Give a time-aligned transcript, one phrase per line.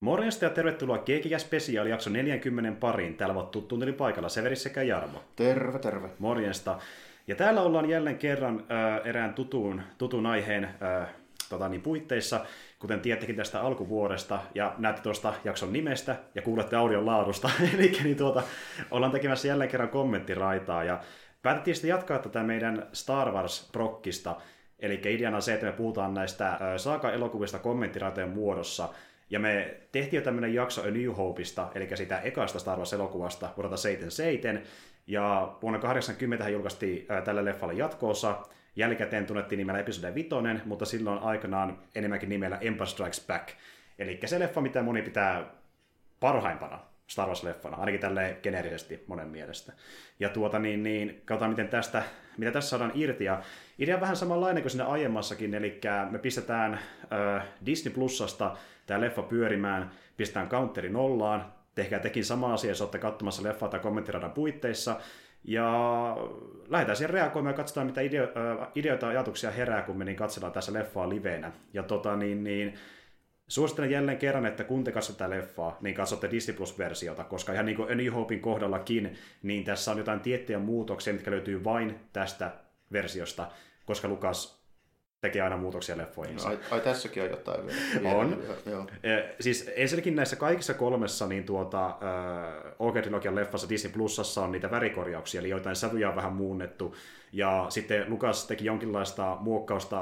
[0.00, 3.14] Morjesta ja tervetuloa Keekikä Special jakso 40 pariin.
[3.14, 5.24] Täällä ovat tuttuun paikalla Severi sekä Jarmo.
[5.36, 6.08] Terve, terve.
[6.18, 6.78] Morjesta.
[7.26, 11.08] Ja täällä ollaan jälleen kerran äh, erään tutun, tutun aiheen äh,
[11.48, 12.46] tota, niin, puitteissa,
[12.78, 17.50] kuten tiedättekin tästä alkuvuodesta, ja näette tuosta jakson nimestä, ja kuulette audion laadusta.
[17.74, 18.42] Eli niin, tuota,
[18.90, 21.00] ollaan tekemässä jälleen kerran kommenttiraitaa, ja
[21.42, 24.36] päätettiin sitten jatkaa tätä meidän Star Wars-prokkista,
[24.78, 28.88] Eli ideana on se, että me puhutaan näistä äh, saaka-elokuvista kommenttiraitojen muodossa,
[29.30, 33.76] ja me tehtiin jo tämmöinen jakso A New Hopeista, eli sitä ekasta Star Wars-elokuvasta vuodelta
[33.76, 34.62] 77,
[35.06, 38.42] ja vuonna 80 julkaistiin ää, tälle leffalle jatkoosa,
[38.76, 40.28] jälkikäteen tunnettiin nimellä episode 5,
[40.64, 43.48] mutta silloin aikanaan enemmänkin nimellä Empire Strikes Back.
[43.98, 45.44] Eli se leffa, mitä moni pitää
[46.20, 49.72] parhaimpana Star Wars-leffana, ainakin tälle geneerisesti monen mielestä.
[50.20, 52.02] Ja tuota niin, niin katsotaan miten tästä,
[52.36, 53.24] mitä tässä saadaan irti.
[53.24, 53.42] Ja
[53.78, 58.56] idea on vähän samanlainen kuin siinä aiemmassakin, eli me pistetään äh, Disney Plusasta
[58.90, 63.80] tämä leffa pyörimään, pistetään counteri nollaan, tehkää tekin sama asia, jos olette katsomassa leffaa tai
[63.80, 65.00] kommenttiradan puitteissa,
[65.44, 66.16] ja
[66.68, 70.16] lähdetään siihen reagoimaan ja katsotaan, mitä ideo, äh, ideoita ja ajatuksia herää, kun me niin
[70.16, 71.52] katsellaan tässä leffaa liveenä.
[71.72, 72.74] Ja tota, niin, niin,
[73.48, 77.76] Suosittelen jälleen kerran, että kun te katsotte leffaa, niin katsotte Disney Plus-versiota, koska ihan niin
[77.76, 82.52] kuin A New Hopein kohdallakin, niin tässä on jotain tiettyjä muutoksia, mitkä löytyy vain tästä
[82.92, 83.48] versiosta,
[83.86, 84.59] koska Lukas
[85.20, 86.36] tekee aina muutoksia leffoihin.
[86.44, 88.16] Ai, ai, tässäkin on jotain vielä.
[88.16, 88.42] On.
[88.66, 88.86] Joo.
[89.02, 91.94] E, siis ensinnäkin näissä kaikissa kolmessa niin tuota, äh,
[92.78, 96.96] OK-trilogian leffassa Disney Plusassa on niitä värikorjauksia, eli joitain sävyjä on vähän muunnettu.
[97.32, 100.00] Ja sitten Lukas teki jonkinlaista muokkausta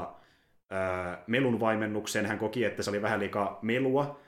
[0.73, 2.27] äh, melun vaimennukseen.
[2.27, 4.21] Hän koki, että se oli vähän liikaa melua,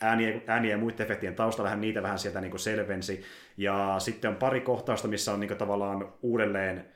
[0.00, 3.22] ääniä, ääniä ja muiden efektien taustalla hän niitä vähän sieltä niin selvensi.
[3.56, 6.95] Ja sitten on pari kohtausta, missä on niin tavallaan uudelleen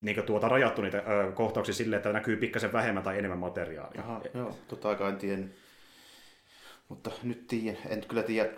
[0.00, 4.02] niin tuota, rajattu niitä ö, kohtauksia silleen, että näkyy pikkasen vähemmän tai enemmän materiaalia.
[4.02, 5.42] Aha, joo, tota aikaa en tiedä.
[6.88, 8.50] Mutta nyt tiedän, en kyllä tiedä,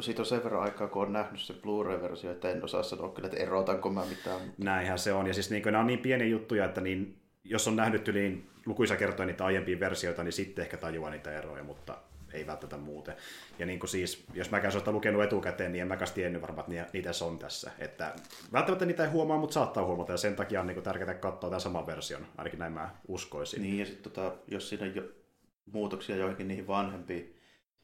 [0.00, 3.26] siitä on sen verran aikaa, kun on nähnyt se Blu-ray-versio, että en osaa sanoa kyllä,
[3.26, 4.40] että erotanko mä mitään.
[4.58, 7.76] Näinhän se on, ja siis niin, nämä on niin pieniä juttuja, että niin, jos on
[7.76, 11.98] nähnyt niin lukuisa kertoja niitä aiempia versioita, niin sitten ehkä tajuaa niitä eroja, mutta
[12.34, 13.16] ei välttämättä muuten.
[13.58, 16.90] Ja niin kuin siis, jos mä käyn lukenut etukäteen, niin en mä tiennyt varmaan, että
[16.92, 17.70] niitä on tässä.
[17.78, 18.14] Että
[18.52, 21.60] välttämättä niitä ei huomaa, mutta saattaa huomata, ja sen takia on niin tärkeää katsoa tämän
[21.60, 23.62] saman version, ainakin näin mä uskoisin.
[23.62, 25.02] Niin, ja sitten tota, jos siinä on jo
[25.72, 27.40] muutoksia joihinkin niihin vanhempiin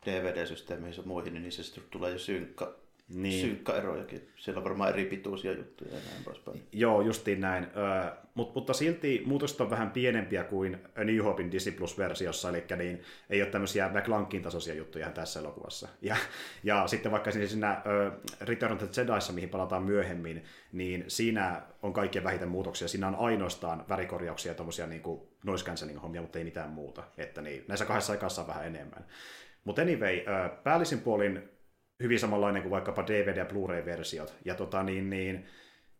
[0.06, 2.79] DVD-systeemeihin ja muihin, niin se tulee jo synkka
[3.14, 3.46] niin.
[3.46, 4.28] synkkaerojakin.
[4.36, 6.62] Siellä on varmaan eri pituisia juttuja ja näin poispäin.
[6.72, 7.64] Joo, justiin näin.
[7.64, 12.64] Ö, mut, mutta silti muutokset on vähän pienempiä kuin A New Hopein Disney Plus-versiossa, eli
[12.76, 15.88] niin ei ole tämmöisiä McLankin tasoisia juttuja tässä elokuvassa.
[16.02, 16.16] Ja,
[16.62, 18.10] ja sitten vaikka siinä ö,
[18.40, 22.88] Return of the Jediissa, mihin palataan myöhemmin, niin siinä on kaikkien vähiten muutoksia.
[22.88, 25.02] Siinä on ainoastaan värikorjauksia ja tuommoisia niin
[25.44, 27.02] noise cancelling hommia, mutta ei mitään muuta.
[27.18, 29.06] Että niin, näissä kahdessa aikassa on vähän enemmän.
[29.64, 30.20] Mutta anyway,
[30.64, 31.42] päällisin puolin
[32.02, 34.34] hyvin samanlainen kuin vaikkapa DVD- ja Blu-ray-versiot.
[34.44, 35.46] Ja tota, niin, niin,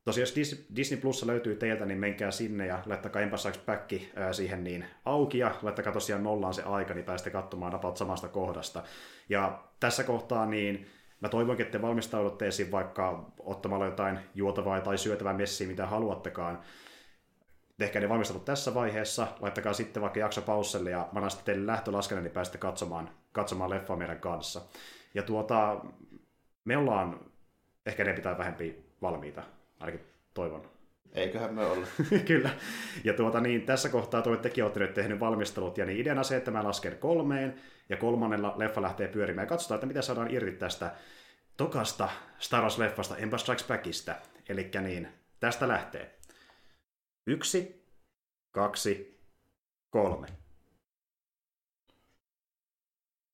[0.05, 3.91] tosiaan jos Disney Plus löytyy teiltä, niin menkää sinne ja laittakaa Empire Back
[4.33, 8.83] siihen niin auki ja laittakaa tosiaan nollaan se aika, niin pääsette katsomaan about samasta kohdasta.
[9.29, 10.87] Ja tässä kohtaa niin
[11.21, 16.61] mä toivonkin, että te valmistaudutte esiin vaikka ottamalla jotain juotavaa tai syötävää messiä, mitä haluattekaan.
[17.79, 21.67] Tehkää ne valmistelut tässä vaiheessa, laittakaa sitten vaikka jakso pausselle ja mä annan sitten teille
[21.67, 24.61] lähtölaskenne, niin pääsette katsomaan, katsomaan leffaa meidän kanssa.
[25.15, 25.85] Ja tuota,
[26.65, 27.21] me ollaan
[27.87, 29.43] ehkä ne pitää vähempi valmiita,
[29.81, 30.71] ainakin toivon.
[31.13, 31.87] Eiköhän me olla.
[32.27, 32.51] Kyllä.
[33.05, 36.37] Ja tuota, niin, tässä kohtaa tuo tekin olette nyt tehnyt valmistelut, ja niin ideana se,
[36.37, 40.53] että mä lasken kolmeen, ja kolmannella leffa lähtee pyörimään, ja katsotaan, että mitä saadaan irti
[40.53, 40.95] tästä
[41.57, 44.15] tokasta Star Wars-leffasta Empire Strikes Backista.
[44.49, 45.09] Eli niin,
[45.41, 46.19] tästä lähtee.
[47.27, 47.85] Yksi,
[48.51, 49.21] kaksi,
[49.91, 50.27] kolme.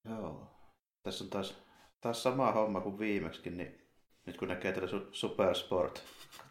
[0.09, 0.47] Joo.
[1.03, 1.66] Tässä on taas
[2.01, 3.87] taas sama homma kuin viimeksi, niin
[4.25, 6.03] nyt kun näkee tällä Supersport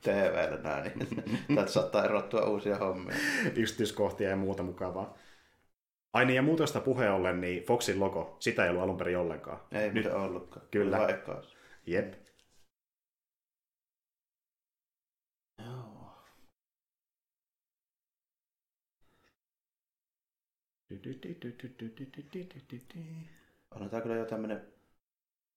[0.02, 1.24] TVllä näin, niin
[1.54, 3.16] täältä saattaa erottua uusia hommia.
[3.56, 5.18] Yksityiskohtia ja muuta mukavaa.
[6.12, 9.60] Ai niin, ja muutosta puheen ollen, niin Foxin logo, sitä ei ollut alun perin ollenkaan.
[9.72, 10.66] Ei nyt ollutkaan.
[10.70, 10.98] Kyllä.
[10.98, 11.56] Vaikkaus.
[11.86, 12.14] Jep.
[15.58, 16.14] Joo.
[23.90, 24.75] Tämä kyllä jo tämmöinen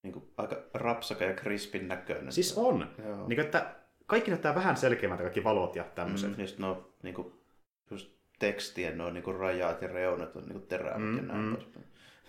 [0.04, 2.32] niin kuin, aika rapsaka ja krispin näköinen.
[2.32, 2.88] Siis on.
[3.06, 3.28] Joo.
[3.28, 3.76] Niin kuin, että
[4.06, 6.38] kaikki näyttää vähän selkeämmältä, kaikki valot ja tämmöiset.
[6.38, 7.34] Mm, just no, niin kuin,
[7.92, 11.58] just tekstien no, niin kuin rajat ja reunat on niin terävät mm, ja näin mm.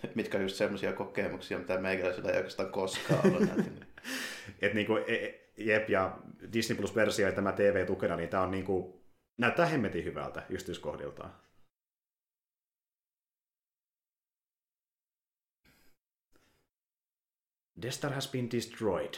[0.15, 3.47] Mitkä on just semmoisia kokemuksia, mitä meikäläisellä ei oikeastaan koskaan ole
[4.61, 6.17] Et niin kuin, e, e, jep, ja
[6.53, 8.93] Disney Plus-versio ja tämä TV-tukena, niin tämä on niin kuin,
[9.37, 11.33] näyttää hemmetin hyvältä yksityiskohdiltaan.
[17.81, 19.13] Death Star has been destroyed.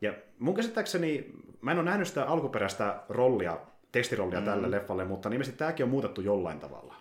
[0.00, 3.58] Ja mun käsittääkseni, mä en ole nähnyt sitä alkuperäistä rollia,
[3.92, 4.44] tekstirollia mm.
[4.44, 6.94] tälle leffalle, mutta ilmeisesti tämäkin on muutettu jollain tavalla.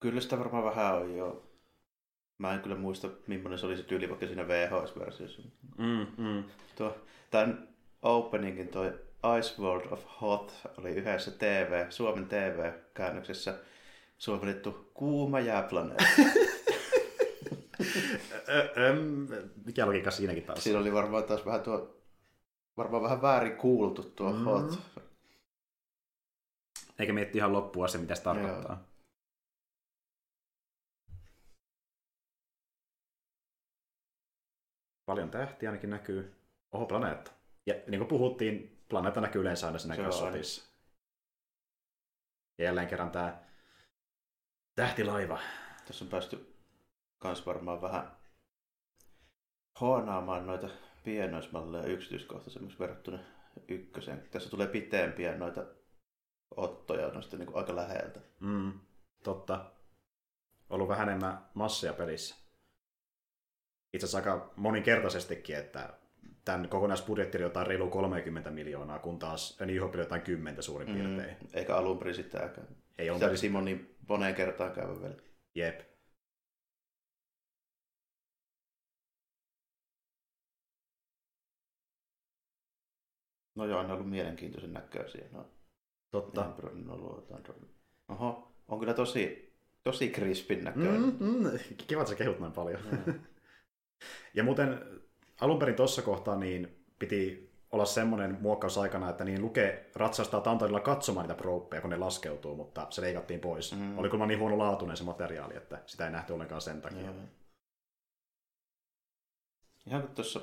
[0.00, 1.50] Kyllä sitä varmaan vähän on jo.
[2.38, 5.42] Mä en kyllä muista, millainen se oli se tyyli vaikka siinä VHS-versiossa.
[5.78, 6.44] Mm, mm.
[6.76, 6.98] Tuo,
[7.30, 7.68] tämän
[8.02, 8.98] openingin toi
[9.38, 13.58] Ice World of Hot oli yhdessä TV, Suomen TV-käännöksessä
[14.18, 16.04] suomennettu Kuuma jääplaneetta.
[19.66, 20.64] Mikä logiikka siinäkin taas?
[20.64, 22.04] Siinä oli varmaan taas vähän tuo,
[22.76, 24.44] varmaan vähän väärin kuultu tuo mm.
[24.44, 24.78] hot.
[26.98, 28.72] Eikä mietti ihan loppua se, mitä se tarkoittaa.
[28.72, 28.94] Joo.
[35.06, 36.34] Paljon tähtiä ainakin näkyy.
[36.72, 37.32] Oho, planeetta.
[37.66, 40.62] Ja niin kuin puhuttiin, planeetta näkyy yleensä aina siinä kasvatissa.
[42.58, 43.38] Ja jälleen kerran tämä
[44.74, 45.38] tähtilaiva.
[45.86, 46.54] Tässä on päästy
[47.18, 48.16] kans varmaan vähän
[49.80, 50.68] hoonaamaan noita
[51.04, 53.18] pienoismalleja yksityiskohtaisemmiksi verrattuna
[53.68, 54.28] ykköseen.
[54.30, 55.64] Tässä tulee pitempiä noita
[56.56, 58.20] ottoja noista niin kuin aika läheltä.
[58.40, 58.80] Mm,
[59.24, 59.70] totta.
[60.70, 62.36] Ollut vähän enemmän massia pelissä.
[63.92, 66.03] Itse asiassa aika moninkertaisestikin, että
[66.44, 70.88] tämän kokonaisbudjetti oli jotain reilu 30 miljoonaa, kun taas New Hope oli jotain 10 suurin
[70.88, 71.36] mm, piirtein.
[71.54, 72.68] Eikä alun perin sitäkään.
[72.98, 73.38] Ei on perin...
[73.38, 75.14] Simon niin moneen kertaan käyvä vielä.
[75.54, 75.80] Jep.
[83.54, 85.24] No joo, on ollut mielenkiintoisen näköisiä.
[85.32, 85.50] No,
[86.10, 86.44] Totta.
[86.44, 87.28] On ollut
[88.08, 91.00] Oho, on kyllä tosi, tosi crispin näköinen.
[91.00, 91.50] Mm, mm,
[91.86, 92.80] kiva, että sä kehut noin paljon.
[92.90, 93.14] Mm.
[94.34, 94.80] ja muuten
[95.40, 100.80] alun perin tuossa kohtaa niin piti olla semmoinen muokkaus aikana, että niin lukee ratsastaa tantarilla
[100.80, 103.74] katsomaan niitä prooppeja, kun ne laskeutuu, mutta se leikattiin pois.
[103.74, 103.98] Mm.
[103.98, 107.12] Oli kyllä niin huono laatuinen se materiaali, että sitä ei nähty ollenkaan sen takia.
[107.12, 107.28] Mm.
[109.86, 110.40] Ihan kuin tuossa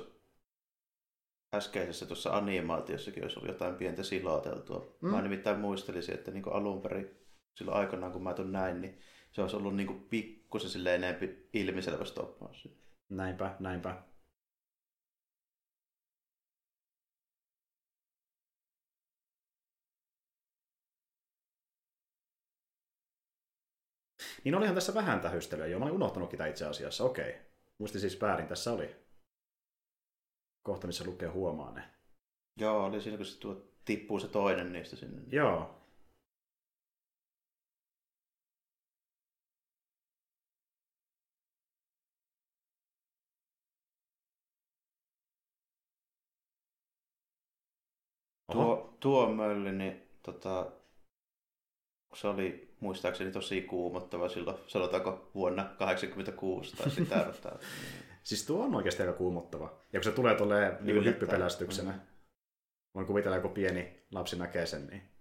[1.54, 4.96] äskeisessä tuossa animaatiossakin olisi ollut jotain pientä siloteltua.
[5.00, 5.10] Mm.
[5.10, 7.10] Mä nimittäin muistelisin, että niin alun perin
[7.54, 8.98] silloin aikanaan, kun mä tuon näin, niin
[9.32, 12.68] se olisi ollut niin pikkusen silleen enempi ilmiselvä stoppaus.
[13.08, 14.02] Näinpä, näinpä.
[24.44, 25.78] Niin olihan tässä vähän tähystelyä jo.
[25.78, 27.04] Mä olin unohtanut sitä itse asiassa.
[27.04, 27.34] Okei.
[27.78, 28.46] Muistin siis väärin.
[28.46, 28.96] Tässä oli
[30.62, 31.82] kohta, missä lukee huomaa ne.
[32.56, 35.22] Joo, oli siinä, kun se tuo, tippuu se toinen niistä sinne.
[35.32, 35.78] Joo.
[48.52, 50.72] Tuo, tuo mölli, niin tota,
[52.14, 57.58] se oli muistaakseni tosi kuumottava silloin, sanotaanko vuonna 1986 tai sitä.
[58.22, 59.80] siis tuo on oikeasti aika kuumottava.
[59.92, 62.00] Ja kun se tulee tulee niin hyppypelästyksenä, mm.
[62.94, 65.12] voin kuvitella, kun pieni lapsi näkee sen, niin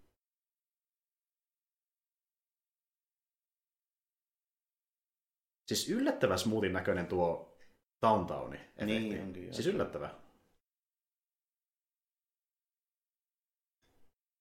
[5.72, 7.58] Siis yllättävän smoothin näköinen tuo
[8.02, 8.60] Downtowni.
[8.86, 10.10] Niin, onkin, siis yllättävä.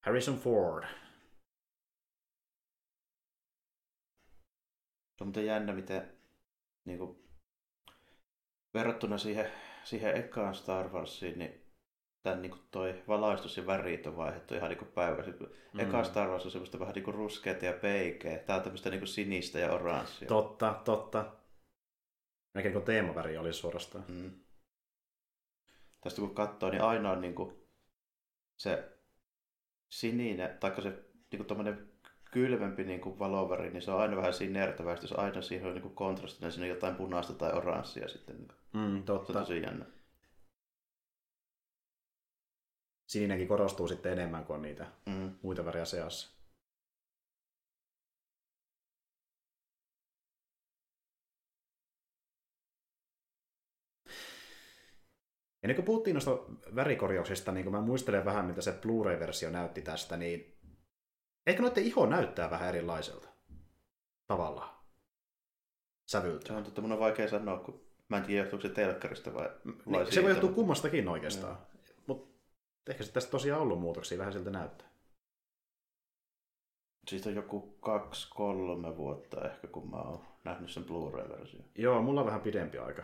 [0.05, 0.83] Harrison Ford.
[5.21, 6.11] On muuten jännä, miten
[6.85, 7.23] niin kuin,
[8.73, 9.51] verrattuna siihen,
[9.83, 11.61] siihen ekaan Star Warsiin, niin
[12.23, 15.31] tämän niin kuin toi valaistus ja värit on vaihdettu ihan niin päivässä.
[15.31, 15.79] Mm.
[15.79, 18.39] Eka Star Wars on semmoista vähän niin kuin ruskeata ja peikeä.
[18.39, 20.27] Tää on tämmöistä niin kuin sinistä ja oranssia.
[20.27, 21.35] Totta, totta.
[22.53, 24.05] Melkein kuin teemaväri oli suorastaan.
[24.07, 24.31] Mm.
[26.01, 27.67] Tästä kun katsoo, niin aina on niin kuin
[28.57, 28.97] se
[29.91, 30.89] sininen, taikka se
[31.31, 31.90] niin kuin
[32.31, 35.73] kylmempi niin kuin valoväri, niin se on aina vähän siinä nertävästi, jos aina siihen on
[35.73, 38.37] niin kuin kontrastina, niin siinä on jotain punaista tai oranssia sitten.
[38.37, 39.33] Niin mm, totta.
[39.33, 39.85] Se on tosi jännä.
[43.07, 45.31] Sininenkin korostuu sitten enemmän kuin niitä mm.
[45.41, 46.41] muita väriä seassa.
[55.63, 56.31] Ennen kuin puhuttiin noista
[56.75, 60.60] värikorjauksista, niin kun mä muistelen vähän, mitä se Blu-ray-versio näytti tästä, niin
[61.47, 63.29] Eikö noiden iho näyttää vähän erilaiselta?
[64.27, 64.81] Tavallaan.
[66.11, 66.47] Sävyltä.
[66.47, 69.49] Se on totta, mun on vaikea sanoa, kun mä en tiedä, johtuuko se telkkarista vai,
[69.91, 71.57] vai niin, Se voi johtua kummastakin oikeastaan.
[72.07, 72.41] Mutta
[72.91, 74.91] ehkä se tästä tosiaan ollut muutoksia, vähän siltä näyttää.
[77.07, 81.63] Siitä on joku kaksi-kolme vuotta ehkä, kun mä oon nähnyt sen Blu-ray-version.
[81.75, 83.03] Joo, mulla on vähän pidempi aika.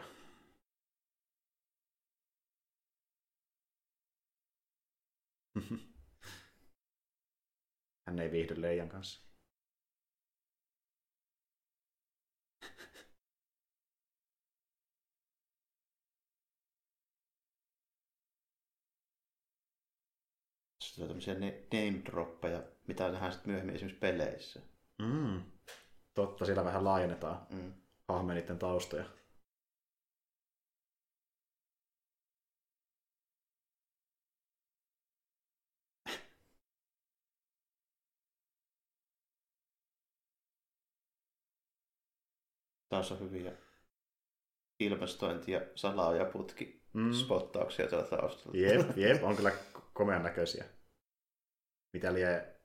[8.08, 9.28] Hän ei viihdy leijan kanssa.
[21.02, 24.62] on tämmöisiä name droppeja, mitä nähdään sitten myöhemmin esimerkiksi peleissä.
[25.02, 25.42] Mm.
[26.14, 27.74] Totta, siellä vähän laajennetaan mm.
[28.08, 29.17] hahmeniden taustoja.
[42.90, 43.52] Taas on hyviä
[44.80, 47.12] ilmastointi- ja salaojaputki Mm.
[47.14, 48.58] spottauksia tällä taustalla.
[48.60, 49.52] Jep, jep, on kyllä
[49.94, 50.66] komean näköisiä.
[51.94, 52.56] Mitä lie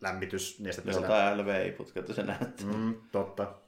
[0.00, 1.06] lämmitysnestettä siellä.
[1.08, 2.66] Joltain LVI-putkelta se näyttää.
[2.66, 3.60] Mm, totta.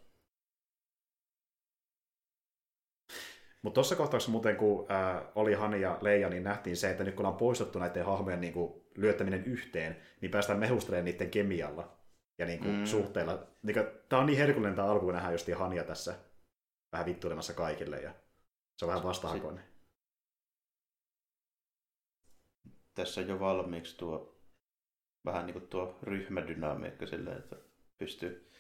[3.63, 7.15] Mutta tuossa kohtauksessa muuten, kun äh, oli Hani ja Leija, niin nähtiin se, että nyt
[7.15, 11.96] kun ollaan poistettu näiden hahmojen niin kuin, lyöttäminen yhteen, niin päästään mehustelemaan niiden kemialla
[12.39, 12.87] ja niin kuin, Mm.
[12.87, 13.47] suhteella.
[13.63, 16.15] Niin kuin, tämä on niin herkullinen tämä alku, kun nähdään just Hania tässä
[16.93, 18.15] vähän vittuilemassa kaikille ja
[18.77, 19.65] se on vähän vastahakoinen.
[22.95, 24.39] Tässä jo valmiiksi tuo
[25.25, 27.57] vähän niin kuin tuo ryhmädynamiikka silleen, että
[27.99, 28.51] pystyy,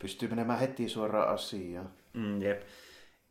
[0.00, 1.94] pystyy menemään heti suoraan asiaan.
[2.14, 2.62] Mm, jep.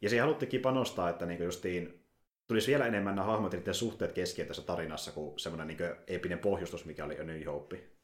[0.01, 2.07] Ja siihen haluttiinkin panostaa, että niinku justiin
[2.47, 6.85] tulisi vielä enemmän nämä hahmot ja suhteet keskiöön tässä tarinassa kuin semmoinen niinku epinen pohjustus,
[6.85, 7.96] mikä oli New Hope.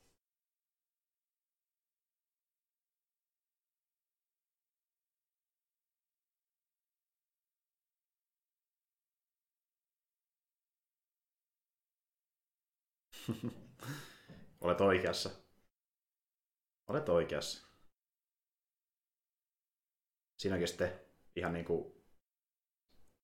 [14.61, 15.29] Olet oikeassa.
[16.87, 17.67] Olet oikeassa.
[20.37, 20.99] Siinäkin sitten
[21.35, 22.03] ihan niinku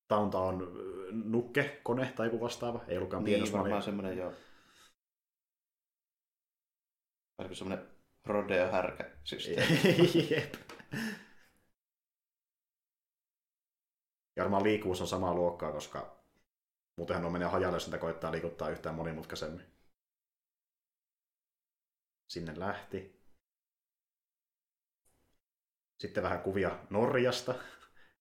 [0.10, 0.64] Downtown
[1.12, 2.86] nukke, kone tai joku vastaava.
[2.88, 3.62] Ei ollutkaan Niin, pienoismani.
[3.62, 4.34] varmaan semmoinen joo.
[7.38, 7.88] Oliko semmoinen
[8.26, 9.80] rodeo härkä systeemi?
[10.32, 10.54] Jep.
[14.36, 16.24] Ja varmaan liikkuvuus on samaa luokkaa, koska
[16.98, 19.66] muutenhan on menee hajalle, jos niitä koittaa liikuttaa yhtään monimutkaisemmin.
[22.30, 23.20] Sinne lähti.
[26.00, 27.56] Sitten vähän kuvia Norjasta,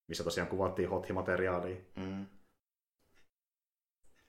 [0.08, 1.76] missä tosiaan kuvattiin hothi-materiaalia.
[1.96, 2.26] Mm.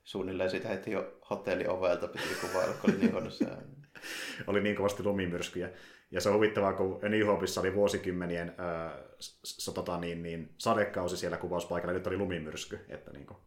[0.03, 3.45] Suunnilleen sitä heti jo hotelliovelta piti kuvailla, kun oli niin huonossa
[4.48, 5.71] oli niin kovasti lumimyrskyjä.
[6.12, 10.55] Ja se on huvittavaa, kun New Hopeissa oli vuosikymmenien ää, s- s- tota, niin, niin,
[10.57, 13.38] sadekausi siellä kuvauspaikalla, ja nyt oli lumimyrsky, että niin kuin,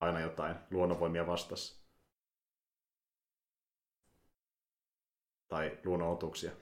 [0.00, 1.87] aina jotain luonnonvoimia vastassa.
[5.48, 6.52] Tai luonnonotuksia.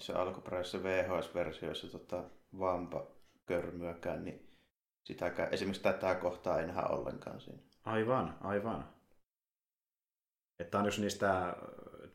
[0.00, 2.24] Se alkuperäisessä VHS-versioissa tota,
[2.58, 3.06] vampa
[3.46, 4.58] körmyäkään, niin
[5.04, 7.58] sitäkään, esimerkiksi tätä kohtaa ei nähdä ollenkaan siinä.
[7.84, 8.94] Aivan, aivan.
[10.58, 11.56] Että on yksi niistä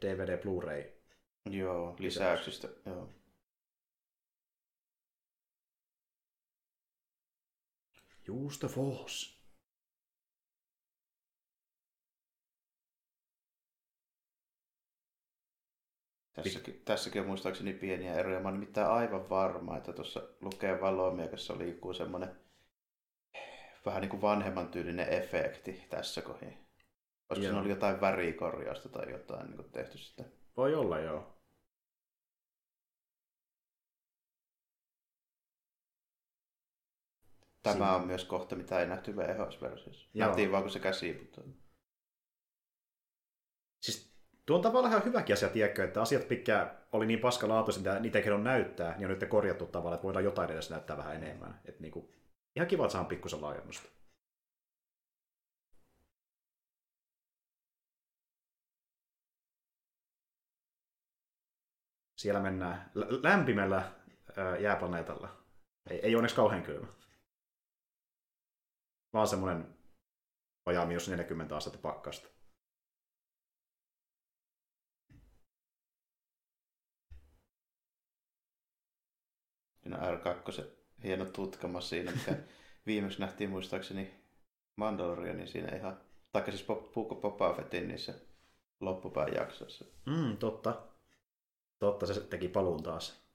[0.02, 1.01] DVD Blu-ray.
[1.46, 2.68] Joo, lisäyksistä.
[2.86, 3.10] Joo.
[8.30, 9.42] Use the force.
[16.34, 18.40] Tässäkin, tässäkin on muistaakseni pieniä eroja.
[18.40, 22.36] Mä oon nimittäin aivan varma, että tuossa lukee valomiekassa liikkuu semmoinen
[23.86, 26.68] vähän niin kuin vanhemman tyylinen efekti tässä kohin.
[27.30, 30.24] Olisiko siinä ollut jotain värikorjausta tai jotain niin kuin tehty sitä?
[30.58, 31.42] Voi olla, joo.
[37.64, 40.10] Tämä Siinä- on myös kohta, mitä ei nähty VHS-versiossa.
[40.14, 41.48] Nähtiin vaan, kun se käsi putoaa.
[43.82, 44.14] Siis
[44.46, 48.32] tuo on tavallaan ihan hyväkin asia, tiedätkö, että asiat, mitkä oli niin paskalaatuisia, niitä ei
[48.32, 51.62] on näyttää, niin on nyt korjattu tavallaan, että voidaan jotain edes näyttää vähän enemmän.
[51.66, 52.14] Et niinku,
[52.56, 54.01] ihan kiva, että saadaan pikkusen laajennusta.
[62.22, 63.92] Siellä mennään lä- lämpimällä
[64.38, 65.38] ää, jääplaneetalla.
[65.90, 66.88] Ei, ei onneksi kauhean kylmä.
[69.14, 69.78] Vaan semmoinen
[70.66, 72.28] vajaa miinus 40 astetta pakkasta.
[79.84, 80.64] Siinä R2
[81.04, 82.36] hieno tutkama siinä, mikä
[82.88, 84.24] viimeksi nähtiin muistaakseni
[84.76, 86.02] Mandalorianin siinä ihan,
[86.32, 86.64] taikka siis
[86.94, 88.14] Puukko Boba Fettin niissä
[88.80, 89.86] loppupään jaksoissa.
[90.06, 90.91] Mm, totta.
[91.82, 93.26] Totta, se teki paluun taas.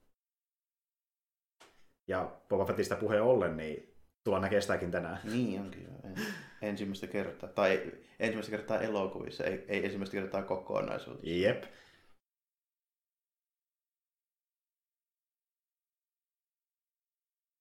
[2.09, 5.21] Ja Boba Fettistä puheen ollen, niin tullaan näkee sitäkin tänään.
[5.25, 5.91] Niin onkin jo.
[6.05, 6.15] En,
[6.63, 7.49] ensimmäistä kertaa.
[7.49, 11.27] Tai ensimmäistä kertaa elokuvissa, ei, ei ensimmäistä kertaa kokonaisuudessa.
[11.29, 11.65] Jep.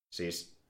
[0.10, 0.62] Siis,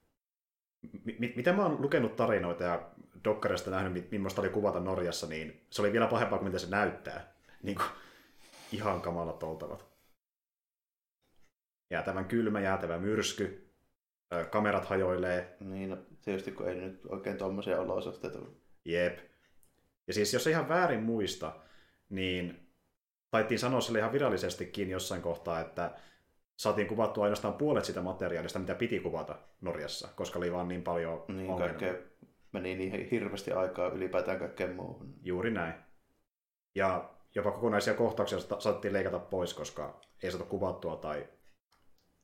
[1.05, 2.91] mi- mi- mitä mä oon lukenut tarinoita ja
[3.23, 6.69] Dokkarista nähnyt, mi- millaista oli kuvata Norjassa, niin se oli vielä pahempaa kuin mitä se
[6.69, 7.33] näyttää.
[7.63, 7.87] Niin kuin,
[8.71, 9.94] ihan kamalat oltavat.
[11.89, 13.71] Jäätävän kylmä, jäätävä myrsky,
[14.49, 18.39] kamerat hajoilee, Niin, no, tietysti kun ei nyt oikein tuommoisia olosuhteita.
[18.85, 19.19] Jep.
[20.07, 21.55] Ja siis jos ei ihan väärin muista,
[22.09, 22.69] niin
[23.31, 25.91] taittiin sanoa sille ihan virallisestikin jossain kohtaa, että
[26.57, 31.25] saatiin kuvattua ainoastaan puolet sitä materiaalista, mitä piti kuvata Norjassa, koska oli vaan niin paljon
[31.27, 31.79] Niin, ongelmia.
[31.79, 31.93] kaikkea
[32.51, 35.13] meni niin hirveästi aikaa ylipäätään kaikkeen muuhun.
[35.21, 35.73] Juuri näin.
[36.75, 41.27] Ja jopa kokonaisia kohtauksia sa- saatiin leikata pois, koska ei saatu kuvattua tai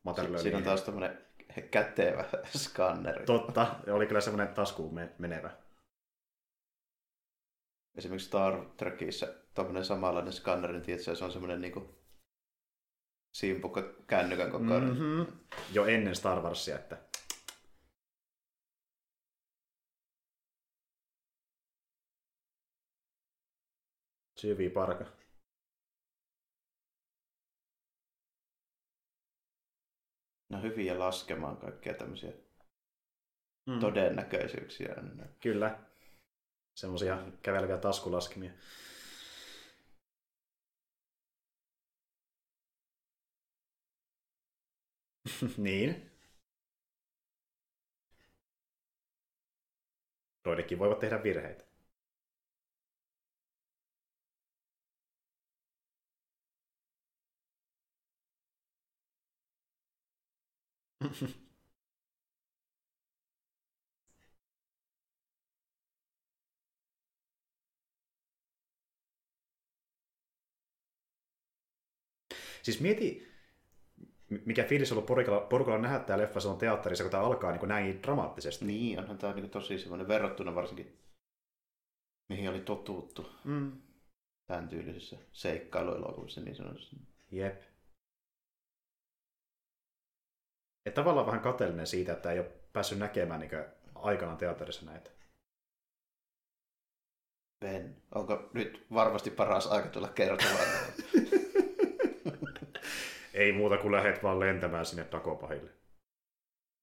[0.03, 0.41] materiaalia.
[0.41, 1.25] Siinä on taas tämmöinen
[1.71, 2.25] kätevä
[2.57, 3.25] skanneri.
[3.25, 5.57] Totta, oli kyllä semmoinen taskuun me- menevä.
[7.97, 12.01] Esimerkiksi Star Trekissä tuommoinen samanlainen skanneri, niin tietysti se on semmoinen niinku
[13.33, 14.83] simpukka kännykän kokoinen.
[14.83, 14.99] Mm.
[14.99, 15.25] Mm-hmm.
[15.73, 16.97] Jo ennen Star Warsia, että
[24.37, 25.20] Syvi parka.
[30.51, 32.31] Ne on hyviä laskemaan kaikkia tämmöisiä
[33.67, 33.79] Mm.
[33.79, 34.95] todennäköisyyksiä.
[35.39, 35.79] Kyllä.
[36.75, 38.51] Semmoisia käveleviä taskulaskimia.
[45.57, 46.11] niin.
[50.43, 51.70] Droiditkin voivat tehdä virheitä.
[72.63, 73.27] Siis mieti,
[74.45, 77.59] mikä fiilis on ollut porukalla, porukalla nähdä tämä leffa silloin teatterissa, kun tämä alkaa niin
[77.59, 78.65] kuin näin dramaattisesti.
[78.65, 80.99] Niin, onhan tämä niinku tosi semmoinen verrattuna varsinkin,
[82.29, 83.81] mihin oli totuttu Mm.
[84.47, 86.95] tämän tyylisissä seikkailuelokuvissa niin sanotusti.
[87.31, 87.70] Jep.
[90.85, 93.51] Ja tavallaan vähän kateellinen siitä, että ei ole päässyt näkemään niin
[93.95, 95.09] aikanaan teatterissa näitä.
[97.65, 100.59] Ben, onko nyt varmasti paras aika tulla kertomaan?
[103.33, 105.71] Ei muuta kuin lähet vaan lentämään sinne takopahille.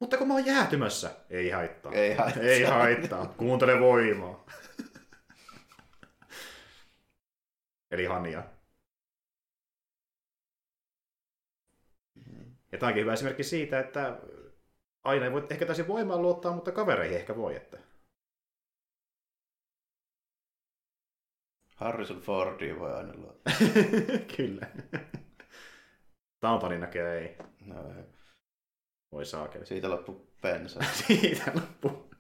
[0.01, 1.93] Mutta kun mä oon jäätymässä, ei haittaa.
[1.93, 2.43] Ei haittaa.
[2.43, 3.27] Ei haittaa.
[3.27, 4.47] Kuuntele voimaa.
[7.93, 8.43] Eli Hania.
[12.73, 14.21] Ja tämä onkin hyvä esimerkki siitä, että
[15.05, 17.57] aina ei voi ehkä täysin voimaan luottaa, mutta kavereihin ehkä voi.
[17.57, 17.79] Että.
[21.77, 23.55] Harrison Fordia voi aina luottaa.
[24.37, 24.67] Kyllä.
[26.41, 27.37] Tampanin näkee ei.
[27.61, 28.05] No, ei.
[29.13, 29.67] Voi saakeli.
[29.67, 30.81] siitä loppu bensa.
[31.07, 32.11] Siitä loppu.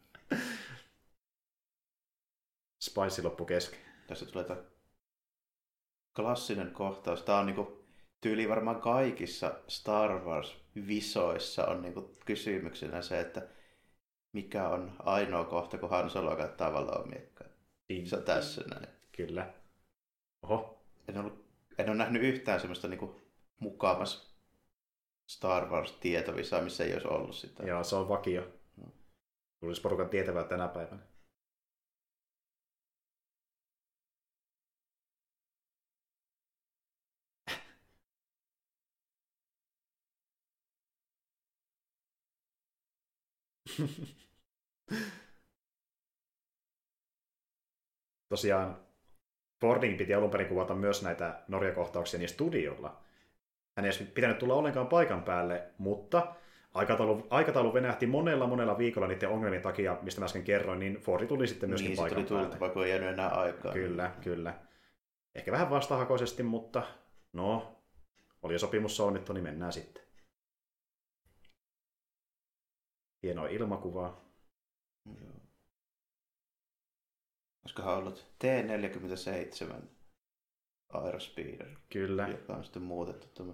[2.80, 3.80] Spicy loppu kesken.
[4.06, 4.62] Tässä tulee tämä
[6.16, 7.22] klassinen kohtaus.
[7.22, 7.77] Tämä on niinku
[8.20, 13.48] tyyli varmaan kaikissa Star Wars-visoissa on niinku kysymyksenä se, että
[14.32, 17.48] mikä on ainoa kohta, kun Han Solo käyttää valomiekkaa.
[18.04, 18.86] Se on tässä näin.
[19.12, 19.54] Kyllä.
[20.42, 20.84] Oho.
[21.08, 21.44] En, ollut,
[21.78, 23.20] en ole nähnyt yhtään semmoista niinku
[23.60, 24.36] mukamas
[25.28, 27.62] Star Wars-tietovisaa, missä ei olisi ollut sitä.
[27.62, 28.48] Joo, se on vakio.
[29.60, 31.02] Tulisi porukan tietävää tänä päivänä.
[48.28, 48.76] Tosiaan
[49.60, 53.00] Fordin piti alun perin kuvata myös näitä Norja-kohtauksia niin studiolla.
[53.76, 56.34] Hän ei edes pitänyt tulla ollenkaan paikan päälle, mutta
[56.74, 61.26] aikataulu, aikataulu venähti monella monella viikolla niiden ongelmien takia, mistä mä äsken kerroin, niin Fordi
[61.26, 62.44] tuli sitten myöskin niin, se paikan tuli päälle.
[62.44, 63.72] tulta, vaikka ei jäänyt enää aikaa.
[63.72, 64.54] Kyllä, kyllä.
[65.34, 66.82] Ehkä vähän vastahakoisesti, mutta
[67.32, 67.76] no,
[68.42, 70.07] oli jo sopimus solmittu, niin mennään sitten.
[73.22, 74.24] Hienoa ilmakuvaa.
[75.06, 75.32] Joo.
[77.64, 79.82] Olisikohan ollut T47
[80.88, 82.28] Aerospeeder, Kyllä.
[82.28, 83.28] joka on sitten muutettu.
[83.34, 83.52] Tämä.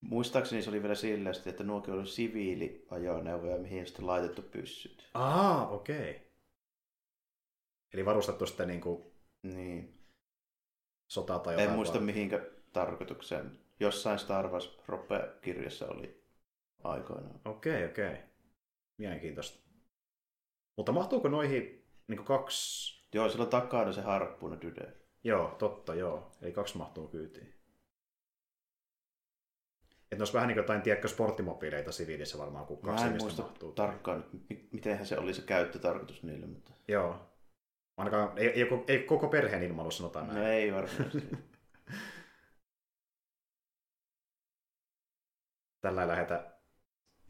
[0.00, 5.10] Muistaakseni se oli vielä sillä, että nuokin oli siviiliajoneuvoja, mihin on sitten laitettu pyssyt.
[5.14, 6.10] Aa, okei.
[6.10, 6.20] Okay.
[7.94, 9.12] Eli varustettu sitten niin kuin
[9.42, 9.98] Niin.
[11.08, 12.04] sotaa tai En jotain muista vaan.
[12.04, 13.58] mihinkä tarkoitukseen.
[13.80, 16.24] Jossain Star Wars Rope-kirjassa oli
[16.84, 17.40] aikoinaan.
[17.44, 18.16] Okei, okei.
[18.98, 19.68] Mielenkiintoista.
[20.76, 23.02] Mutta mahtuuko noihin niin kaksi...
[23.14, 24.96] Joo, sillä on takana se harppuuna dyde.
[25.24, 26.32] Joo, totta, joo.
[26.42, 27.46] Eli kaksi mahtuu kyytiin.
[29.86, 33.16] Että ne olisi vähän niin kuin jotain, tiedätkö, sporttimobiileita siviilissä varmaan, kun kaksi Mä en
[33.22, 33.72] muista mahtuu.
[33.72, 34.24] tarkkaan,
[34.72, 37.28] mitenhän se oli se käyttötarkoitus niille, mutta Joo.
[37.96, 40.38] Ainakaan ei, ei, ei, ei koko perheen ilmailu, sanotaan näin.
[40.38, 41.02] No ei varmasti.
[45.80, 46.58] Tällä ei lähetä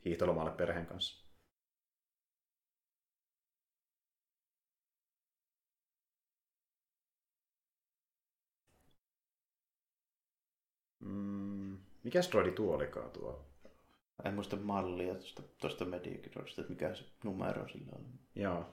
[0.04, 1.21] hiihtolomalle perheen kanssa.
[11.02, 13.46] Mm, mikä droidi tuo olikaan tuo?
[14.24, 15.84] En muista mallia tuosta, tuosta
[16.60, 18.04] että mikä se numero sillä on.
[18.34, 18.66] Joo.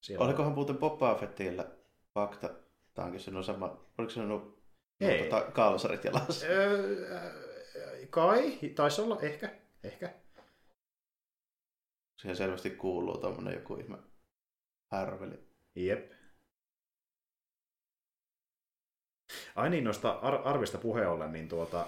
[0.00, 1.70] Siellä Olikohan muuten Boba Fettillä
[2.14, 2.50] fakta
[2.94, 4.56] tankissa se on sama, oliko se on
[5.00, 5.22] Ei.
[5.22, 6.46] tota, kalsarit jalassa?
[6.46, 10.14] Öö, kai, taisi olla, ehkä, ehkä.
[12.16, 13.98] Siihen selvästi kuuluu tommonen joku ihme
[14.90, 15.38] härveli.
[15.74, 16.12] Jep.
[19.56, 21.86] Ai niin, noista ar- arvista puheen ollen, niin tuota,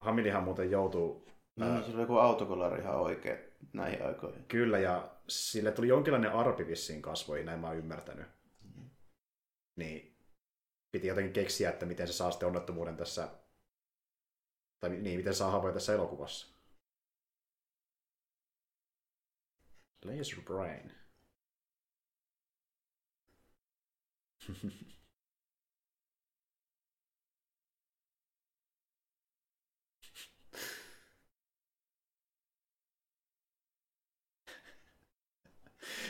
[0.00, 1.82] Hamilihan muuten joutuu No, Ää.
[1.82, 3.38] se oli joku autokolari ihan oikein
[3.72, 4.44] näihin aikoihin.
[4.44, 8.26] kyllä, ja sille tuli jonkinlainen arpi vissiin kasvoihin, näin mä oon ymmärtänyt.
[9.76, 10.18] Niin
[10.92, 13.28] piti jotenkin keksiä, että miten se saa sitten onnettomuuden tässä,
[14.80, 16.56] tai niin, miten saa havoja tässä elokuvassa.
[20.04, 20.92] Laser Brain.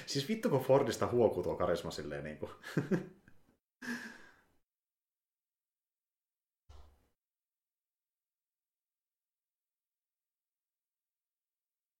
[0.06, 2.50] Siis vittu kun Fordista huokuu tuo karisma silleen niinku.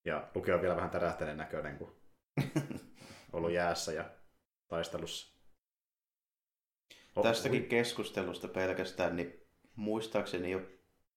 [0.05, 2.01] Ja Luke on vielä vähän tärähtäneen näköinen, kun
[3.33, 4.09] ollut jäässä ja
[4.67, 5.37] taistelussa.
[7.15, 10.61] O- Tästäkin keskustelusta pelkästään, niin muistaakseni jo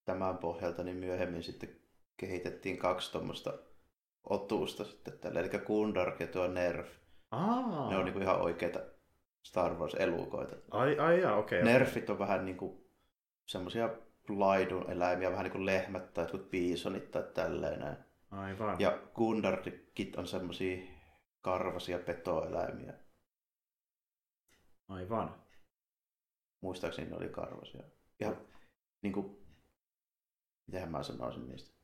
[0.05, 1.81] tämän pohjalta, niin myöhemmin sitten
[2.17, 3.70] kehitettiin kaksi tuommoista
[4.25, 6.89] otusta sitten tällä, eli Kundark ja tuo Nerf.
[7.31, 8.81] Aa, Ne on niinku ihan oikeita
[9.43, 10.57] Star Wars-elukoita.
[10.71, 11.61] ai, ai jaa, okei.
[11.63, 11.73] okei.
[11.73, 12.91] Nerfit on vähän niinku
[13.47, 13.91] semmoisia
[14.29, 17.97] laidun eläimiä, vähän niin kuin lehmät tai jotkut piisonit tai tälleen näin.
[18.31, 18.81] Aivan.
[18.81, 20.87] Ja Gundardikit on semmoisia
[21.41, 22.95] karvasia petoeläimiä.
[24.89, 25.43] Aivan.
[26.61, 27.83] Muistaakseni ne oli karvasia.
[28.21, 28.37] Ja
[29.03, 29.47] niin kuin,
[30.67, 31.80] mitenhän mä sanoisin niistä?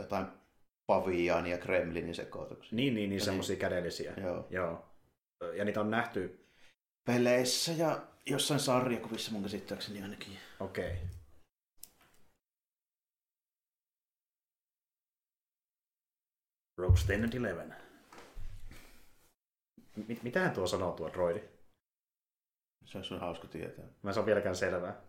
[0.00, 0.26] Jotain
[0.86, 2.76] paviaani ja kremlinin sekoituksia.
[2.76, 3.20] Niin, niin, niin Niin.
[3.24, 4.12] semmoisia kädellisiä.
[4.16, 4.46] Joo.
[4.50, 4.86] Joo.
[5.54, 6.46] Ja niitä on nähty,
[7.06, 10.38] Peleissä ja jossain sarjakuvissa mun käsittääkseni ainakin.
[10.60, 10.92] okei.
[10.92, 11.06] Okay.
[16.78, 17.74] Rogue Standard 11.
[20.08, 21.42] Mit, mitähän tuo sanoo tuo droidi?
[22.84, 23.84] Se on sun hauska tietää.
[24.02, 25.02] Mä en saa vieläkään selvää.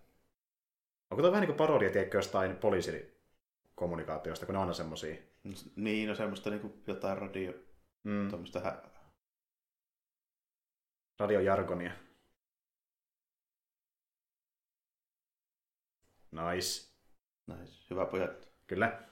[1.12, 2.58] Onko tuo vähän niin kuin parodia, tiedätkö, jostain
[3.82, 5.15] poliisikommunikaatiosta, kun ne on aina semmosia?
[5.76, 7.54] Niin, no semmoista niinku jotain radio,
[8.04, 8.82] Mm, tuommoista hä-
[11.20, 11.91] radiojargonia.
[16.32, 16.91] Nice.
[17.48, 17.74] Nice.
[17.89, 18.48] Hyvä pojat.
[18.67, 19.04] Kyllä.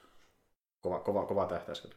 [0.80, 1.88] Kova, kova, kova tähtäys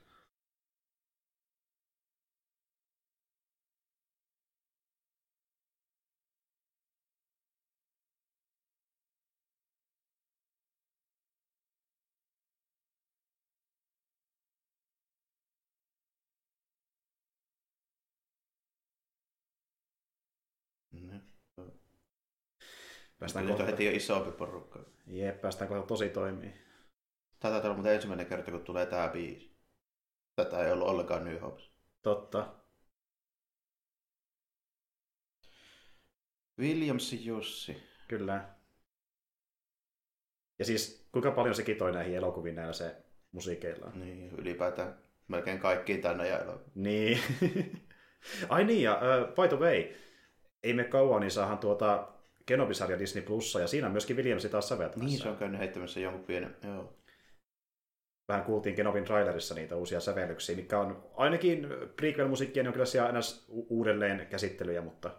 [23.23, 24.79] Päästään on kohta, heti jo isompi porukka.
[25.07, 26.53] Jep, päästään kohta tosi toimii.
[27.39, 29.55] Tätä on muuten ensimmäinen kerta, kun tulee tää biisi.
[30.35, 31.71] Tätä ei ollut ollenkaan New Hopes.
[32.01, 32.55] Totta.
[36.59, 37.83] Williamsi Jussi.
[38.07, 38.49] Kyllä.
[40.59, 42.95] Ja siis kuinka paljon sekin toi näihin elokuviin näillä se
[43.31, 43.99] musiikeillaan.
[43.99, 46.57] Niin, ylipäätään melkein kaikkiin tänne ja.
[46.75, 47.19] Niin.
[48.49, 49.95] Ai niin, ja uh, by the way,
[50.63, 52.12] ei me kauan, niin saahan tuota
[52.45, 55.05] Kenobi-sarja Disney Plussa, ja siinä on myöskin Williamsi taas säveltämässä.
[55.09, 56.93] Niin, se on käynyt heittämässä jonkun pienen, joo.
[58.27, 61.67] Vähän kuultiin Kenobin trailerissa niitä uusia sävellyksiä, mikä on ainakin
[62.01, 63.45] prequel-musiikkien jonkinlaisia ns.
[63.49, 65.11] u- uudelleen käsittelyjä, mutta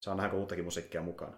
[0.00, 1.36] saa nähdä uuttakin musiikkia mukana.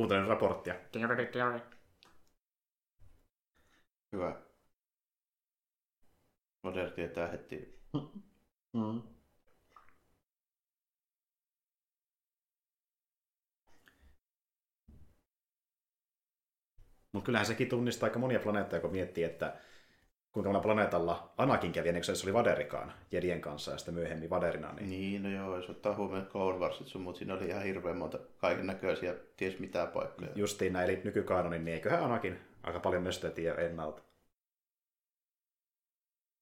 [0.00, 0.74] Kuuntelen raporttia.
[4.12, 4.40] Hyvä.
[6.62, 7.80] Moder tietää heti.
[8.72, 9.02] Mm.
[17.12, 19.60] Mutta kyllähän sekin tunnistaa aika monia planeettoja, kun miettii, että
[20.32, 24.30] kuinka monella planeetalla Anakin kävi ennen kuin se oli Vaderikaan Jedien kanssa ja sitten myöhemmin
[24.30, 24.72] Vaderina.
[24.72, 24.90] Niin...
[24.90, 28.18] niin, no joo, jos ottaa huomioon Clone Warsit sun, mutta siinä oli ihan hirveän monta
[28.38, 30.30] kaiken näköisiä, ties mitä paikkoja.
[30.34, 34.02] Justiin näin, eli nykykaanonin, niin eiköhän Anakin aika paljon möstöä tiedä ennalta.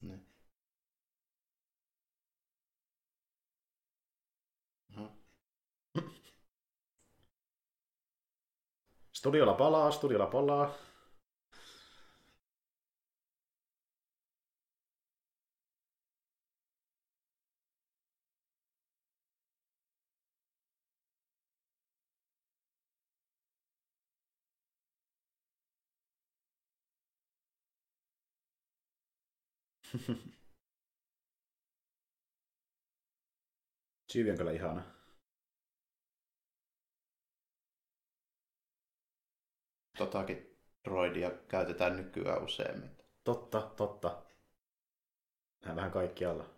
[0.00, 0.26] Niin.
[9.12, 10.74] Studiolla palaa, studiolla palaa.
[34.12, 34.82] Chibi on kyllä ihana.
[39.98, 42.90] Totakin droidia käytetään nykyään useammin.
[43.24, 44.22] Totta, totta.
[45.62, 46.57] Vähän vähän kaikkialla.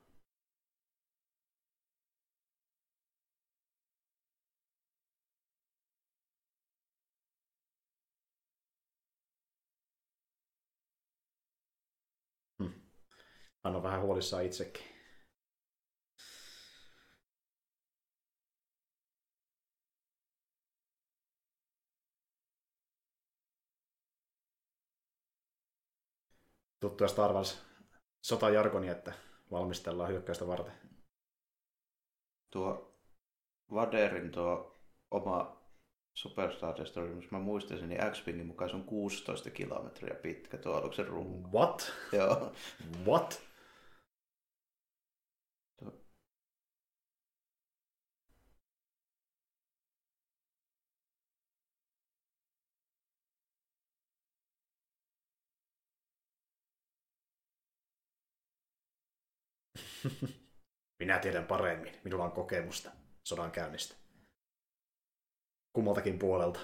[13.65, 14.91] Hän on vähän huolissaan itsekin.
[26.81, 27.63] tuttuja Star Wars
[28.23, 29.13] sotajargoni, että
[29.51, 30.75] valmistellaan hyökkäystä varten.
[32.53, 32.95] Tuo
[33.75, 35.61] Vaderin tuo oma
[36.15, 41.07] Superstar Destroyer, jos mä muistaisin, niin X-Wingin mukaan se on 16 kilometriä pitkä tuo aluksen
[41.07, 41.59] runko.
[41.59, 41.93] What?
[42.13, 42.53] Joo.
[43.07, 43.50] What?
[61.01, 61.95] Minä tiedän paremmin.
[62.05, 62.91] Minulla on kokemusta
[63.25, 63.95] sodan käynnistä.
[65.73, 66.61] Kummaltakin puolelta.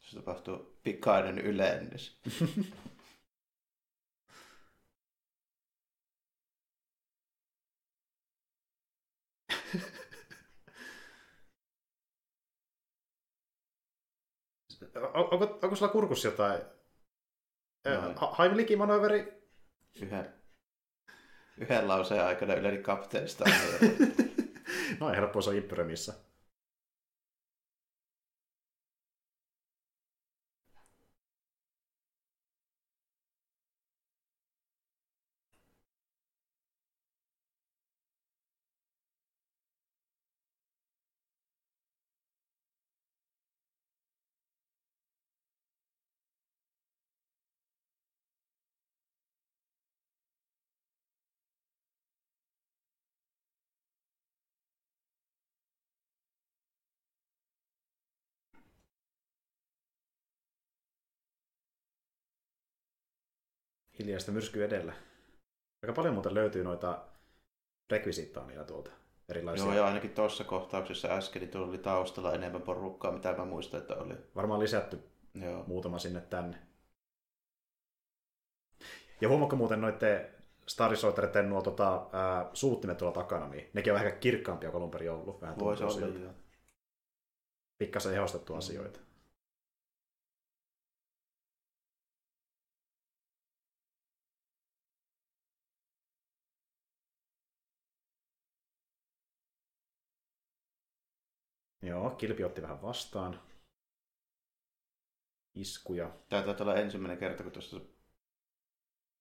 [0.00, 2.20] Se tapahtuu pikainen ylennys.
[15.14, 16.60] onko, onko sulla kurkussa jotain?
[17.84, 18.34] No.
[18.38, 19.32] Heimlich-manoveri?
[20.02, 20.34] Yhden,
[21.58, 23.44] yhden lauseen aikana yleni kapteenista.
[25.00, 26.14] no ei helppoa se on Imperiumissa.
[64.08, 64.92] Hiljaista myrskyä edellä.
[65.82, 67.04] Aika paljon muuten löytyy noita
[67.90, 68.90] rekvisiittaania tuolta
[69.28, 69.66] erilaisia.
[69.66, 73.94] Joo, ja ainakin tuossa kohtauksessa äsken niin tuli taustalla enemmän porukkaa, mitä mä muistan, että
[73.94, 74.14] oli.
[74.34, 74.98] Varmaan lisätty
[75.34, 75.64] Joo.
[75.66, 76.58] muutama sinne tänne.
[79.20, 80.34] Ja huomaatko muuten noiden
[80.66, 85.10] Starisoitereiden nuo tota, ää, suuttimet tuolla takana, niin nekin on vähän kirkkaampia kuin alun perin
[85.10, 85.40] ollut.
[85.40, 86.32] Vähän Voisi olla, joo.
[87.78, 88.58] Pikkasen ehostettu mm.
[88.58, 89.00] asioita.
[101.82, 103.40] Joo, kilpi otti vähän vastaan.
[105.54, 106.10] Iskuja.
[106.28, 107.80] Tämä taitaa olla ensimmäinen kerta, kun tuossa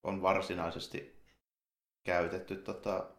[0.04, 1.24] on varsinaisesti
[2.04, 3.10] käytetty tota,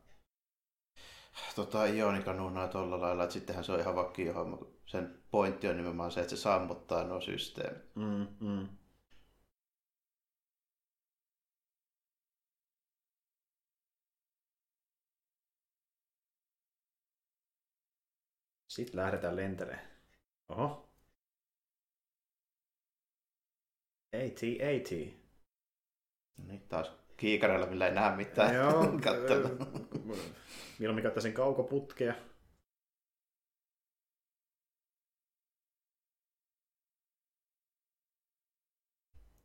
[1.56, 4.58] tota ionikanuunaa tuolla lailla, että sittenhän se on ihan vakio homma.
[4.86, 7.94] Sen pointti on nimenomaan se, että se sammuttaa nuo systeemit.
[7.94, 8.68] Mm, mm.
[18.78, 19.88] Sitten lähdetään lentelemään.
[20.48, 20.88] Oho.
[24.12, 24.90] AT, AT.
[26.38, 28.54] No niin, taas kiikareilla, millä ei näe mitään.
[28.54, 28.84] Joo.
[30.78, 32.14] Milloin katsoisin kaukoputkea.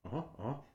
[0.06, 0.73] Oho, oho.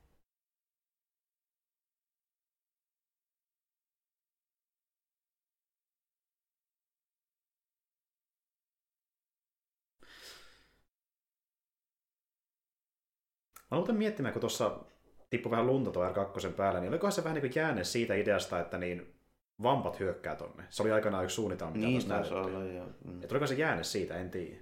[13.70, 14.84] Mä muuten miettimään, kun tuossa
[15.30, 18.60] tippui vähän lunta tuo R2 päällä, niin olikohan se vähän niin kuin jäänne siitä ideasta,
[18.60, 19.20] että niin
[19.62, 20.64] vampat hyökkää tonne.
[20.70, 22.56] Se oli aikanaan yksi suunnitelma, mitä Niin tuossa näytettiin.
[22.56, 22.86] olla, joo.
[23.04, 23.22] Mm.
[23.22, 24.60] Että oliko se jäänne siitä, en tiedä.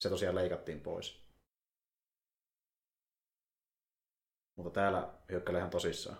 [0.00, 1.20] Se tosiaan leikattiin pois.
[4.56, 6.18] Mutta täällä hyökkäilee ihan tosissaan.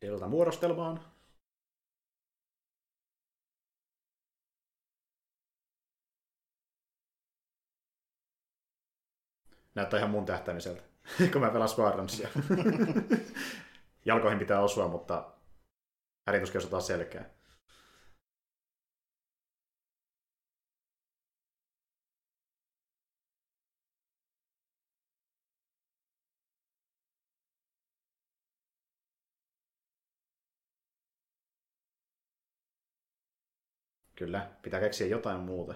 [0.00, 1.17] Delta muodostelmaan.
[9.78, 10.82] Näyttää ihan mun tähtäimiseltä,
[11.32, 12.28] kun mä pelaan Squadronsia.
[14.04, 15.30] Jalkoihin pitää osua, mutta
[16.26, 17.24] härintuskin osataan selkeä.
[34.16, 35.74] Kyllä, pitää keksiä jotain muuta.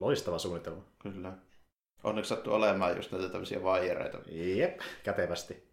[0.00, 0.84] Loistava suunnitelma.
[1.02, 1.38] Kyllä.
[2.04, 4.18] Onneksi sattuu olemaan just näitä tämmöisiä vaijereita.
[4.30, 5.70] Jep, kätevästi.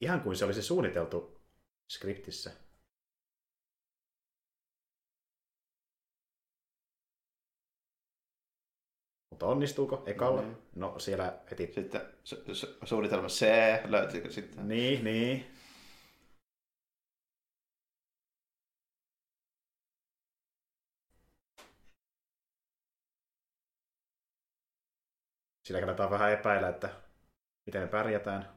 [0.00, 1.40] Ihan kuin se olisi suunniteltu
[1.92, 2.50] skriptissä.
[9.30, 10.42] Mutta onnistuuko ekalla?
[10.42, 10.54] Mm.
[10.74, 11.72] No siellä heti.
[11.72, 13.46] Sitten su- su- suunnitelma C
[13.84, 14.68] löytyykö sitten?
[14.68, 15.53] Niin, niin.
[25.64, 26.90] Sillä kannattaa vähän epäillä, että
[27.66, 28.54] miten me pärjätään.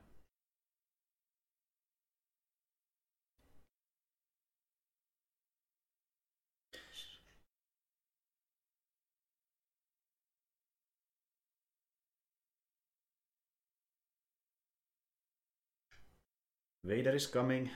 [16.83, 17.69] Vader is coming.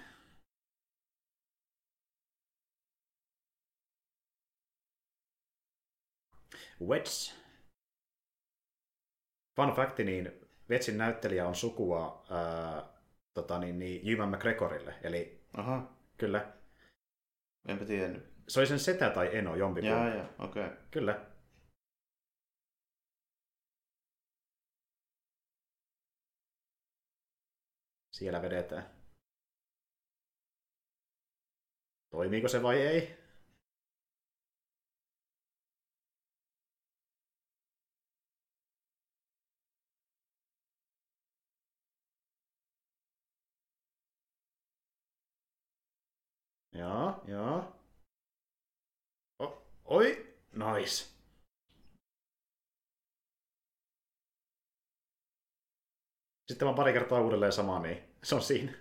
[6.80, 7.41] Wedge.
[9.62, 10.32] Fun fact, niin
[10.70, 12.84] Vetsin näyttelijä on sukua ää,
[13.34, 14.96] tota, niin, niin, Ewan McGregorille.
[15.04, 16.54] Eli Aha, kyllä,
[17.68, 18.34] enpä tiennyt.
[18.48, 20.66] se oli sen setä tai eno jompi Jaa, jaa, okei.
[20.66, 20.78] Okay.
[20.92, 21.26] Kyllä.
[28.12, 28.90] Siellä vedetään.
[32.10, 33.21] Toimiiko se vai ei?
[46.72, 47.76] Joo, joo.
[49.40, 51.12] O, oi, nice.
[56.52, 58.74] Sitten vaan pari kertaa uudelleen sama, niin se on siinä.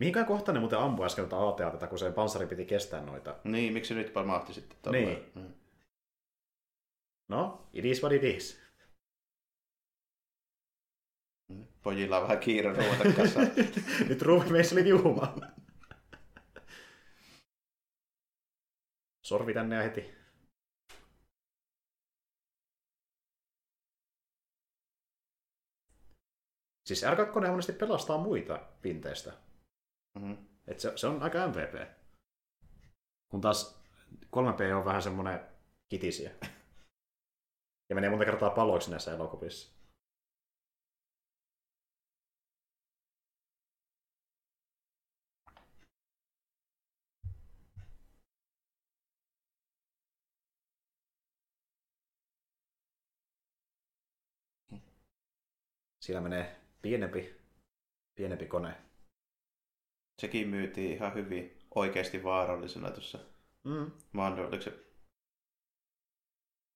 [0.00, 3.36] Mihinkään kohtaan ne muuten ampui äsken tuota ATA, kun se panssari piti kestää noita?
[3.44, 5.04] Niin, miksi nyt pamahti sitten tolleen?
[5.04, 5.32] Niin.
[5.34, 5.54] Mm.
[7.28, 8.69] No, it is what it is.
[11.82, 13.50] Pojilla on vähän kiire ruveta kasaan.
[14.08, 15.36] Nyt ruumimies oli viuma.
[19.26, 20.20] Sorvi tänne ja heti.
[26.86, 29.32] Siis R2 monesti pelastaa muita pinteistä.
[30.14, 30.36] Mm-hmm.
[30.66, 31.88] Et se, se on aika MVP.
[33.30, 33.82] Kun taas
[34.36, 35.40] 3P on vähän semmonen
[35.88, 36.30] kitisiä.
[37.88, 39.79] Ja menee monta kertaa paloiksi näissä elokuvissa.
[56.00, 57.40] Siinä menee pienempi,
[58.14, 58.74] pienempi kone.
[60.20, 63.18] Sekin myytiin ihan hyvin oikeasti vaarallisena tuossa.
[63.64, 63.90] Mm.
[64.60, 64.72] Se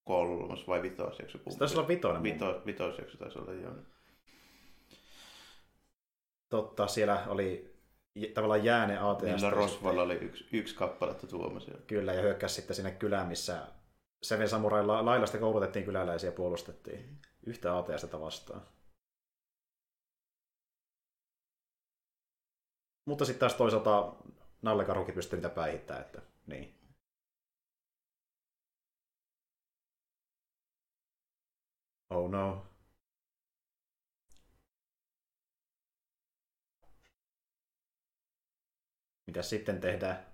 [0.04, 1.38] kolmas vai vitosjakso?
[1.50, 2.22] Se taisi olla vitonen.
[2.22, 3.74] Vito, vitosjakso taisi olla, joo.
[6.48, 7.74] Totta, siellä oli
[8.34, 9.22] tavallaan jääne ATS.
[9.22, 11.72] Niillä Rosvalla oli yksi, yksi kappaletta tuomassa.
[11.86, 13.66] Kyllä, ja hyökkäsi sitten sinne kylään, missä
[14.22, 18.73] Seven Samurai la- laillasta koulutettiin kyläläisiä ja puolustettiin yhtä ATStä vastaan.
[23.04, 24.14] Mutta sitten taas toisaalta
[24.62, 26.74] Nallekarukin pystyy niitä päihittämään, että niin.
[32.10, 32.66] Oh no.
[39.26, 40.33] Mitä sitten tehdään?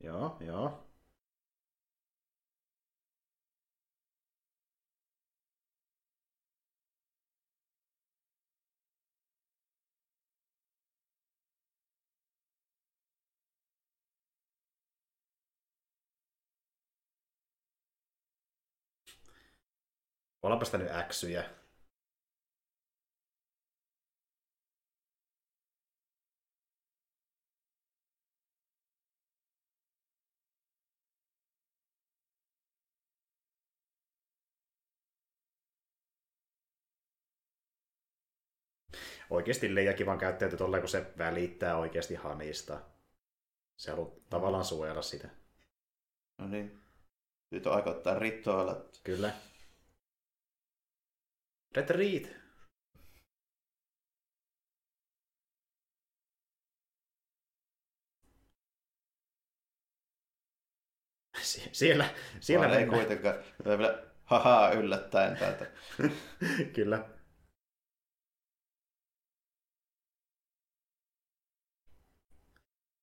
[0.00, 0.86] Joo, joo.
[20.42, 21.59] Ollaanpa sitä nyt äksyjä.
[39.30, 42.80] Oikeasti Leijakin vaan käyttäytyy tolleen, kun se välittää oikeasti Hanista.
[43.76, 45.28] Se haluaa tavallaan suojella sitä.
[46.38, 46.80] No niin.
[47.50, 49.00] Nyt on aika ottaa rituaalat.
[49.04, 49.32] Kyllä.
[51.76, 52.40] Retreat.
[61.42, 63.34] Sie- siellä, siellä Vaan ei kuitenkaan.
[64.24, 65.66] Hahaa yllättäen täältä.
[66.76, 67.19] Kyllä.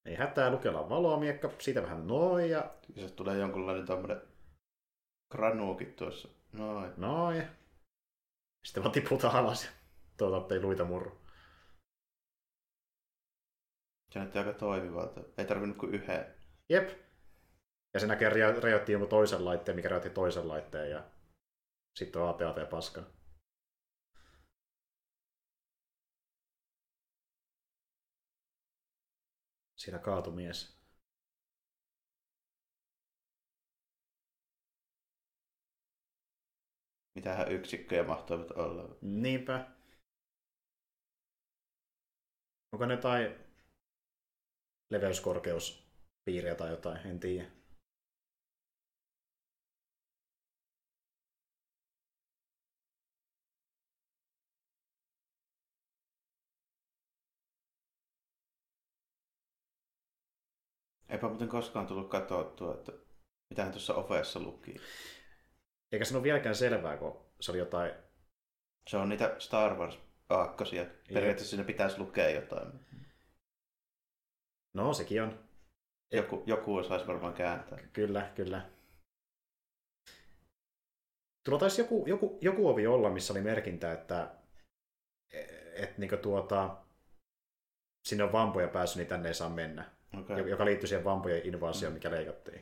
[0.07, 4.21] Ei hätää, lukella valomiekka, siitä vähän noin ja Se tulee jonkunlainen tommonen
[5.31, 6.27] granuukin tuossa.
[6.53, 6.93] Noin.
[6.97, 7.47] noin.
[8.65, 9.71] Sitten vaan tiputaan alas ja
[10.17, 11.21] toivotaan, ettei luita murru.
[14.11, 15.21] Se näyttää aika toimivalta.
[15.37, 16.25] Ei tarvinnut kuin yhden.
[16.69, 16.89] Jep.
[17.93, 18.29] Ja sen näkee
[18.59, 21.03] rajoitti jonkun toisen laitteen, mikä rajoitti toisen laitteen ja
[21.95, 23.03] sitten on APAT paska.
[29.87, 30.77] Siinä kaatu mies.
[37.15, 38.97] Mitähän yksikköjä mahtoivat olla.
[39.01, 39.71] Niinpä.
[42.71, 43.35] Onko ne jotain
[44.89, 47.56] leveyskorkeuspiiriä tai jotain, en tiedä.
[61.09, 62.91] Eipä muuten koskaan tullut katsottua, että
[63.49, 64.75] mitähän tuossa ovessa luki.
[65.91, 67.91] Eikä se ole vieläkään selvää, kun se oli jotain...
[68.89, 69.99] Se on niitä Star Wars
[70.29, 70.85] aakkosia.
[71.13, 72.71] Periaatteessa siinä pitäisi lukea jotain.
[74.73, 75.47] No, sekin on.
[76.11, 77.79] Joku, joku osaisi varmaan kääntää.
[77.93, 78.69] Kyllä, kyllä.
[81.45, 84.35] Tuolla taisi joku, joku, joku ovi olla, missä oli merkintä, että
[85.73, 86.83] et, niinku tuota,
[88.07, 89.96] sinne on vampoja päässyt, niin tänne ei saa mennä.
[90.19, 90.49] Okay.
[90.49, 91.95] Joka liittyy siihen vampojen invaasioon, Mm.
[91.95, 92.59] mikä leikattiin.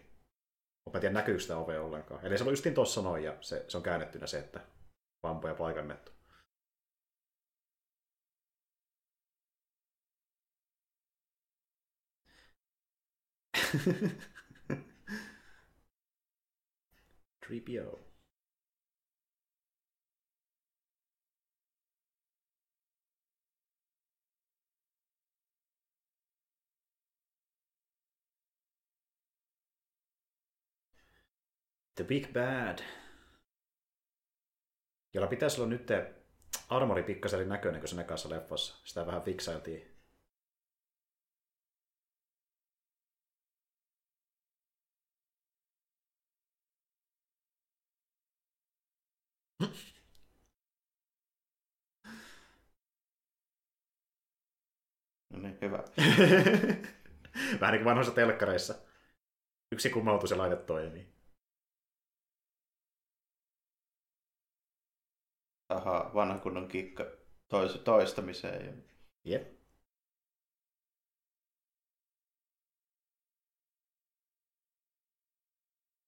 [0.85, 2.25] Mutta mä en tiedä, näkyykö sitä ovea ollenkaan.
[2.25, 4.59] Eli se on justiin tuossa noin, ja se, se on käännettynä se, että
[5.23, 6.11] vampoja paikannettu.
[17.45, 18.04] Tripio.
[31.95, 32.79] The Big Bad.
[35.13, 35.87] Jolla pitäisi olla nyt
[36.69, 38.75] armori pikkasen eri näköinen kuin se nekassa leffassa.
[38.83, 39.95] Sitä vähän fiksailtiin.
[55.33, 55.77] No niin, hyvä.
[57.61, 58.75] Vähän niin kuin vanhoissa telkkareissa.
[59.71, 61.14] Yksi kummautus ja laite toimii.
[65.75, 67.05] Aha, vanhan kunnon kikka
[67.47, 68.83] tois, toistamiseen.
[69.23, 69.55] Jep.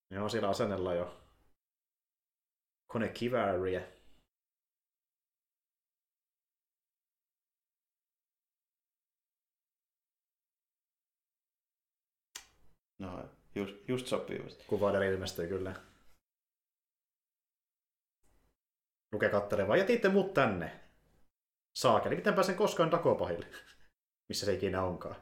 [0.09, 1.17] Joo, siellä asennellaan jo
[2.87, 3.81] konekivääriä.
[12.99, 14.63] No, just, just sopivasti.
[14.67, 15.75] Kuvaidella ilmestyy kyllä.
[19.17, 20.79] Luke kattelee vaan, jätitte mut tänne.
[21.75, 23.47] Saakeli, miten pääsen koskaan Dakopahille?
[24.29, 25.15] Missä se ikinä onkaan.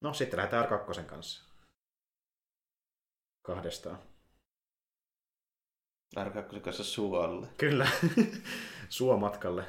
[0.00, 1.44] No, sitten lähdetään R2 kanssa.
[3.42, 4.15] Kahdestaan.
[6.18, 7.48] R2 kanssa suolle.
[7.58, 7.88] Kyllä.
[8.88, 9.64] Suomatkalle.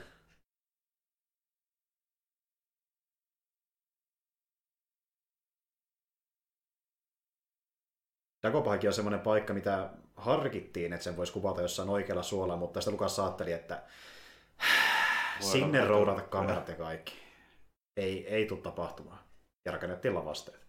[8.43, 12.91] Dagopahakin on semmoinen paikka, mitä harkittiin, että sen voisi kuvata jossain oikealla suolla, mutta sitä
[12.91, 13.83] Lukas saatteli, että
[15.51, 17.13] sinne roudata kamerat ja kaikki.
[17.97, 19.19] Ei, ei tule tapahtumaan.
[19.65, 20.67] Ja rakennettiin lavasteet.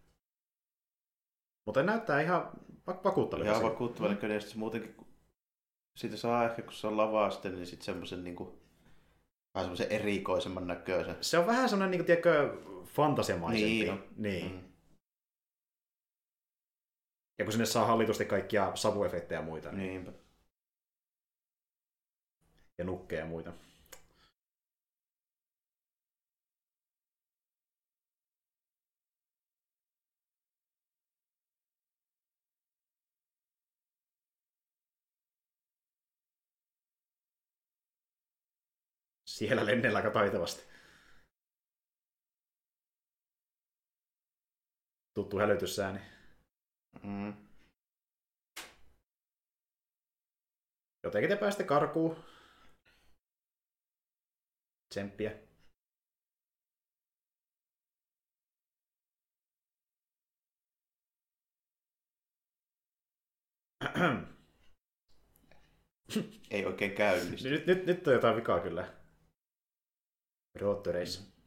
[1.67, 2.51] Mutta näyttää ihan
[3.05, 3.51] vakuuttavalta.
[3.51, 4.59] Ihan vakuuttavalta, mm.
[4.59, 4.97] muutenkin,
[5.99, 8.37] siitä saa ehkä, kun se on lavaste, niin sitten semmoisen niin
[9.55, 11.17] vähän semmoisen erikoisemman näköisen.
[11.21, 13.69] Se on vähän semmoinen, niin kuin, tiedätkö, fantasiamaisempi.
[13.69, 14.03] Niin.
[14.17, 14.53] niin.
[14.53, 14.69] Mm.
[17.39, 19.73] Ja kun sinne saa hallitusti kaikkia savuefektejä ja muita.
[19.73, 19.89] Niin...
[19.89, 20.13] Niinpä.
[22.79, 23.53] Ja nukkeja ja muita.
[39.39, 40.63] Siellä lennellä aika taitavasti.
[45.15, 46.01] Tuttu hälytyssääni.
[47.03, 47.35] Mm.
[51.05, 52.25] Jotenkin te pääsitte karkuun.
[54.89, 55.31] Tsemppiä.
[66.51, 67.51] Ei oikein käynnisty.
[67.51, 68.99] Nyt, nyt, nyt on jotain vikaa kyllä.
[70.61, 71.23] Roottoreissa.
[71.23, 71.39] Mm.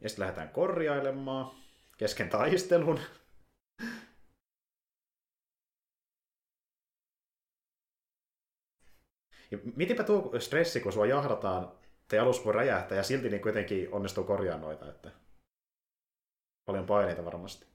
[0.00, 1.56] Ja sitten lähdetään korjailemaan
[1.98, 3.00] kesken taistelun.
[9.50, 11.78] Ja mitinpä tuo stressi, kun sua jahdataan,
[12.08, 14.88] te alus voi räjähtää ja silti niin kuitenkin onnistuu korjaamaan noita.
[14.88, 15.10] Että...
[16.66, 17.66] Paljon paineita varmasti.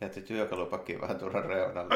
[0.00, 1.94] Jätti työkalupakkiin vähän turhan reunalle.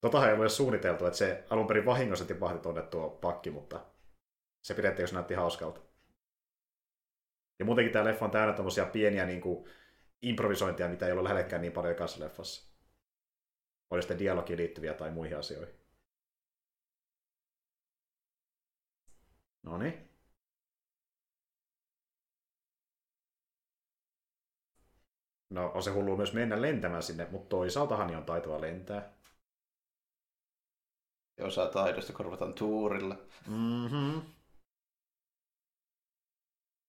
[0.00, 3.86] Totahan ei ole suunniteltu, että se alun perin vahingossa tipahti tuonne tuo pakki, mutta
[4.62, 5.80] se pidettiin, jos näytti hauskalta.
[7.58, 9.70] Ja muutenkin tämä leffa on täynnä tämmöisiä pieniä niin kuin,
[10.22, 12.76] improvisointia, mitä ei ole lähellekään niin paljon ekassa leffassa.
[13.90, 15.74] Oli sitten dialogiin liittyviä tai muihin asioihin.
[19.62, 20.05] No niin.
[25.56, 29.12] No on se hullu myös mennä lentämään sinne, mutta toisaaltahan on taitoa lentää.
[31.36, 33.18] Ja osa taidosta korvataan tuurilla.
[33.46, 34.22] Mm-hmm.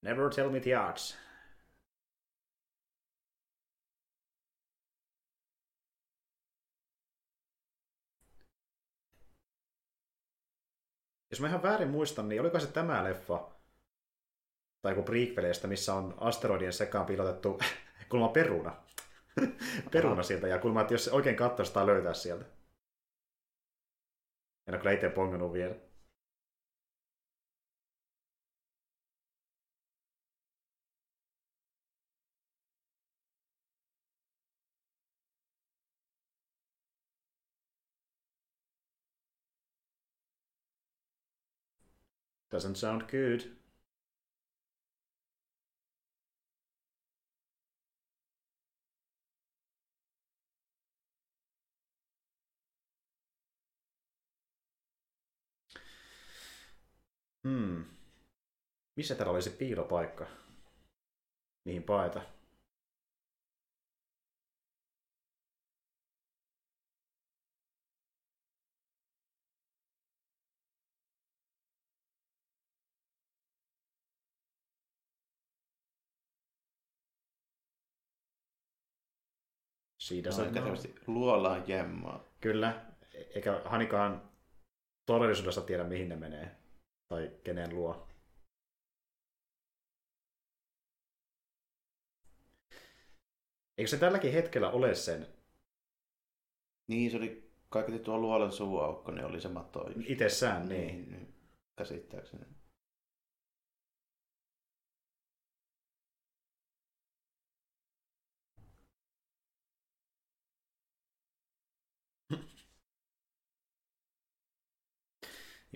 [0.01, 1.17] Never tell me the arts.
[11.31, 13.51] Jos mä ihan väärin muistan, niin oliko se tämä leffa,
[14.81, 17.59] tai joku prequeleistä, missä on asteroidien sekaan piilotettu
[18.09, 18.83] kulma peruna.
[19.91, 22.45] peruna sieltä, ja kulma, että jos se oikein katsoo, sitä löytää sieltä.
[24.67, 25.75] En ole kyllä itse pongannut vielä.
[42.51, 43.66] Doesn't sound good.
[57.47, 57.85] Hmm.
[58.95, 60.27] Missä täällä olisi piilopaikka?
[61.65, 62.21] Mihin paeta?
[79.97, 80.35] Siitä no,
[80.71, 80.77] on
[81.07, 82.23] luolaan jemmaa.
[82.41, 82.85] Kyllä,
[83.35, 84.31] eikä Hanikaan
[85.05, 86.56] todellisuudessa tiedä mihin ne menee
[87.09, 88.07] tai kenen luo.
[93.77, 95.27] Eikö se tälläkin hetkellä ole sen?
[96.87, 99.89] Niin, se oli kaiketi tuo luolan suuaukko, niin oli se matto.
[100.05, 100.87] Itsessään, niin.
[100.87, 101.11] niin.
[101.11, 101.33] niin.
[101.75, 102.45] Käsittääkseni.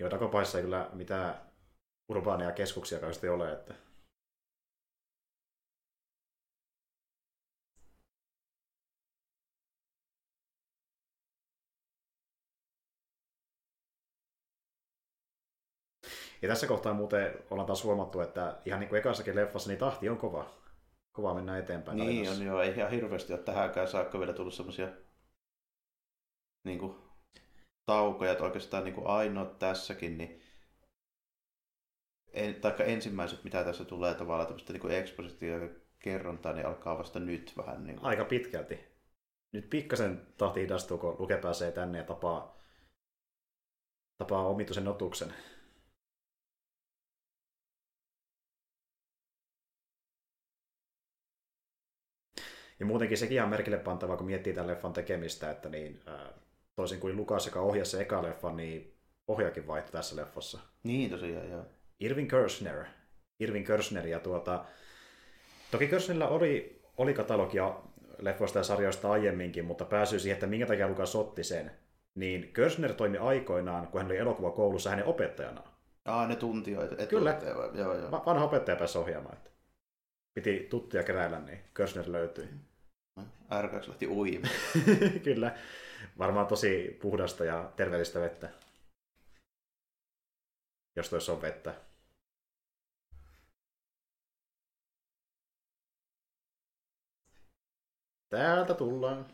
[0.02, 1.34] Joo, Dagopaissa ei kyllä mitään
[2.08, 3.74] urbaaneja keskuksia kauheasti ole, että
[16.42, 20.08] Ja tässä kohtaa muuten ollaan taas huomattu, että ihan niin kuin ekassakin leffassa, niin tahti
[20.08, 20.50] on kova.
[21.12, 21.96] Kova mennä eteenpäin.
[21.96, 22.42] Niin tarinassa.
[22.42, 24.88] on joo, ei ihan hirveästi ole tähänkään saakka vielä tullut semmoisia
[26.64, 27.11] niin kuin
[27.86, 30.42] taukoja, että oikeastaan niin kuin ainoa tässäkin, niin
[32.32, 35.68] en, taikka ensimmäiset, mitä tässä tulee tavallaan tämmöistä niin ekspositio
[35.98, 37.84] kerrontaa, niin alkaa vasta nyt vähän.
[37.84, 38.06] Niin kuin.
[38.06, 38.92] Aika pitkälti.
[39.52, 42.58] Nyt pikkasen tahti hidastuu, kun Luke pääsee tänne ja tapaa,
[44.18, 45.34] tapaa omituisen otuksen.
[52.80, 56.32] Ja muutenkin sekin on merkille pantavaa, kun miettii tämän leffan tekemistä, että niin, ää,
[56.76, 58.94] toisin kuin Lukas, joka ohjasi se eka leffa, niin
[59.28, 60.58] ohjaakin vaihtui tässä leffassa.
[60.84, 61.64] Niin tosiaan, joo.
[62.00, 62.84] Irving Kershner.
[63.40, 64.64] Irving Kershner ja tuota,
[65.70, 67.80] toki Kershnerillä oli, oli katalogia
[68.18, 71.70] leffoista ja sarjoista aiemminkin, mutta pääsy siihen, että minkä takia Lukas otti sen,
[72.14, 75.68] niin Kershner toimi aikoinaan, kun hän oli elokuvakoulussa hänen opettajanaan.
[76.04, 77.06] Aa, ne tuntioita.
[77.06, 77.38] Kyllä.
[77.74, 78.10] Joo, joo.
[78.10, 79.36] Va- Vanha opettaja pääsi ohjaamaan.
[79.36, 79.50] Että
[80.34, 82.48] piti tuttuja keräillä, niin Kershner löytyi.
[83.50, 84.54] R2 lähti uimaan.
[85.24, 85.54] Kyllä.
[86.18, 88.50] Varmaan tosi puhdasta ja terveellistä vettä.
[90.96, 91.74] Jos toissa on vettä.
[98.28, 99.26] Täältä tullaan.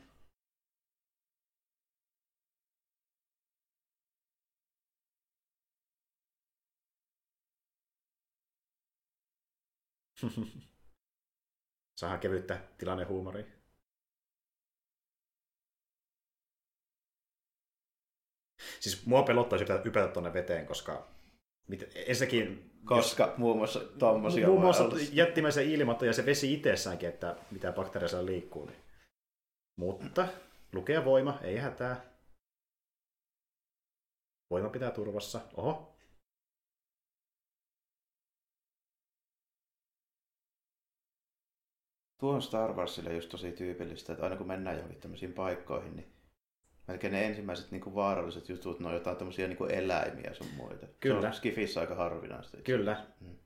[11.99, 13.58] Saadaan kevyttä tilannehuumoria.
[18.81, 21.09] Siis mua pelottaisi ypätä, ypätä tuonne veteen, koska
[21.69, 22.65] mit, ensinnäkin...
[22.85, 28.09] Koska muun muassa tommosia Muun muassa jättimäisen ilmaton ja se vesi itsessäänkin, että mitä bakteereja
[28.09, 28.67] siellä liikkuu.
[28.67, 28.79] Niin.
[29.77, 30.29] Mutta
[30.73, 32.01] lukea voima, ei hätää.
[34.51, 35.41] Voima pitää turvassa.
[35.57, 35.95] Oho.
[42.21, 46.18] Tuo on Star Warsille just tosi tyypillistä, että aina kun mennään johonkin tämmöisiin paikkoihin, niin
[46.89, 50.47] melkein ne ensimmäiset niin kuin vaaralliset jutut, ne on jotain tämmöisiä niin kuin eläimiä sun
[50.57, 50.87] muita.
[51.01, 51.21] Kyllä.
[51.21, 52.57] Se on Skifissä aika harvinaista.
[52.59, 53.07] itse Kyllä.
[53.21, 53.37] Mm.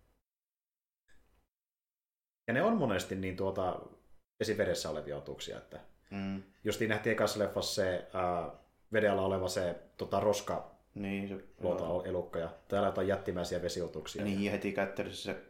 [2.49, 3.80] Ja ne on monesti niin tuota
[4.40, 5.80] vesivedessä olevia otuksia, että
[6.11, 6.43] Mm.
[6.64, 8.51] justiin nähtiin ekassa leffassa se ää,
[8.93, 12.03] veden alla oleva se tota, roska Niin, se, luota joo.
[12.05, 14.24] elukka ja täällä jotain jättimäisiä vesiotuksia.
[14.24, 15.43] niin, ja heti kättelyssä se,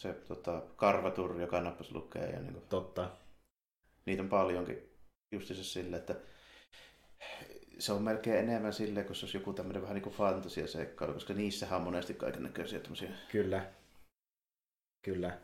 [0.00, 2.30] se tota, karvaturri, joka nappasi lukee.
[2.30, 3.10] Ja niin kuin, Totta.
[4.06, 4.90] niitä on paljonkin
[5.32, 6.14] justiinsa sille, että
[7.78, 11.34] se on melkein enemmän silleen, kun se olisi joku tämmöinen vähän niin kuin fantasiaseikkailu, koska
[11.34, 13.10] niissähän on monesti kaiken näköisiä tämmöisiä.
[13.32, 13.66] Kyllä.
[15.04, 15.38] Kyllä.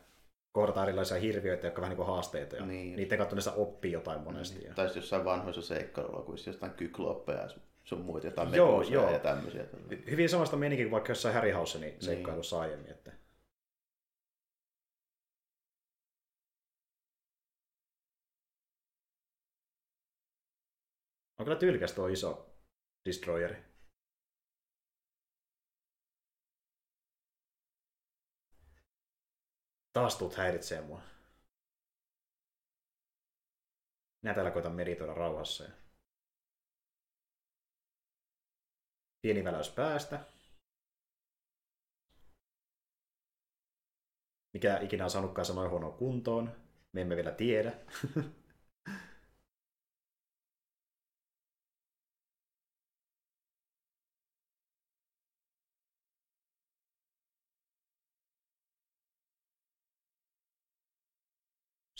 [0.51, 2.55] Kohdataan erilaisia hirviöitä, jotka on vähän niin kuin haasteita.
[2.55, 2.95] Ja Niin.
[2.95, 4.63] Niiden kautta niissä oppii jotain monesti.
[4.63, 4.73] Ja...
[4.73, 7.49] Tai jossain vanhoissa seikkailuelokuvissa jostain kykloppeja ja
[7.83, 9.11] sun muita, jotain Joo, joo.
[9.11, 9.63] ja tämmöisiä.
[10.09, 12.91] Hyvin samasta menikin kuin vaikka jossain Harryhausenin seikkailussa aiemmin.
[12.91, 13.11] Että...
[21.37, 22.55] On kyllä tyylikäs tuo iso
[23.05, 23.63] destroyeri.
[29.93, 31.01] Taas tuut häiritsee mua.
[34.21, 35.63] Minä täällä koitan meditoida rauhassa.
[35.63, 35.69] Ja...
[39.21, 40.19] Pieni väläys päästä.
[44.53, 46.55] Mikä ikinä on saanutkaan sanoa huonoon kuntoon,
[46.93, 47.73] me emme vielä tiedä.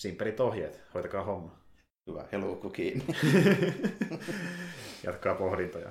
[0.06, 1.60] Simpelit ohjeet, hoitakaa homma.
[2.08, 3.06] Hyvä, ja luukku kiinni.
[5.04, 5.90] Jatkaa pohdintoja.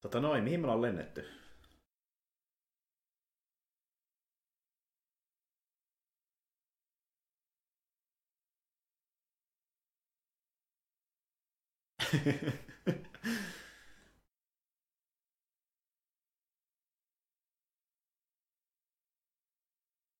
[0.00, 1.47] Tota noin, mihin me ollaan lennetty?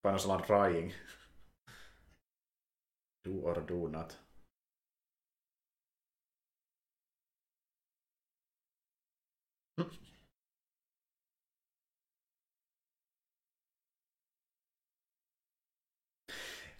[0.04, 0.92] Painosalan trying.
[3.24, 4.27] Do or do not.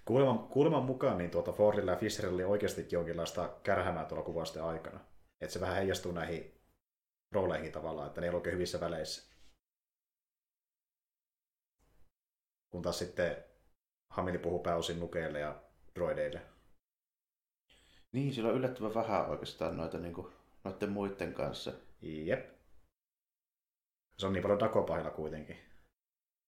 [0.09, 5.01] Kuuleman, kuuleman mukaan niin tuota Fordilla ja Fisherilla oli oikeasti jonkinlaista kärhämää tuolla kuvausten aikana.
[5.41, 6.61] Että se vähän heijastuu näihin
[7.33, 9.35] rooleihin tavallaan, että ne ei hyvissä väleissä.
[12.71, 13.45] Kun taas sitten
[14.11, 15.63] Hamili puhuu pääosin nukeille ja
[15.95, 16.41] droideille.
[18.13, 20.33] niin, sillä on yllättävän vähän oikeastaan noita niin kuin,
[20.65, 21.73] noiden muiden kanssa.
[22.03, 22.51] Jep.
[24.19, 25.57] Se on niin paljon dakopahilla kuitenkin.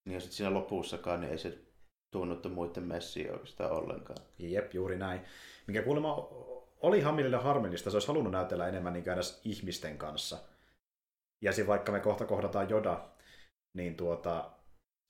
[0.04, 1.69] Niin ja sitten siinä lopussakaan niin ei se
[2.10, 4.18] tunnuttu muiden messiä oikeastaan ollenkaan.
[4.38, 5.20] Jep, juuri näin.
[5.66, 6.28] Mikä kuulemma
[6.80, 10.38] oli Hamillille harmillista, se olisi halunnut näytellä enemmän niin edes ihmisten kanssa.
[11.42, 13.08] Ja siinä vaikka me kohta kohdataan Joda,
[13.76, 14.50] niin tuota,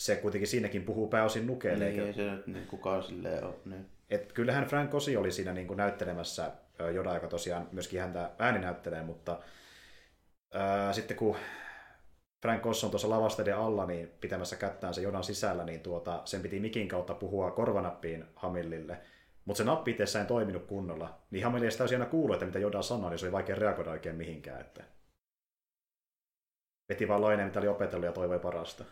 [0.02, 1.84] se kuitenkin siinäkin puhuu pääosin nukeelle.
[1.84, 3.54] Niin, ei se nyt niin kukaan silleen ole.
[3.64, 3.86] Niin.
[4.10, 6.52] Et kyllähän Frank Osi oli siinä niin kuin näyttelemässä
[6.94, 9.38] Joda, joka tosiaan myöskin häntä ääni näyttelee, mutta
[10.54, 11.36] ää, sitten kun
[12.42, 16.42] Frank Oss on tuossa lavasteiden alla niin pitämässä kättään se Jodan sisällä, niin tuota, sen
[16.42, 19.00] piti mikin kautta puhua korvanappiin Hamillille.
[19.44, 21.18] Mutta se nappi ei toiminut kunnolla.
[21.30, 23.90] Niin Hamill ei täysin aina kuulu, että mitä Joda sanoi, niin se oli vaikea reagoida
[23.90, 24.60] oikein mihinkään.
[24.60, 24.84] Että...
[26.88, 28.84] Veti vaan laineen, mitä oli opetellut ja toivoi parasta.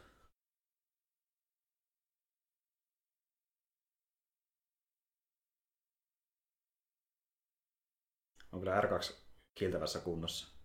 [8.52, 9.14] On kyllä R2
[9.54, 10.58] kiiltävässä kunnossa.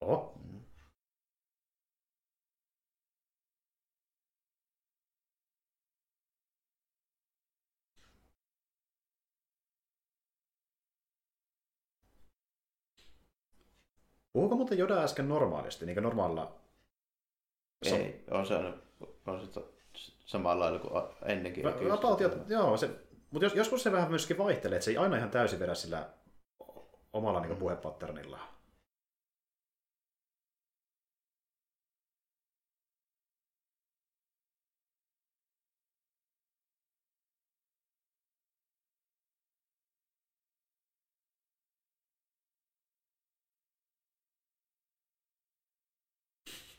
[0.00, 0.38] Oho.
[0.44, 0.75] Mm.
[14.36, 16.52] Puhuuko muuten Joda äsken normaalisti, niin kuin normaalilla?
[17.86, 18.54] Ei, on se,
[19.26, 19.60] on se
[20.24, 21.66] samalla lailla kuin ennenkin.
[21.66, 22.90] About, joo, se,
[23.30, 26.08] mutta jos, joskus se vähän myöskin vaihtelee, että se ei aina ihan täysin vedä sillä
[27.12, 28.40] omalla niin puhepatternilla.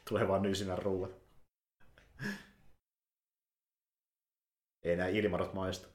[0.10, 1.12] Tulee vaan nyysinä ruuat.
[4.84, 5.88] Ei nämä ilmarot maistu.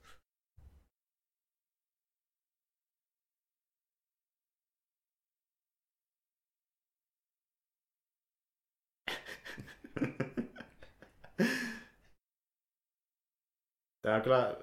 [14.03, 14.57] Tämä on kyllä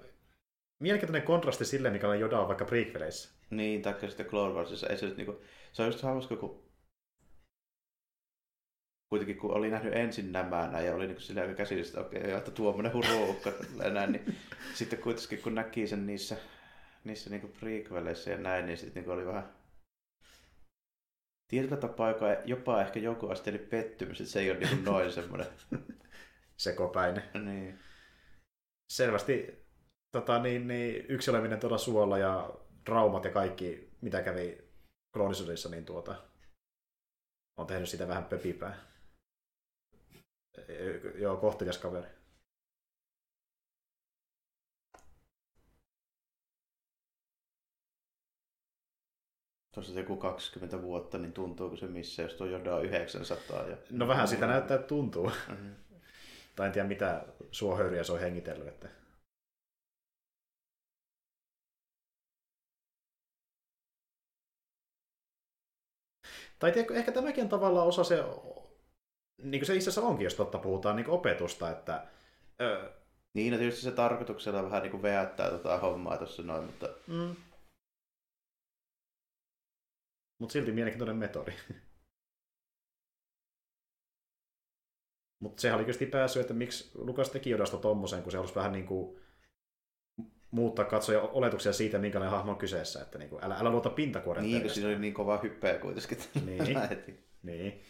[0.80, 3.40] mielenkiintoinen kontrasti sille, mikä on Joda vaikka prequeleissä.
[3.50, 4.88] Niin, taikka sitten Clone Warsissa.
[4.88, 5.42] Ei se, niinku,
[5.74, 6.69] se on just hauska, kun
[9.10, 12.32] kuitenkin kun oli nähnyt ensin nämä näin, ja oli niin sillä aika käsillistä, että okei,
[12.32, 13.52] että tuommoinen huruukka
[13.92, 14.36] näin, niin
[14.78, 16.38] sitten kuitenkin kun näki sen niissä,
[17.04, 19.54] niissä niin prequeleissä ja näin, niin sitten niin oli vähän
[21.50, 25.48] tietyllä tapaa joka jopa ehkä joku asteinen pettymys, että se ei ole niin noin semmoinen
[26.58, 27.24] sekopäinen.
[27.46, 27.80] Niin.
[28.92, 29.66] Selvästi
[30.12, 32.54] tota, niin, niin, yksi oleminen tuolla suolla ja
[32.86, 34.58] traumat ja kaikki, mitä kävi
[35.14, 36.16] kroonisodissa, niin tuota,
[37.60, 38.89] on tehnyt sitä vähän pöpipää.
[41.16, 42.08] Joo, kohtelias kaveri.
[49.74, 53.68] Tuossa joku 20 vuotta, niin tuntuuko se missä, jos tuo Yoda 900?
[53.68, 53.78] Ja...
[53.92, 55.32] No vähän sitä näyttää, että tuntuu.
[55.50, 55.76] Mm-hmm.
[56.56, 58.68] tai en tiedä mitä suohöyriä se on hengitellyt.
[58.68, 58.90] Että...
[66.60, 68.24] Tai tiedätkö, ehkä tämäkin on tavallaan osa se
[69.44, 72.08] niin kuin se itse asiassa onkin, jos totta puhutaan niin opetusta, että...
[72.62, 72.90] Öö,
[73.34, 76.90] niin, no tietysti se tarkoituksella vähän niin kuin veättää tota hommaa tuossa noin, mutta...
[77.08, 77.36] Mm.
[80.40, 81.52] Mutta silti mielenkiintoinen metodi.
[85.40, 88.72] Mutta sehän oli kyllä päässyt, että miksi Lukas teki Jodasta tommosen, kun se halusi vähän
[88.72, 89.20] niin kuin
[90.52, 93.02] muuttaa katsoja oletuksia siitä, minkälainen hahmo on kyseessä.
[93.02, 96.18] Että niin kuin, älä, älä luota pintakuoren Niin, kun siinä oli niin kova hyppää kuitenkin.
[96.46, 96.80] Niin,
[97.44, 97.82] niin.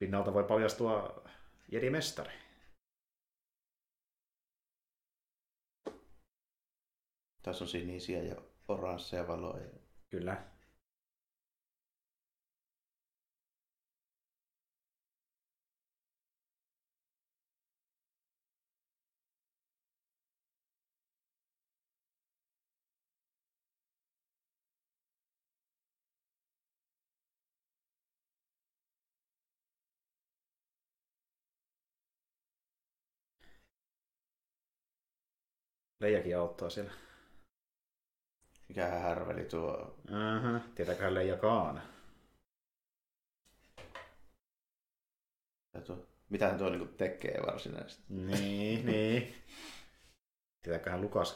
[0.00, 1.24] Pinnalta voi paljastua
[1.68, 2.32] Jedi-mestari.
[7.42, 8.36] Tässä on sinisiä ja
[8.68, 9.66] oransseja valoja.
[10.08, 10.44] Kyllä.
[36.00, 36.92] Leijakin auttaa siellä.
[38.68, 39.72] Mikä härveli tuo?
[40.08, 40.60] Uh-huh.
[40.74, 41.82] Tietääköhän Leija Kaan?
[46.30, 48.02] Mitä tuo niinku tekee varsinaisesti?
[48.08, 49.34] Niin, niin.
[50.62, 51.32] Tietääköhän Lukas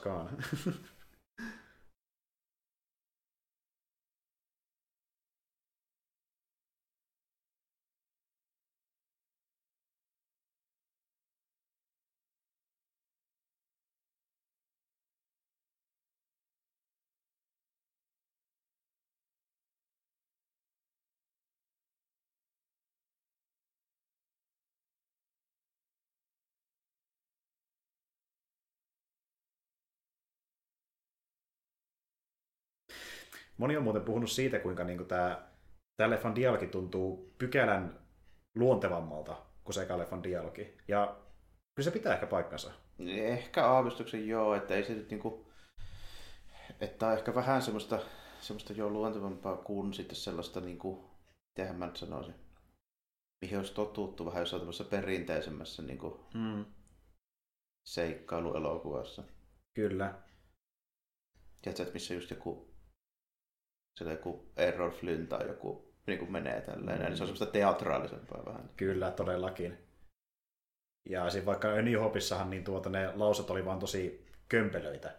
[33.57, 35.49] Moni on muuten puhunut siitä, kuinka niin tämä,
[35.97, 37.99] tämä leffan dialogi tuntuu pykälän
[38.55, 40.77] luontevammalta kuin se eka leffan dialogi.
[40.89, 41.17] Ja
[41.75, 42.73] kyllä se pitää ehkä paikkansa.
[43.09, 45.53] Ehkä aavistuksen joo, että ei se nyt niinku,
[46.81, 47.99] että on ehkä vähän semmoista,
[48.41, 51.11] semmoista jo luontevampaa kuin sitten sellaista niinku,
[51.49, 52.35] mitähän mä nyt sanoisin,
[53.43, 56.65] mihin olisi totuttu vähän jossain tämmöisessä perinteisemmässä niinku, Mm.
[57.87, 59.23] seikkailuelokuvassa.
[59.75, 60.15] Kyllä.
[61.63, 62.74] Tiedätkö, että missä just joku,
[63.99, 67.05] siellä joku Error Flynn tai joku niin kuin menee tälleen, mm.
[67.05, 68.71] niin se on semmoista teatraalisempaa vähän.
[68.77, 69.79] Kyllä, todellakin.
[71.09, 75.15] Ja siinä vaikka New Hopissahan niin tuota, ne lauset oli vaan tosi kömpelöitä.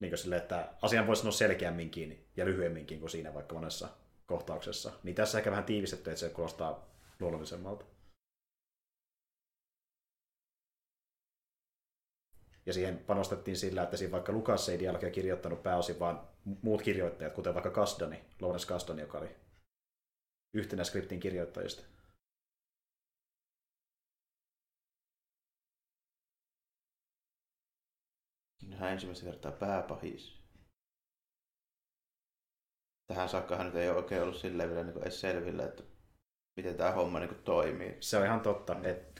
[0.00, 3.88] Niin kuin sille, että asian voisi sanoa selkeämminkin ja lyhyemminkin kuin siinä vaikka monessa
[4.26, 4.92] kohtauksessa.
[5.02, 6.88] Niin tässä ehkä vähän tiivistetty, että se kuulostaa
[7.20, 7.84] luonnollisemmalta.
[12.66, 16.28] Ja siihen panostettiin sillä, että siinä vaikka Lukas ei dialogia kirjoittanut pääosin, vaan
[16.62, 19.36] muut kirjoittajat, kuten vaikka Kasdani, Lawrence Kasdan, joka oli
[20.54, 21.84] yhtenä skriptin kirjoittajista.
[28.78, 30.42] Hän ensimmäistä kertaa pääpahis.
[33.06, 35.82] Tähän saakka nyt ei ole oikein ollut silleen vielä niin edes selvillä, että
[36.56, 37.96] miten tämä homma niin toimii.
[38.00, 39.11] Se on ihan totta, että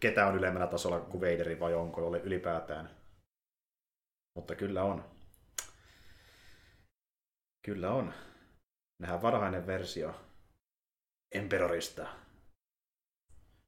[0.00, 2.90] ketä on ylemmänä tasolla kuin Vaderi vai onko ole ylipäätään.
[4.34, 5.04] Mutta kyllä on.
[7.66, 8.14] Kyllä on.
[8.98, 10.14] Nähdään varhainen versio
[11.32, 12.06] Emperorista.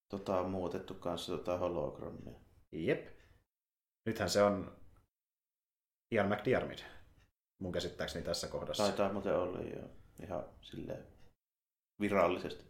[0.09, 2.41] Tota on muutettu kanssa tota hologrammia.
[2.73, 3.09] Jep.
[4.07, 4.77] Nythän se on
[6.13, 6.79] Ian McDiarmid,
[7.59, 8.83] mun käsittääkseni tässä kohdassa.
[8.83, 9.91] Taitaa muuten olla jo
[10.23, 11.07] ihan silleen
[12.01, 12.65] virallisesti.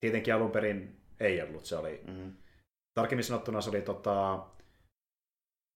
[0.00, 2.00] Tietenkin alun perin ei ollut, se oli...
[2.06, 2.32] Mm-hmm.
[2.94, 4.46] Tarkemmin sanottuna se oli tota,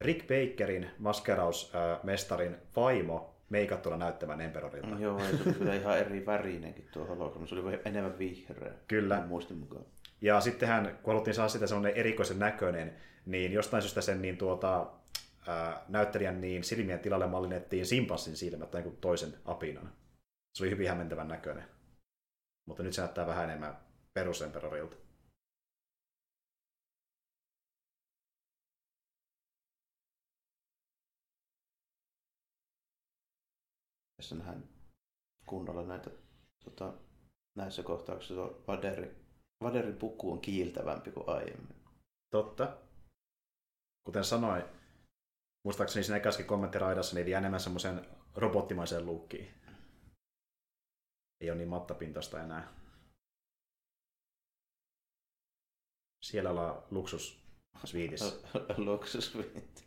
[0.04, 4.96] Rick Bakerin maskerausmestarin vaimo meikattuna näyttämään Emperorilta.
[4.98, 7.48] Joo, se oli kyllä ihan eri värinenkin tuo hologrammi.
[7.48, 8.72] Se oli enemmän vihreä.
[8.88, 9.26] Kyllä.
[9.26, 9.84] Muistin mukaan.
[10.20, 14.92] Ja sittenhän, kun haluttiin saada sitä sellainen erikoisen näköinen, niin jostain syystä sen niin tuota,
[15.46, 19.92] ää, näyttelijän niin silmien tilalle mallinnettiin simpanssin silmät tai niin toisen apinan.
[20.54, 21.64] Se oli hyvin hämmentävän näköinen.
[22.68, 23.78] Mutta nyt se näyttää vähän enemmän
[24.14, 24.96] perusemperorilta.
[34.24, 34.68] Tässä nähdään
[35.46, 36.10] kunnolla näitä
[36.64, 36.94] tota,
[37.54, 39.16] näissä kohtauksissa Vaderi,
[39.62, 41.76] Vaderin puku on kiiltävämpi kuin aiemmin.
[42.30, 42.76] Totta.
[44.04, 44.62] Kuten sanoin,
[45.64, 49.54] muistaakseni siinä ekaskin kommenttiraidassa niin jää enemmän semmoisen robottimaiseen luukkiin.
[51.40, 52.74] Ei ole niin mattapintaista enää.
[56.22, 57.44] Siellä ollaan luksus
[57.84, 58.36] sviitissä.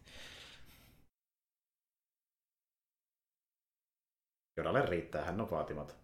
[4.58, 5.96] Jodalle riittää, hän on vaatimaton.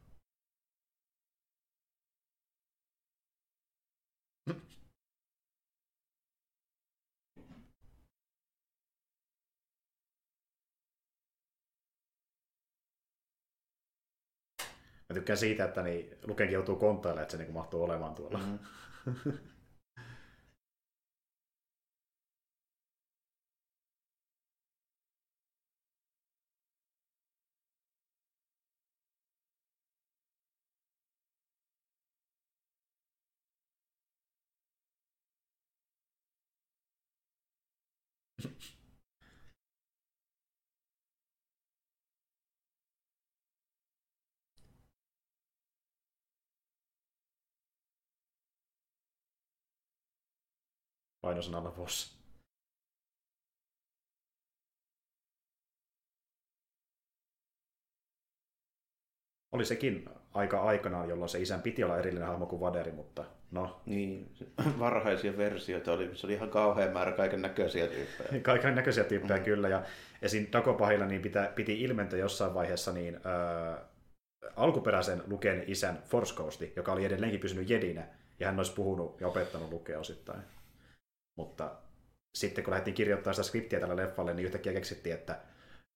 [15.09, 18.37] Mä tykkään siitä, että niin Lukenkin joutuu konttailemaan, että se niin mahtuu olemaan tuolla.
[18.39, 18.59] Mm.
[51.33, 52.17] Painosanalla boss.
[59.51, 63.81] Oli sekin aika aikanaan, jolloin se isän piti olla erillinen hahmo kuin Vaderi, mutta no,
[63.85, 64.31] Niin,
[64.79, 68.41] varhaisia versioita oli, se oli ihan kauhean määrä kaiken näköisiä tyyppejä.
[68.51, 69.43] kaiken näköisiä tyyppejä mm.
[69.43, 69.69] kyllä.
[69.69, 69.83] Ja
[70.21, 70.47] esim.
[70.51, 73.85] Dakopahilla niin pitä, piti ilmentää jossain vaiheessa niin, ää,
[74.55, 78.07] alkuperäisen Luken isän Force Ghosti, joka oli edelleenkin pysynyt jedinä,
[78.39, 80.43] ja hän olisi puhunut ja opettanut lukea osittain.
[81.37, 81.81] Mutta
[82.37, 85.45] sitten kun lähdettiin kirjoittamaan sitä skriptiä tällä leffalle, niin yhtäkkiä keksittiin, että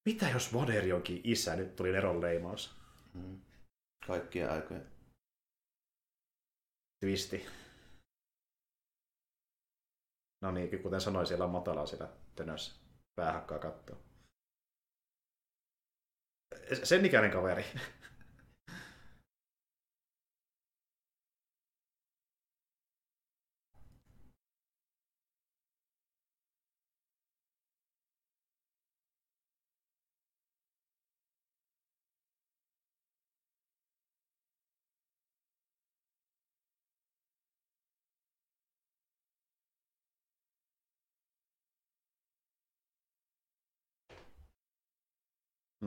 [0.06, 1.56] mitä jos Vaderi onkin isä?
[1.56, 2.76] Nyt tuli Neron leimaus.
[3.14, 3.42] Mm.
[4.08, 4.88] Kaikkien aikojen.
[7.00, 7.46] Twisti.
[10.42, 12.82] No niin, kuten sanoin, siellä on matalaa siellä tönössä.
[13.16, 13.98] Pää hakkaa kattoa.
[16.84, 17.66] Sen ikäinen kaveri.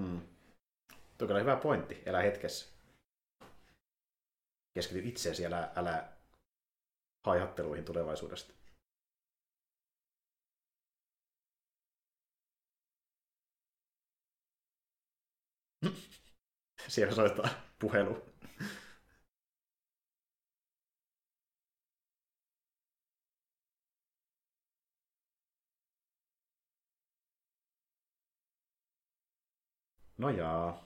[0.01, 0.21] Mm.
[1.19, 2.67] Tuo on hyvä pointti, elä hetkessä.
[4.75, 6.13] Keskity itseesi, älä, älä
[7.27, 8.55] haihatteluihin tulevaisuudesta.
[16.89, 17.49] Siellä soittaa
[17.79, 18.23] puhelu.
[30.21, 30.85] No jaa.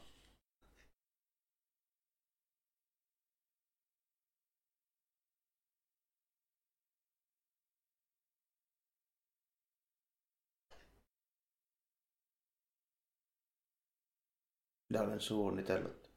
[14.89, 16.11] Minä olen suunnitellut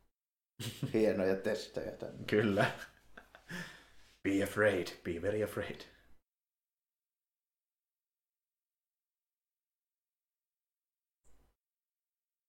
[0.94, 2.26] hienoja testejä tänne.
[2.26, 2.72] Kyllä.
[4.24, 5.97] Be afraid, be very afraid.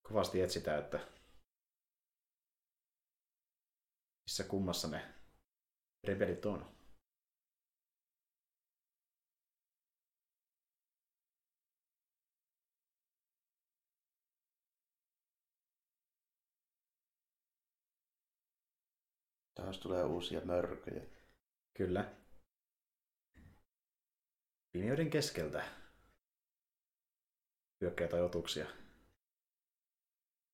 [0.09, 0.98] Kovasti etsitään, että
[4.26, 5.14] missä kummassa ne
[6.06, 6.78] rebelit on.
[19.54, 21.02] Taas tulee uusia mörköjä.
[21.76, 22.14] Kyllä.
[24.72, 25.64] Pimeyden keskeltä
[27.80, 28.88] hyökkää jotain otuksia.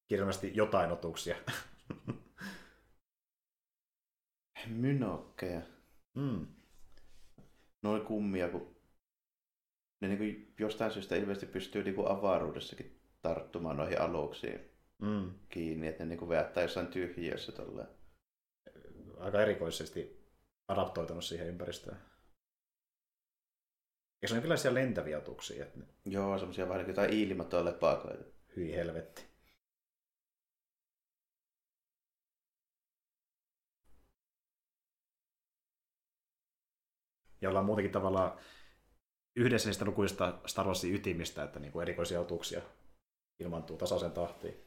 [0.09, 1.37] Kirjallisesti jotain otuksia.
[4.69, 5.61] Mynokkeja.
[6.15, 6.47] mm.
[7.83, 8.77] Noin kummia, kun
[10.01, 15.31] ne niin kuin jostain syystä ilmeisesti pystyy niin kuin avaruudessakin tarttumaan noihin aluksiin Mm.
[15.49, 17.89] kiinni, että ne niin kuin veättää jossain tyhjiössä tolleen.
[19.19, 20.27] Aika erikoisesti
[20.69, 21.97] adaptoitunut siihen ympäristöön.
[24.23, 27.65] Ja se on jonkinlaisia lentäviä otuksia, että ne, Joo, semmosia vähän niin kuin jotain ilmatoja
[27.65, 28.25] lepakoita.
[28.57, 29.34] hyi helvetti.
[37.45, 38.39] Ja ollaan muutenkin tavallaan
[39.37, 42.63] yhdessä niistä lukuista Star Warsin ytimistä, että niin kuin erikoisia otuksia
[43.41, 44.65] ilmaantuu tasaisen tahtiin.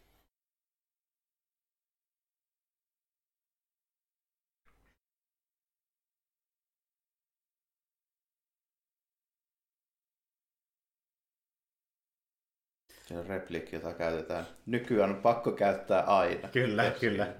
[13.07, 14.47] Se on replikki, jota käytetään.
[14.65, 16.47] Nykyään on pakko käyttää aina.
[16.47, 17.33] Kyllä, Jos- kyllä.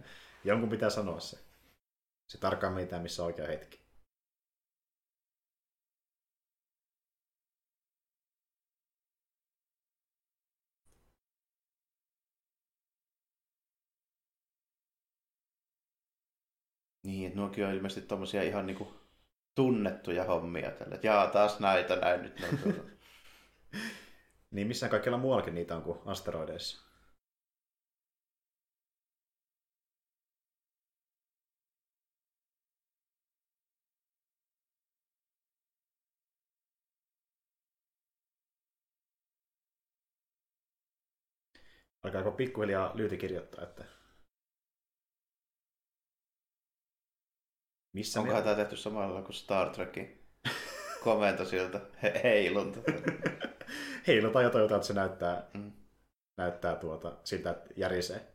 [0.44, 1.38] Jonkun pitää sanoa se.
[2.28, 3.87] Se tarkkaan mitään, missä on oikea hetki.
[17.08, 18.94] Niin, että nuokin on ilmeisesti tommosia ihan niinku
[19.56, 20.96] tunnettuja hommia tällä.
[20.96, 22.40] että Jaa, taas näitä näin nyt.
[22.40, 22.88] Ne on tullut.
[24.52, 26.88] Niin missään kaikkialla muuallakin niitä on kuin asteroideissa.
[42.04, 43.86] Alkaako pikkuhiljaa lyyti kirjoittaa, että
[47.98, 50.24] missä Onkohan tämä tehty samalla kuin Star Trekin
[51.04, 52.80] komento sieltä he- heilunta.
[54.08, 55.72] heilutaan jotain, jotain, että se näyttää, Mm.
[56.38, 58.28] näyttää tuota, siltä, että järisee.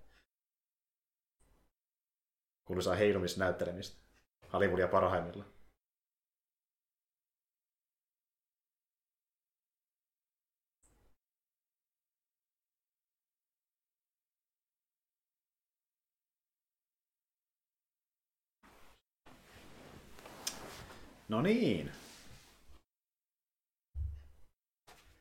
[2.64, 4.02] Kuuluisaa heilumisnäyttelemistä.
[4.52, 5.44] Hollywoodia parhaimmilla.
[21.32, 21.92] No niin.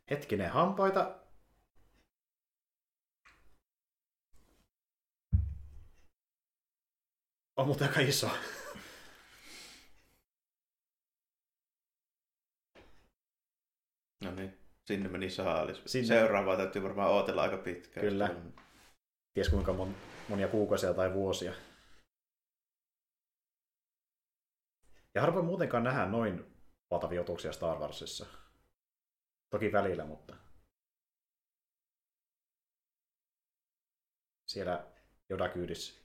[0.09, 1.20] Hetkinen, hampaita.
[7.57, 8.30] On muuten aika iso.
[14.24, 15.82] No niin, sinne meni saalis.
[15.86, 16.07] Sinne-.
[16.07, 18.05] Seuraavaa täytyy varmaan odotella aika pitkään.
[18.05, 18.36] Kyllä.
[19.34, 19.95] Ties kuinka mon,
[20.30, 21.70] monia kuukausia tai vuosia.
[25.16, 26.55] Ja harvoin muutenkaan nähdään noin
[26.91, 28.26] valtavia otuksia Star Warsissa.
[29.49, 30.36] Toki välillä, mutta...
[34.47, 34.91] Siellä
[35.30, 36.01] Yoda kyydissä.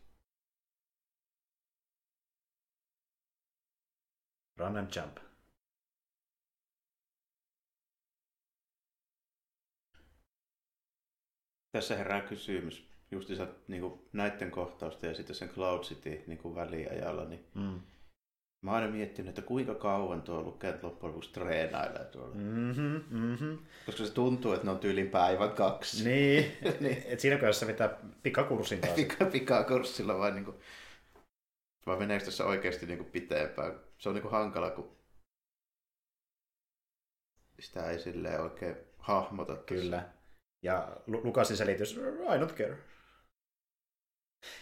[4.56, 5.16] Run and jump.
[11.72, 17.46] Tässä herää kysymys, justiinsa niin näiden kohtausten ja sitten sen Cloud City niin väliajalla, niin
[17.54, 17.80] Mm.
[18.66, 22.34] Mä oon aina miettinyt, että kuinka kauan tuo lukeet loppujen lopuksi treenailee tuolla.
[22.34, 23.58] Mm-hmm, mm-hmm.
[23.86, 26.04] Koska se tuntuu, että ne on tyyliin päivän kaksi.
[26.04, 27.02] Niin, niin.
[27.06, 28.92] et siinä kohdassa vetää pikakurssin taas.
[28.92, 30.60] Pika, pikakurssilla vai niinku...
[31.86, 33.80] Vai meneekö tässä oikeasti niinku pitempään?
[33.98, 34.96] Se on niinku hankala, kun
[37.58, 39.56] sitä ei silleen oikein hahmota.
[39.56, 39.66] Tässä.
[39.66, 40.08] Kyllä.
[40.62, 42.76] Ja Lukasin selitys, I don't care.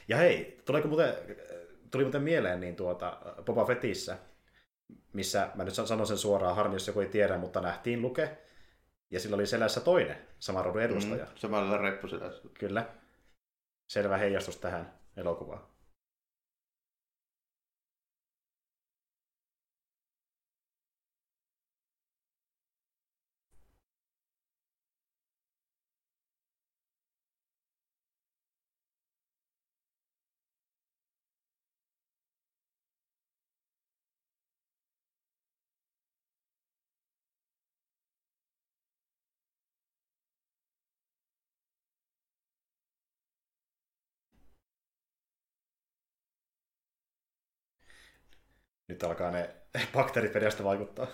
[0.08, 1.14] Ja hei, tuleeko muuten,
[1.94, 4.18] tuli muuten mieleen niin tuota Boba Fettissä,
[5.12, 8.38] missä, mä nyt sanon sen suoraan, harmi jos joku ei tiedä, mutta nähtiin Luke,
[9.10, 11.24] ja sillä oli selässä toinen saman rodun edustaja.
[11.24, 12.48] Mm, samalla reppuselässä.
[12.58, 12.86] Kyllä.
[13.92, 15.73] Selvä heijastus tähän elokuvaan.
[48.88, 49.54] Nyt alkaa ne
[49.94, 51.06] bakteerit vedestä vaikuttaa.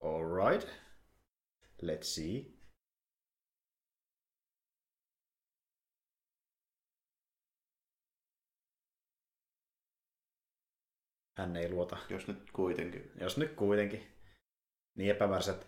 [0.00, 0.66] All right.
[1.80, 2.57] Let's see.
[11.38, 11.96] Hän ei luota.
[12.08, 13.12] Jos nyt kuitenkin.
[13.20, 14.06] Jos nyt kuitenkin.
[14.96, 15.66] Niin epämääräiset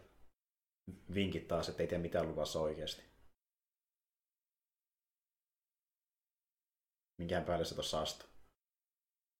[1.15, 3.03] vinkit taas, että ei tiedä mitään luvassa oikeasti.
[7.19, 8.29] Minkään päälle se tuossa astuu.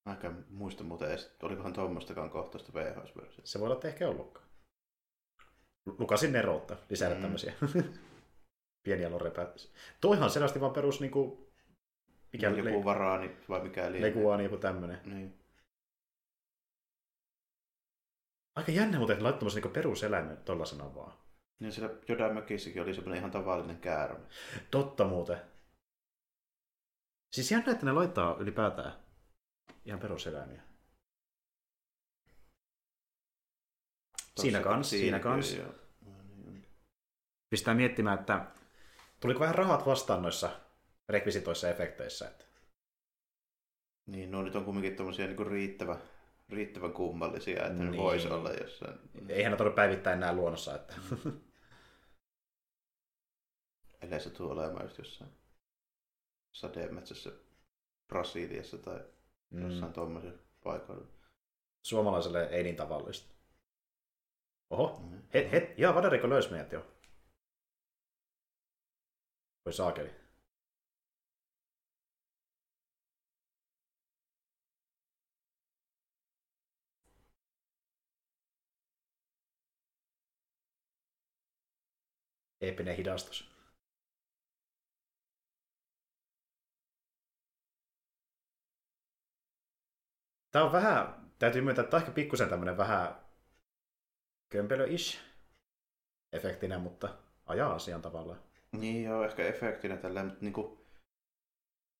[0.05, 3.47] Mä en muista muuten edes, olikohan tuommoistakaan kohtaista VHS-versiota.
[3.47, 4.47] Se voi olla, että ehkä ollutkaan.
[5.85, 7.21] Lukasin neroutta, lisää mm.
[7.21, 7.53] tämmöisiä
[8.85, 9.53] pieniä lorepää.
[10.01, 11.51] Toihan selvästi vaan perus niinku...
[12.33, 14.01] Mikä joku le- varaani vai mikä liian.
[14.01, 14.99] Leguaani joku tämmönen.
[15.05, 15.40] Niin.
[18.55, 21.17] Aika jännä muuten, että laittaa niinku peruseläimen tollasena vaan.
[21.59, 24.25] Niin siellä Jodamäkissäkin oli semmoinen ihan tavallinen käärme.
[24.71, 25.41] Totta muuten.
[27.35, 28.93] Siis jännä, että ne laittaa ylipäätään
[29.85, 30.61] ihan peruseläimiä.
[34.35, 35.57] Tossa siinä kans, siinä kans.
[37.49, 38.45] Pistää miettimään, että
[39.19, 40.59] tuliko vähän rahat vastaan noissa
[41.09, 42.27] rekvisitoissa efekteissä.
[42.27, 42.45] Että...
[44.09, 45.99] Niin, no nyt on kumminkin tommosia niin riittävä
[46.51, 47.91] riittävän kummallisia, että niin.
[47.91, 48.99] ne voisi olla jossain.
[49.29, 50.75] Eihän ne todella päivittäin näin luonnossa.
[50.75, 50.95] Että...
[54.01, 55.31] Ellei se tule olemaan just jossain
[56.51, 57.31] sademetsässä
[58.07, 58.99] Brasiliassa tai
[59.49, 59.61] mm.
[59.61, 61.07] jossain tuommoisessa paikoilla.
[61.81, 63.33] Suomalaiselle ei niin tavallista.
[64.69, 65.21] Oho, mm.
[65.33, 66.87] het, het, jaa, Vadariko löysi meidät jo.
[69.65, 70.20] Voi saakeli.
[82.61, 83.51] Eeppinen hidastus.
[90.51, 93.25] Tämä on vähän, täytyy myöntää, että ehkä pikkusen tämmöinen vähän
[94.49, 95.19] kömpelö-ish
[96.33, 98.39] efektinä, mutta ajaa asian tavallaan.
[98.71, 100.85] Niin joo, ehkä efektinä tällä, mutta niinku,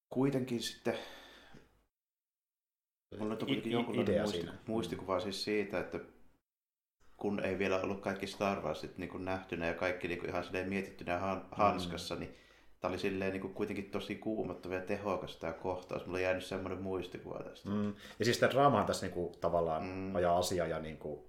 [0.10, 0.98] kuitenkin sitten
[3.20, 6.00] Mulla on kuitenkin jonkunlainen muisti, muistikuva siis siitä, että
[7.22, 10.44] kun ei vielä ollut kaikki Star Warsit niin kuin nähtynä ja kaikki niin kuin ihan
[10.44, 12.20] silleen mietittynä han, hanskassa, mm.
[12.20, 12.36] niin
[12.80, 16.06] tämä oli silleen niin kuin kuitenkin tosi kuumottava ja tehokas tämä kohtaus.
[16.06, 17.70] Mulla on jäänyt semmoinen muistikuva tästä.
[17.70, 17.94] Mm.
[18.20, 20.16] Ja siis tämä draamahan tässä niin kuin, tavallaan mm.
[20.16, 21.28] ajaa asiaa ja niin kuin,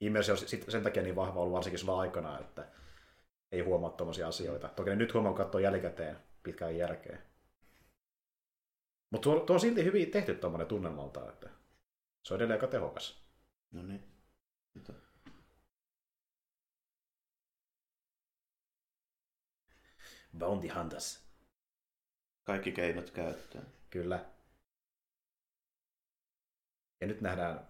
[0.00, 0.36] immersio
[0.68, 2.68] sen takia niin vahva ollut varsinkin sulla aikana, että
[3.52, 4.68] ei huomaa tuommoisia asioita.
[4.68, 7.18] Toki nyt huomaa, kun katsoo jälkikäteen pitkään jälkeen.
[9.10, 11.50] Mutta tuo, tuo on silti hyvin tehty tuommoinen tunnelmalta, että
[12.24, 13.28] se on edelleen aika tehokas.
[13.72, 14.04] No niin.
[20.38, 21.28] Bounty Hunters.
[22.46, 23.66] Kaikki keinot käyttöön.
[23.90, 24.24] Kyllä.
[27.00, 27.68] Ja nyt nähdään,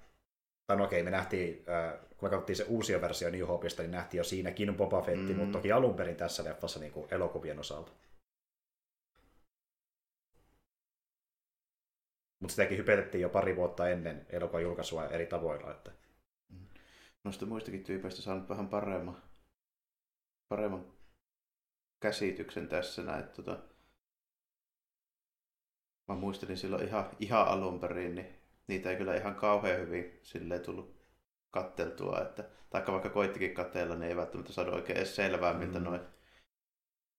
[0.66, 3.90] tai no okei, me nähtiin, äh, kun me katsottiin se uusia versio New Hopeista, niin
[3.90, 5.36] nähtiin jo siinäkin Boba Fetti, mm.
[5.36, 7.92] mutta toki alun perin tässä leffassa niin kuin elokuvien osalta.
[12.40, 15.70] Mutta sitäkin hypetettiin jo pari vuotta ennen elokuvan julkaisua eri tavoilla.
[15.70, 15.92] Että...
[17.24, 19.22] Noista muistakin tyypeistä saanut vähän paremman,
[20.48, 20.97] paremman
[22.00, 23.24] käsityksen tässä näin.
[23.24, 23.58] Tota,
[26.08, 30.60] mä muistelin silloin ihan, ihan alun perin, niin niitä ei kyllä ihan kauhean hyvin silleen
[30.60, 30.98] tullut
[31.50, 35.84] katteltua, että, taikka vaikka koittikin katella, niin ei välttämättä saada oikein edes selvää, miltä mm.
[35.84, 36.00] noin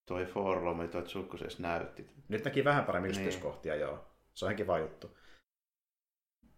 [0.05, 2.07] toi Forlom ja toi Tsukuses näytti.
[2.27, 3.21] Nyt näki vähän paremmin niin.
[3.21, 4.05] yksityiskohtia, joo.
[4.33, 5.17] Se on kiva juttu.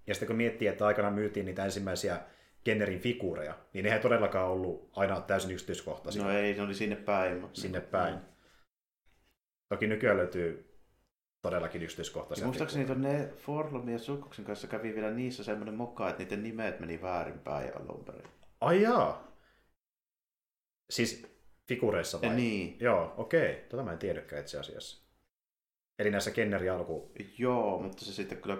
[0.07, 2.19] Ja sitten kun miettii, että aikana myytiin niitä ensimmäisiä
[2.63, 6.23] Kennerin figuureja, niin ne ei todellakaan ollut aina täysin yksityiskohtaisia.
[6.23, 7.41] No ei, ne oli sinne päin.
[7.41, 7.61] Mutta...
[7.61, 8.15] Sinne päin.
[8.15, 8.21] Mm.
[9.69, 10.77] Toki nykyään löytyy
[11.41, 12.45] todellakin yksityiskohtaisia.
[12.45, 17.01] Muistaakseni ne Forlomin ja Sukkuksen kanssa kävi vielä niissä semmoinen moka, että niiden nimet meni
[17.01, 18.27] väärinpäin alun perin.
[18.61, 19.31] Ai jaa.
[20.89, 21.27] Siis
[21.67, 22.29] figureissa vai?
[22.29, 22.77] Ja niin.
[22.79, 23.51] Joo, okei.
[23.51, 23.63] Okay.
[23.69, 25.07] Tota mä en tiedäkään itse asiassa.
[25.99, 27.11] Eli näissä Kenneri alku...
[27.37, 28.57] Joo, mutta se sitten kyllä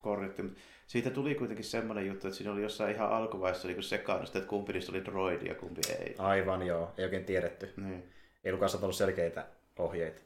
[0.00, 0.56] korjattiin.
[0.86, 4.72] Siitä tuli kuitenkin semmoinen juttu, että siinä oli jossain ihan alkuvaiheessa niin sekaannusta, että kumpi
[4.72, 6.14] niistä oli droidi ja kumpi ei.
[6.18, 7.72] Aivan joo, ei oikein tiedetty.
[7.76, 8.12] Niin.
[8.44, 9.46] Ei Lukassa ollut selkeitä
[9.78, 10.20] ohjeita.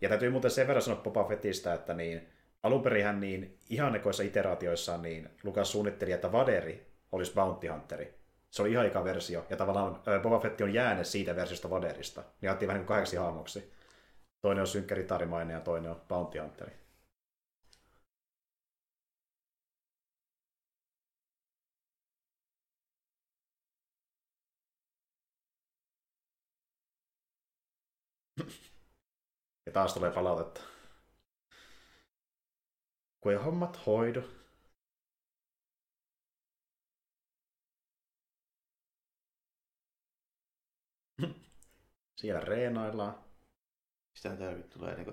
[0.00, 2.28] Ja täytyy muuten sen verran sanoa Boba Fettistä, että niin,
[2.62, 8.14] alun perinhän niin ihannekoissa iteraatioissa niin Lukas suunnitteli, että Vaderi olisi Bounty Hunteri.
[8.50, 12.24] Se oli ihan eka versio, ja tavallaan Boba Fett on jääne siitä versiosta Vaderista.
[12.40, 13.72] Niin otettiin vähän niin kuin kahdeksi hahmoksi.
[14.40, 16.72] Toinen on synkkä ritarimainen ja toinen on Bounty Hunteri.
[29.66, 30.60] Ja taas tulee palautetta.
[33.20, 34.22] Kun ei hommat hoidu.
[42.20, 43.24] Siellä reenaillaan.
[44.16, 45.12] Sitä täällä tulee niinku,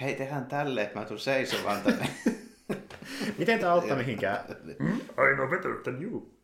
[0.00, 2.08] hei tehdään tälle, että mä tulen seisomaan tänne.
[3.38, 4.44] Miten tää auttaa mihinkään?
[5.10, 6.35] I know better than you.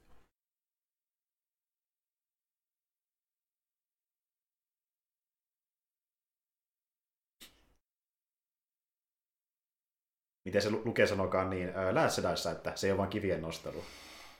[10.45, 13.85] Miten se lukee sanokaan, niin läässedässä, että se ei ole vain kivien nostelu.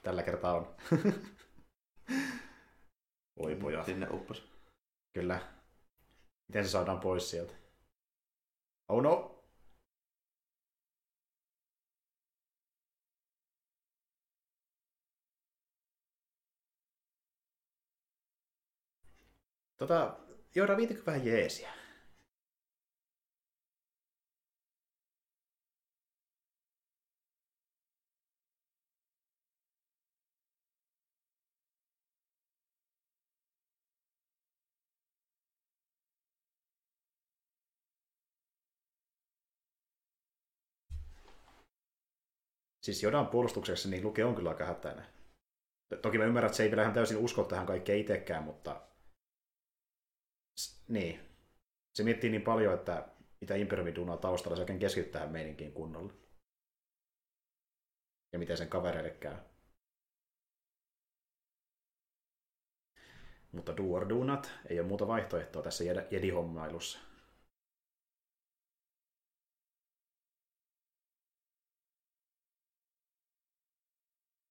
[0.03, 0.77] Tällä kertaa on.
[3.37, 3.87] Oi pojat.
[3.87, 4.53] Sinne uppos.
[5.15, 5.41] Kyllä.
[6.49, 7.53] Miten se saadaan pois sieltä?
[8.89, 9.43] Oh no!
[19.77, 20.17] Tota,
[20.55, 21.82] Joida, viitikö vähän jeesiä?
[42.83, 45.07] Siis Jodan puolustuksessa niin Luke on kyllä aika hätäinen.
[46.03, 48.89] Toki mä ymmärrän, että se ei vielä ihan täysin usko tähän kaikkeen itsekään, mutta
[50.89, 51.21] niin.
[51.95, 53.09] Se miettii niin paljon, että
[53.41, 56.13] mitä Imperiumi duunaa taustalla, se oikein keskittyy tähän meininkiin kunnolla.
[58.33, 59.37] Ja miten sen kavereille käy.
[63.53, 64.07] Mutta do or
[64.69, 67.12] ei ole muuta vaihtoehtoa tässä jedi-hommailussa.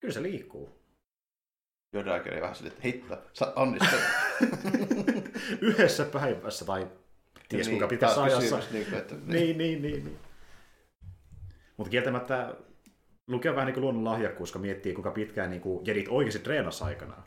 [0.02, 0.82] Kyllä se liikkuu.
[1.94, 4.00] Jodakin vähän silleen, että hitto, sä onnistut.
[5.62, 6.88] Yhdessä päivässä tai
[7.50, 8.60] ties niin, kuinka pitkässä ajassa.
[8.72, 9.28] Niin, kuin, että, niin.
[9.28, 10.06] niin, niin, niin.
[10.06, 10.20] niin.
[11.78, 12.56] Mutta kieltämättä
[13.28, 16.84] lukee vähän niin kuin luonnon lahjakkuus, kun miettii, kuinka pitkään niin kuin jedit oikeasti treenasi
[16.84, 17.24] aikanaan,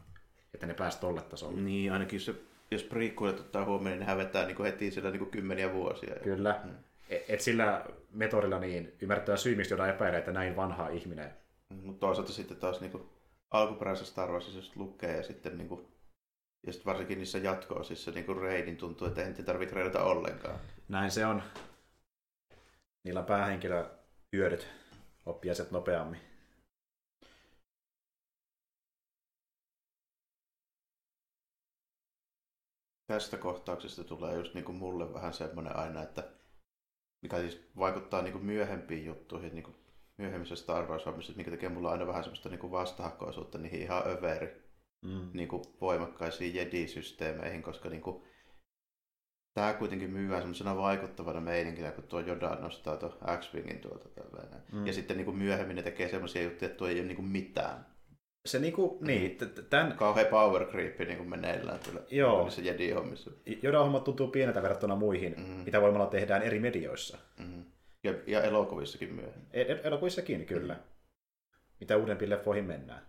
[0.54, 1.60] että ne pääsi tolle tasolle.
[1.60, 2.34] Niin, ainakin se,
[2.70, 6.14] jos prequelit ottaa huomioon, niin ne hävetää niin kuin heti sillä niin kuin kymmeniä vuosia.
[6.22, 6.60] Kyllä.
[6.62, 6.74] Hmm.
[7.10, 12.00] Et, et sillä metodilla niin ymmärrettävä syy, miksi jotain epäilee, että näin vanha ihminen mutta
[12.00, 13.10] toisaalta sitten taas niin kuin,
[13.50, 15.88] alkuperäisessä Star Warsissa just lukee ja sitten niin kuin,
[16.66, 20.58] ja sitten varsinkin niissä jatko-osissa niin kuin Reidin tuntuu, että ei tarvitse reidata ollenkaan.
[20.88, 21.42] Näin se on.
[23.04, 23.90] Niillä on päähenkilö
[24.36, 24.68] hyödyt
[25.26, 26.20] oppia sieltä nopeammin.
[33.06, 36.30] Tästä kohtauksesta tulee just niin kuin mulle vähän semmoinen aina, että
[37.22, 39.76] mikä siis vaikuttaa niin kuin myöhempiin juttuihin, niin kuin
[40.18, 44.64] myöhemmissä Star Wars-hommissa, mikä tekee mulla aina vähän semmoista niin vastahakoisuutta niihin ihan överi
[45.04, 45.30] mm.
[45.32, 48.24] niin kuin voimakkaisiin Jedi-systeemeihin, koska niin kuin,
[49.54, 54.62] tämä kuitenkin myyvää semmoisena vaikuttavana meininkinä, kun tuo Yoda nostaa tuon X-Wingin tuolta tällainen.
[54.72, 54.86] Mm.
[54.86, 57.28] Ja sitten niin kuin myöhemmin ne tekee semmoisia juttuja, että tuo ei ole niin kuin
[57.28, 57.86] mitään.
[58.46, 59.38] Se niinku, niin,
[59.70, 59.92] tämän...
[59.96, 62.42] Kauhea power creep niin kuin meneillään kyllä Joo.
[62.42, 63.30] niissä Jedi-hommissa.
[63.62, 65.44] Yoda-hommat tuntuu pieneltä verrattuna muihin, mm.
[65.44, 67.18] mitä voimalla tehdään eri medioissa.
[67.38, 67.63] Mm.
[68.04, 69.48] Ja, ja elokuvissakin myöhemmin.
[69.52, 70.80] E, e- elokuvissakin, kyllä.
[71.80, 73.06] Mitä uudempiin leffoihin mennään.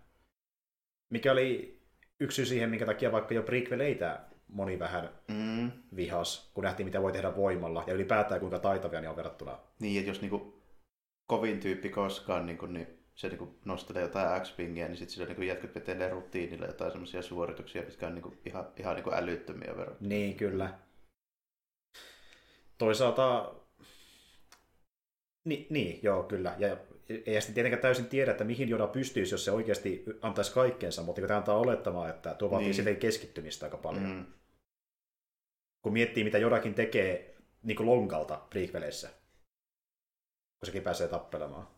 [1.10, 1.80] Mikä oli
[2.20, 5.70] yksi syy siihen, minkä takia vaikka jo prequeleitä moni vähän mm.
[5.96, 9.58] vihas, kun nähtiin, mitä voi tehdä voimalla, ja ylipäätään kuinka taitavia ne on verrattuna.
[9.80, 10.62] Niin, että jos niinku
[11.26, 15.34] kovin tyyppi koskaan, niin, kuin, niin se niin kuin nostelee jotain X-pingiä, niin sitten sillä
[15.34, 19.16] niin jätkät vetelee rutiinilla jotain semmoisia suorituksia, mitkä on niin kuin ihan, ihan niin kuin
[19.16, 19.96] älyttömiä verran.
[20.00, 20.78] Niin, kyllä.
[22.78, 23.54] Toisaalta,
[25.46, 26.54] Ni, niin, joo, kyllä.
[26.58, 26.76] Ja
[27.08, 31.20] ei sitten tietenkään täysin tiedä, että mihin Joda pystyisi, jos se oikeasti antaisi kaikkeensa, mutta
[31.20, 32.74] tämä antaa olettamaan, että tuo vaatii niin.
[32.74, 34.06] sitten keskittymistä aika paljon.
[34.06, 34.26] Mm.
[35.82, 41.68] Kun miettii, mitä Jodakin tekee niin kuin lonkalta prequeleissä, kun sekin pääsee tappelemaan.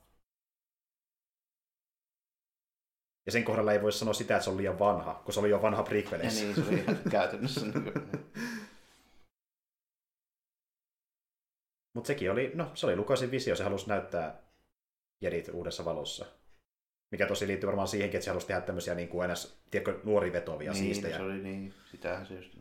[3.27, 5.51] Ja sen kohdalla ei voi sanoa sitä, että se on liian vanha, kun se oli
[5.51, 6.45] jo vanha prequeleissä.
[6.45, 7.67] Ja niin, se oli käytännössä.
[7.67, 7.93] Niin
[11.95, 14.43] Mutta sekin oli, no se oli Lukasin visio, se halusi näyttää
[15.21, 16.27] jedit uudessa valossa.
[17.13, 20.73] Mikä tosi liittyy varmaan siihenkin, että se halusi tehdä tämmöisiä niin kuin ns, tiedätkö, nuorivetovia
[20.73, 21.17] niin, siistejä.
[21.17, 22.57] se oli niin, sitähän se just...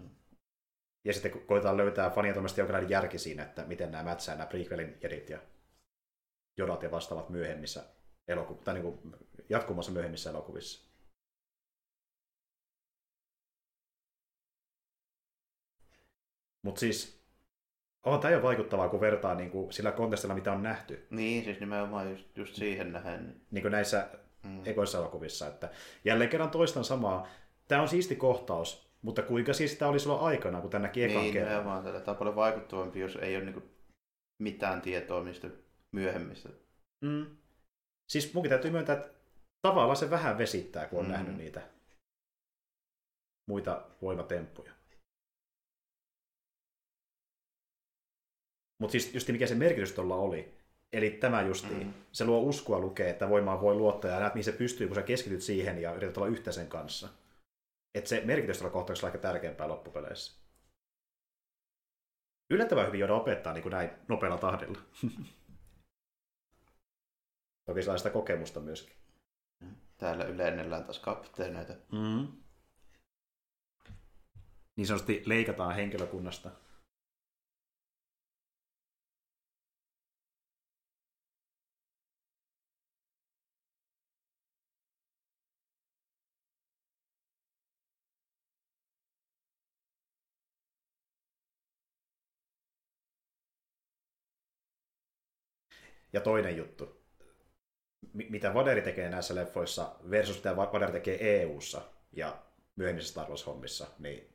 [1.06, 4.98] Ja sitten koitetaan löytää fanien toimesta jonkinlainen järki siinä, että miten nämä mätsää nämä prequelin
[5.04, 5.40] jedit ja
[6.58, 7.84] jodat ja vastaavat myöhemmissä
[8.28, 9.16] eloku- tai niin kuin
[9.50, 10.88] jatkumassa myöhemmissä elokuvissa.
[16.66, 17.17] Mutta siis
[18.04, 21.08] on tämä jo vaikuttavaa, kun vertaa niin kuin sillä kontestilla, mitä on nähty.
[21.10, 23.42] Niin, siis nimenomaan just, just siihen nähden.
[23.52, 24.10] Niin kuin näissä
[24.44, 24.62] mm.
[24.66, 25.48] ekoissa elokuvissa.
[25.48, 25.70] Että
[26.06, 27.28] jälleen kerran toistan samaa.
[27.68, 31.34] Tämä on siisti kohtaus, mutta kuinka siis tämä oli sulla aikana, kun tänne ekan niin,
[31.34, 31.52] kerran?
[31.52, 33.70] Nimenomaan, tämä on paljon vaikuttavampi, jos ei ole niin kuin
[34.44, 35.48] mitään tietoa mistä
[35.92, 36.50] myöhemmistä.
[37.06, 37.26] Mm.
[38.12, 39.10] Siis munkin täytyy myöntää, että
[39.62, 41.12] tavallaan se vähän vesittää, kun on mm.
[41.12, 41.62] nähnyt niitä
[43.50, 44.77] muita voimatemppuja.
[48.80, 50.54] Mutta siis just mikä se merkitys tuolla oli,
[50.94, 51.94] eli tämä justiin, mm.
[52.12, 55.02] se luo uskoa lukee, että voimaan voi luottaa ja näet, mihin se pystyy, kun sä
[55.02, 57.10] keskityt siihen ja yrität olla yhtä sen kanssa.
[57.96, 60.42] Että se merkitys tuolla kohtauksella on aika tärkeämpää loppupeleissä.
[62.50, 64.80] Yllättävän hyvin joida opettaa niin kuin näin nopealla tahdilla.
[67.66, 68.96] Toki sitä kokemusta myöskin.
[69.98, 71.74] Täällä ylennellään taas kapteeneita.
[71.74, 72.28] Mm.
[74.76, 76.52] Niin sanotusti leikataan henkilökunnasta.
[96.18, 97.02] Ja toinen juttu,
[98.14, 101.82] mitä Vaderi tekee näissä leffoissa versus mitä Vaderi tekee EU-ssa
[102.12, 102.38] ja
[102.76, 104.30] myöhemmissä Star Wars-hommissa, niin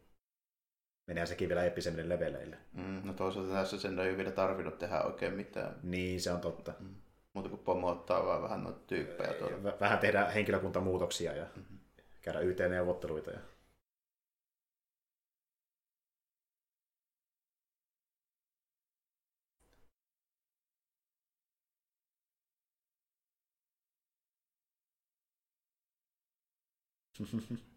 [1.06, 2.56] menee sekin vielä episemmille leveleille.
[2.72, 5.74] Mm, no toisaalta tässä sen ei vielä tarvinnut tehdä oikein mitään.
[5.82, 6.74] Niin, se on totta.
[6.80, 6.94] Mm.
[7.32, 9.80] Mutta kun pomottaa vaan vähän noita tyyppejä tuolla.
[9.80, 11.78] Vähän tehdä henkilökuntamuutoksia ja mm-hmm.
[12.20, 13.40] käydä YT-neuvotteluita ja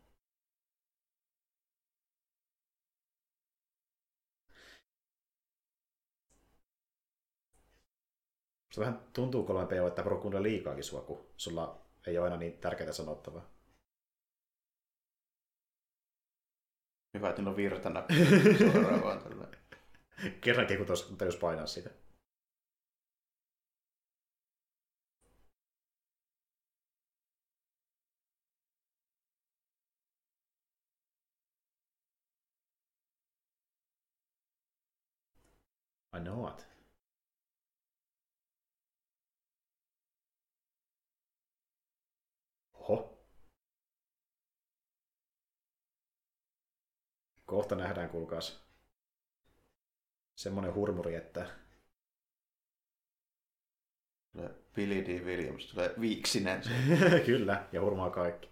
[8.76, 12.57] Se vähän tuntuu kolmen PO, että kuunnella liikaakin sua, kun sulla ei ole aina niin
[12.57, 13.45] tärkeää sanottavaa.
[17.13, 18.01] Hyvä, että on virtana
[19.23, 19.47] tällä.
[20.41, 21.89] Kerrankin, kun tuossa painaa sitä.
[36.27, 36.68] It.
[42.73, 43.18] Oho.
[47.45, 48.65] Kohta nähdään, kuulkaas.
[50.35, 51.65] Semmonen hurmuri, että...
[54.76, 55.26] Billy D.
[55.26, 56.61] Williams tulee viiksinen.
[57.26, 58.49] Kyllä, ja hurmaa kaikki.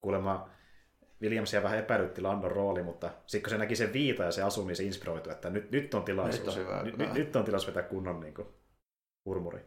[0.00, 0.50] Kuulemma
[1.22, 4.66] Williamsia vähän epäilytti Landon rooli, mutta sitten kun se näki sen viita ja se asui,
[4.66, 6.56] niin se inspiroitui, että nyt, nyt on tilaisuus.
[6.56, 8.48] Nyt on, hyvä, nyt, nyt, on tilaisuus vetää kunnon niin kuin,
[9.24, 9.60] hurmuri.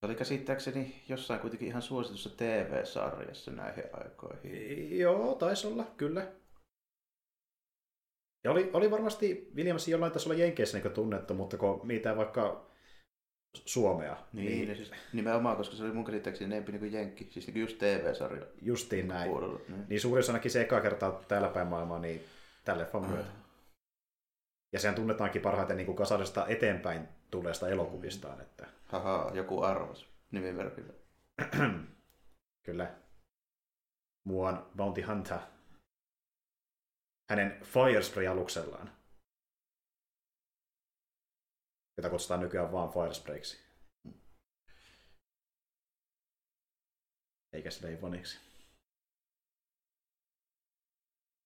[0.00, 4.98] Se oli käsittääkseni jossain kuitenkin ihan suositussa TV-sarjassa näihin aikoihin.
[4.98, 6.32] Joo, taisi olla, kyllä.
[8.44, 12.67] Ja oli, oli varmasti Williamsin jollain tasolla Jenkeissä niin tunnettu, mutta kun mitä vaikka
[13.54, 14.16] Suomea.
[14.32, 17.52] Niin, niin, siis nimenomaan, koska se oli mun käsittääkseni enempi niin kuin Jenkki, siis niin
[17.52, 18.46] kuin just TV-sarja.
[18.62, 19.30] Justiin näin.
[19.30, 19.84] Puolella, niin.
[19.88, 22.24] niin suuri osa se eka kertaa täällä päin maailmaa, niin
[22.64, 23.10] tälle leffan ah.
[23.10, 23.30] myötä.
[24.72, 28.40] Ja sehän tunnetaankin parhaiten niin kuin kasadesta eteenpäin tulleesta elokuvistaan.
[28.40, 28.66] Että...
[28.84, 30.92] Haha, joku arvos nimimerkillä.
[32.66, 32.94] Kyllä.
[34.24, 35.38] Muun Bounty Hunter.
[37.30, 38.97] hänen Firespray-aluksellaan.
[41.98, 43.58] Jota kutsutaan nykyään vaan Firesprayksi.
[47.52, 48.38] Eikä sillä Ivoniksi.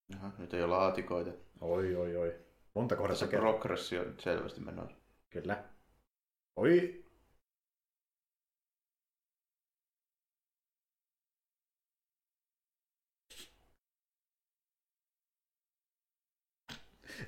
[0.09, 1.31] Jaha, nyt ei ole laatikoita.
[1.61, 2.45] Oi, oi, oi.
[2.75, 4.97] Monta kohdassa Tässä progressio on selvästi menossa.
[5.31, 5.65] Kyllä.
[6.57, 7.02] Oi.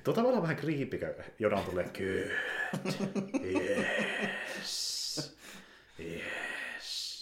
[0.03, 2.31] Tuota voi olla vähän kriipikö, jodan tulee kyllä.
[3.43, 5.37] Yes.
[5.99, 7.15] Yes.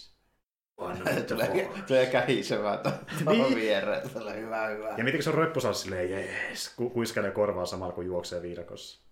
[1.28, 3.54] Tulee, tulee kähisemään tuohon Niin.
[3.56, 4.10] viereen.
[4.10, 4.94] Tulee hyvä, hyvä.
[4.98, 9.04] Ja miten se on röppösaa silleen, jees, ku- kuiskailee korvaa samalla kun juoksee viidakossa.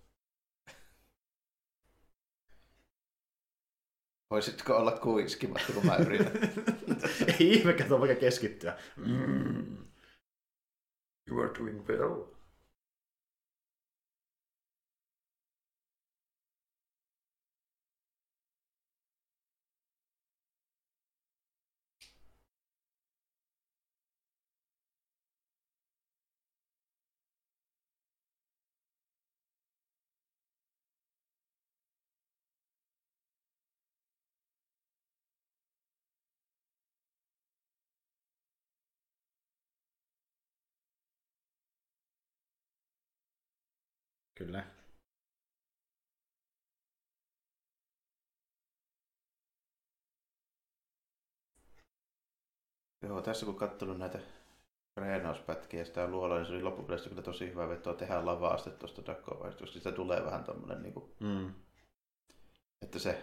[4.30, 6.32] Voisitko olla kuiskimatta, kun mä yritän?
[7.40, 8.78] Ei ihmekään tuo vaikka keskittyä.
[8.96, 9.76] Mm.
[11.30, 12.24] You are doing well.
[53.12, 54.18] Joo, tässä kun katsonut näitä
[54.94, 59.74] treenauspätkiä sitä luola, niin se oli loppupeleissä kyllä tosi hyvä vetoa tehdä lavaaste tuosta Dakovaistosta.
[59.78, 61.54] Sitä tulee vähän tommonen, niin kuin, Mm.
[62.82, 63.22] että se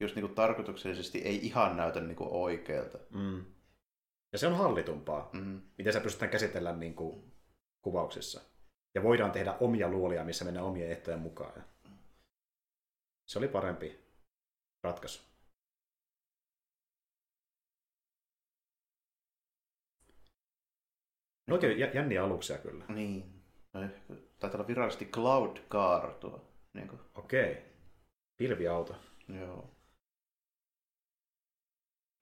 [0.00, 2.98] just niin kuin tarkoituksellisesti ei ihan näytä niin kuin oikealta.
[3.10, 3.44] Mm.
[4.32, 5.60] Ja se on hallitumpaa, Mm.
[5.78, 7.32] miten se pystytään käsitellä niin kuin
[7.82, 8.40] kuvauksissa.
[8.94, 11.64] Ja voidaan tehdä omia luolia, missä mennään omien ehtojen mukaan.
[13.26, 14.00] Se oli parempi
[14.82, 15.29] ratkaisu.
[21.50, 22.84] No oikein jä- jänniä aluksia kyllä.
[22.88, 23.42] Niin.
[24.38, 26.48] Taitaa olla virallisesti Cloud Car tuo.
[26.74, 27.62] Niin kuin, Okei.
[28.36, 28.96] Pilviauto.
[29.40, 29.70] joo.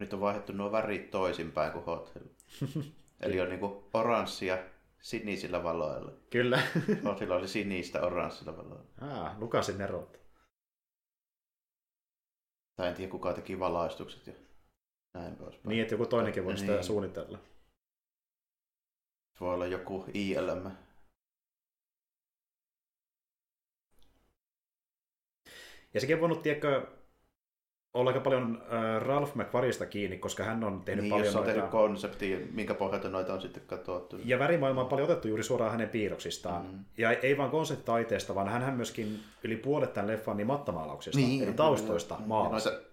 [0.01, 2.23] Nyt on vaihdettu nuo värit toisinpäin kuin Hotel.
[3.21, 4.59] Eli on niinku oranssia
[5.01, 6.13] sinisillä valoilla.
[6.31, 6.63] Kyllä.
[7.05, 8.85] Hotilla oli sinistä oranssilla valoilla.
[9.01, 10.21] ah, lukasin erot.
[12.77, 14.33] Tai en tiedä kuka teki valaistukset ja
[15.15, 15.69] näin poispäin.
[15.69, 16.85] Niin, että joku toinenkin voi sitä Niin.
[16.85, 17.39] suunnitella.
[19.41, 20.71] Voi olla joku ILM.
[25.95, 26.87] Ja sekin on voinut, tiedätkö,
[27.95, 31.41] olla aika paljon äh, Ralph McQuarriesta kiinni, koska hän on tehnyt Niin, paljon jos on
[31.43, 31.55] noita...
[31.55, 34.17] tehnyt konseptia, minkä pohjalta noita on sitten katsottu.
[34.25, 36.67] Ja värimaailma on paljon otettu juuri suoraan hänen piirroksistaan.
[36.67, 36.85] Mm.
[36.99, 41.53] Ja ei vaan konseptitaiteesta, vaan hän myöskin yli puolet tämän leffan niin mattamaalauksista, Niin, eli
[41.53, 42.69] taustoista ja maalasi.
[42.69, 42.88] Noita,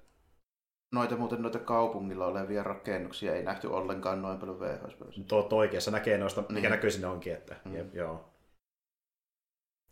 [0.91, 4.97] noita muuten noita kaupungilla olevia rakennuksia ei nähty ollenkaan noin paljon VHS.
[5.27, 6.69] Tuo oikeassa näkee noista, mikä Niin.
[6.71, 7.75] näkyy sinne onkin, että Mm.
[7.75, 8.29] jep, joo.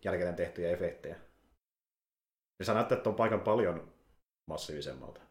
[0.06, 1.16] Jälkeen tehtyjä efektejä.
[2.60, 3.94] Ja sä näyttää, että on paikan paljon
[4.48, 5.22] massiivisemmalta.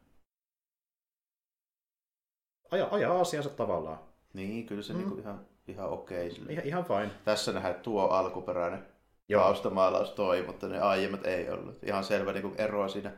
[2.70, 3.98] Aja, ajaa asiansa tavallaan.
[4.32, 4.98] Niin, kyllä se Mm.
[4.98, 6.30] niinku ihan, ihan okei.
[6.30, 7.10] Okay, Ihan, ihan fine.
[7.24, 8.86] Tässä nähdään tuo alkuperäinen
[9.28, 9.42] Joo.
[9.42, 11.82] taustamaalaus toi, mutta ne aiemmat ei ollut.
[11.84, 13.12] Ihan selvä niinku ero siinä.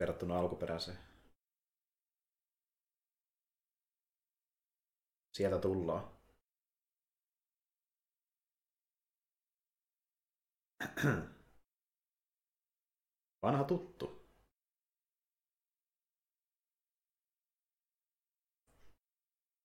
[0.00, 0.98] Verrattuna alkuperäiseen.
[5.32, 6.16] Sieltä tullaan.
[13.42, 14.26] Vanha tuttu.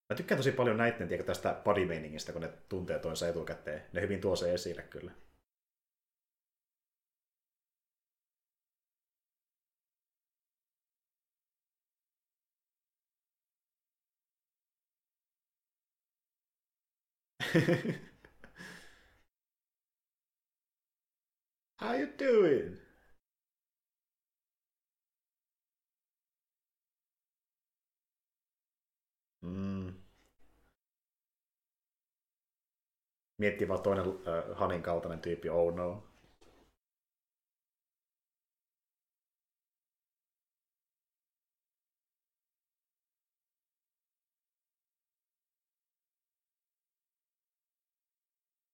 [0.10, 3.86] Mä tykkään tosi paljon näitten tiedä, tästä bodymeiningistä, kun ne tuntee toinsa etukäteen.
[3.94, 5.12] Ne hyvin tuo se esille kyllä.
[21.76, 22.78] How you doing?
[29.44, 29.90] Mm.
[33.38, 36.11] Miettii vaan toinen äh, Hanin kaltainen tyyppi, oh no.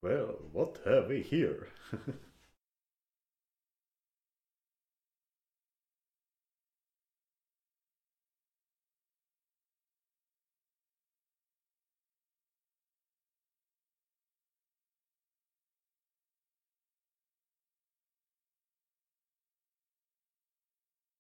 [0.04, 1.72] Well, what have we here?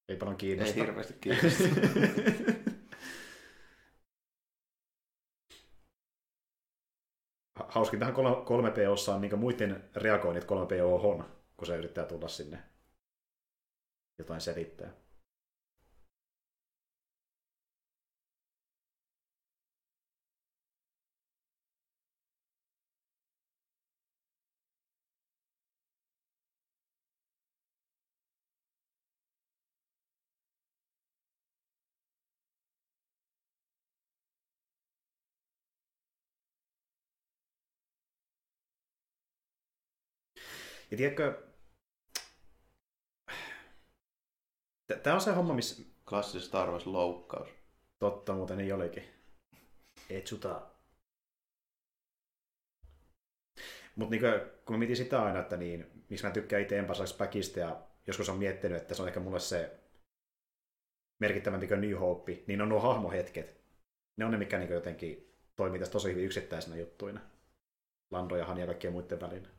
[0.09, 0.73] Ei paljon kiinnosta.
[0.73, 1.63] Ei hirveästi kiinnosta.
[7.69, 11.23] Hauskintahan 3POssa on niin muiden reagoinnit 3PO
[11.57, 12.59] kun se yrittää tulla sinne
[14.17, 15.06] jotain selittää.
[40.91, 41.43] Ja tiedätkö,
[45.03, 45.83] tämä on se homma, missä...
[46.09, 47.49] Klassinen Star Wars loukkaus.
[47.99, 49.03] Totta, muuten niin olikin.
[50.09, 50.67] Etsuta.
[53.95, 54.21] Mutta niin
[54.65, 58.29] kun mä mietin sitä aina, että niin, miksi mä tykkään itse Empire Backista ja joskus
[58.29, 59.79] on miettinyt, että se on ehkä mulle se
[61.19, 63.61] merkittävämpi kuin New Hope, niin on nuo hahmohetket.
[64.17, 67.21] Ne on ne, mikä niin jotenkin toimii tässä tosi hyvin yksittäisenä juttuina.
[68.11, 69.56] Lando ja Han ja kaikkien muiden välillä.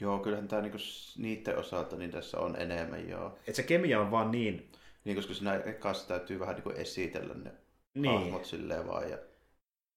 [0.00, 0.78] Joo, kyllähän tämä niinku
[1.18, 3.38] niiden osalta niin tässä on enemmän joo.
[3.46, 4.72] Et se kemia on vaan niin...
[5.04, 7.52] Niin, koska siinä ekassa täytyy vähän niinku esitellä ne
[7.94, 8.20] niin.
[8.20, 9.10] hahmot silleen vaan.
[9.10, 9.18] Ja,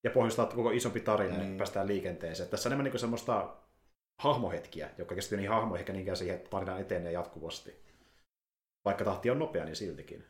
[0.04, 1.40] ja pohjustaa koko isompi tarina, Niin.
[1.40, 2.48] niin päästään liikenteeseen.
[2.48, 3.56] Tässä on enemmän niin semmoista
[4.18, 7.82] hahmohetkiä, jotka keskittyy niin hahmoihin, eikä niinkään siihen, että tarina etenee jatkuvasti.
[8.84, 10.24] Vaikka tahti on nopea, niin siltikin.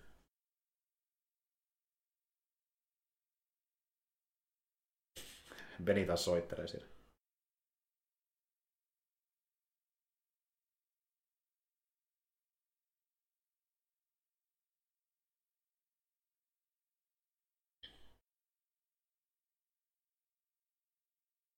[5.85, 6.87] Beni taas soittelee siellä.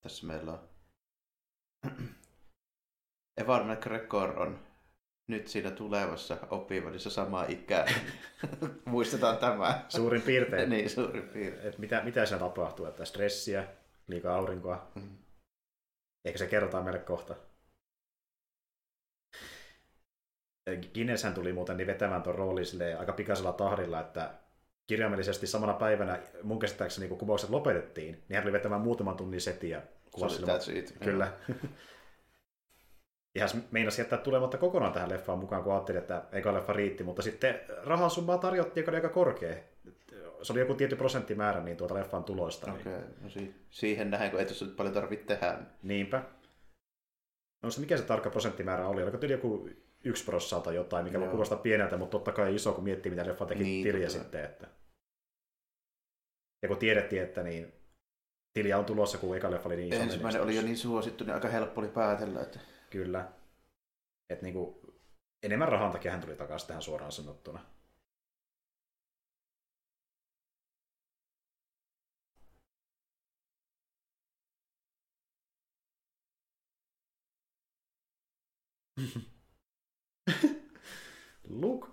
[0.04, 0.68] Tässä meillä on
[3.40, 4.58] Evan McGregor on
[5.26, 7.86] nyt siinä tulevassa oppivälissä sama ikä.
[8.84, 9.84] Muistetaan tämä.
[9.88, 10.70] Suurin piirtein.
[10.70, 11.68] niin, suurin piirtein.
[11.68, 12.86] Et mitä, mitä siinä tapahtuu?
[12.86, 13.68] Että stressiä,
[14.06, 14.90] liikaa aurinkoa.
[14.94, 15.18] Mm.
[16.24, 17.36] Ehkä se kerrotaan meille kohta.
[20.94, 22.64] Guinnesshän tuli muuten niin vetämään tuon roolin
[22.98, 24.34] aika pikaisella tahdilla, että
[24.86, 29.82] kirjaimellisesti samana päivänä mun käsittääkseni kun kuvaukset lopetettiin, niin hän tuli vetämään muutaman tunnin setiä.
[30.10, 30.94] Kuvasi it.
[31.04, 31.32] Kyllä.
[33.40, 37.22] Hän meinasi jättää tulematta kokonaan tähän leffaan mukaan, kun ajatteli, että eka leffa riitti, mutta
[37.22, 39.56] sitten rahasummaa tarjottiin, joka oli aika korkea.
[40.42, 42.66] Se oli joku tietty prosenttimäärä niin tuota leffan tuloista.
[42.66, 42.80] Niin.
[42.80, 45.58] Okei, no si- siihen nähdään, kun ei nyt paljon tarvitse tehdä.
[45.82, 46.22] Niinpä.
[47.62, 49.02] No se mikä se tarkka prosenttimäärä oli?
[49.02, 49.70] Oliko tyyli joku
[50.04, 53.26] yksi prossaa tai jotain, mikä voi kuulostaa pieneltä, mutta totta kai iso, kun miettii, mitä
[53.26, 54.22] leffa teki Niin, tiliä totta.
[54.22, 54.44] sitten.
[54.44, 54.66] Että...
[56.62, 57.72] Ja kun tiedettiin, että niin
[58.58, 61.34] tiliä on tulossa, kun eka leffa oli niin iso Ensimmäinen oli jo niin suosittu, niin
[61.34, 62.60] aika helppo oli päätellä, että
[62.90, 63.32] Kyllä.
[64.30, 64.80] Et niinku,
[65.42, 67.60] enemmän rahan takia hän tuli takaisin tähän suoraan sanottuna.
[81.48, 81.88] Luke.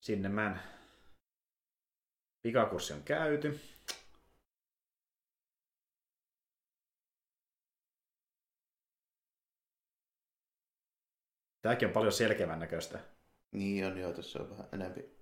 [0.00, 0.76] Sinne mä
[2.42, 3.75] Pikakurssi on käyty.
[11.66, 12.98] Tämäkin on paljon selkeämmän näköistä.
[13.52, 15.16] niin on joo, tässä on vähän enempi.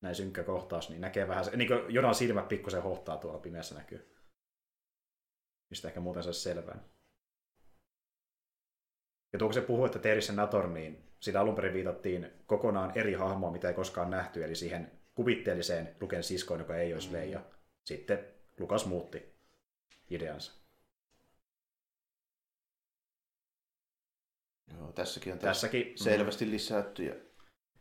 [0.00, 4.14] Näin synkkä kohtaus, niin näkee vähän, niin kuin Jodan silmät pikkusen hohtaa tuolla pimeässä näkyy.
[5.70, 6.78] Mistä ehkä muuten saisi selvää.
[9.32, 13.12] Ja tuo kun se puhuu, että Terissä Nator, niin sitä alun perin viitattiin kokonaan eri
[13.12, 17.40] hahmoa, mitä ei koskaan nähty, eli siihen kuvitteelliseen Luken siskoon, joka ei olisi Leija.
[17.84, 19.34] Sitten Lukas muutti
[20.10, 20.57] ideansa.
[24.76, 27.14] Joo, tässäkin on Tässäkin selvästi lisätty ja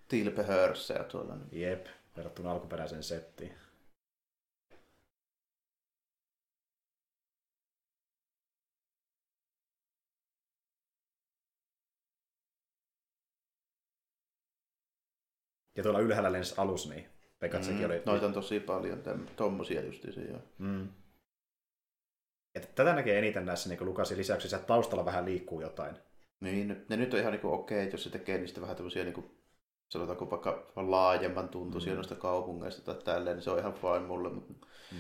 [0.08, 1.38] tilpehörsejä tuolla.
[1.52, 1.88] Jep,
[2.18, 3.58] verrattuna alkuperäiseen settiin.
[15.76, 17.10] Ja tuolla ylhäällä lensi alus, niin
[17.40, 18.02] Pekatsekin oli...
[18.06, 20.40] Noita on tosi paljon, täm, tommosia justiinsa joo.
[20.58, 20.90] Mm.
[22.56, 25.96] Et tätä näkee eniten näissä niin Lukasin lisäyksissä, että taustalla vähän liikkuu jotain.
[26.40, 29.32] Niin, ne nyt on ihan niinku okei, okay, jos se tekee niistä vähän tämmöisiä niinku,
[29.90, 31.96] sanotaanko vaikka laajemman tuntuisia mm.
[31.96, 34.30] noista kaupungeista tai tälleen, niin se on ihan fine mulle.
[34.30, 34.54] Mutta...
[34.92, 34.98] Mm.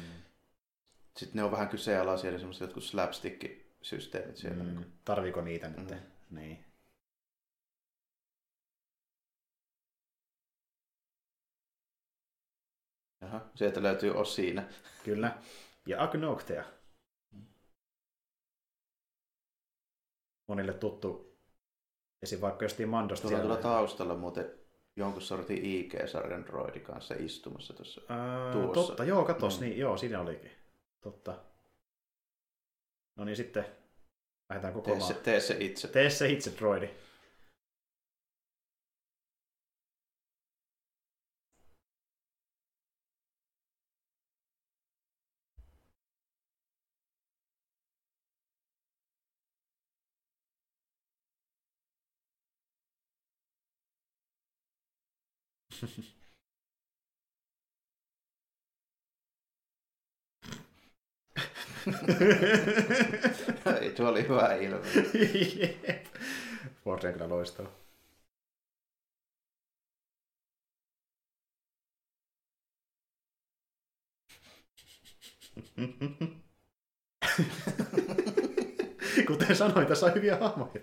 [1.18, 4.64] Sitten ne on vähän kyseenalaisia, niin semmoiset jotkut slapstick-systeemit siellä.
[4.64, 4.70] Mm.
[4.70, 5.90] Tarviiko Tarviko niitä nyt?
[5.90, 5.98] Mm.
[6.30, 6.66] Niin.
[13.22, 14.64] Aha, sieltä löytyy osiina.
[15.04, 15.38] Kyllä.
[15.86, 16.64] Ja Agnoctea.
[20.48, 21.27] Monille tuttu
[22.28, 22.42] esim.
[22.42, 23.56] vaikka jostain Mandosta Tuolla, siellä.
[23.62, 24.52] tuolla taustalla muuten
[24.96, 28.02] jonkun sortin IG-sarjan droidi kanssa istumassa tuossa.
[28.10, 28.74] Ää, tuossa.
[28.74, 29.66] totta, joo, katos, Mm.
[29.66, 30.52] niin, joo, siinä olikin.
[31.02, 31.36] Totta.
[33.16, 33.66] No niin, sitten
[34.50, 35.08] lähdetään Tee kokoamaan.
[35.08, 35.88] se, tee se itse.
[35.88, 36.90] Tee se itse, droidi.
[63.82, 64.82] Ei, tuo oli hyvä ilme.
[66.84, 67.66] Fortune kyllä loistaa.
[79.28, 80.82] Kuten sanoin, tässä on hyviä hahmoja.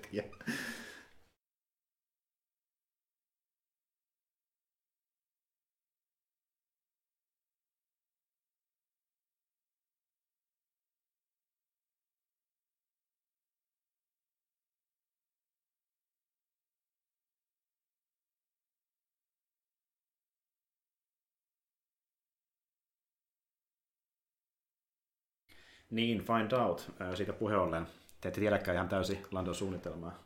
[25.94, 26.92] Niin, find out.
[27.00, 27.86] Ää, Siitä puhe ollen.
[28.20, 30.18] Te ette tiedäkään ihan täysin Landon suunnitelmaa.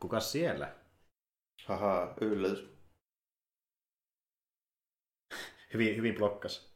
[0.00, 0.74] Kukas siellä?
[1.66, 2.64] Haha, yllätys.
[5.74, 6.68] Hyvin, hyvin blokkas.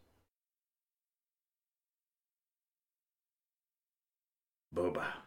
[4.74, 5.21] Boba.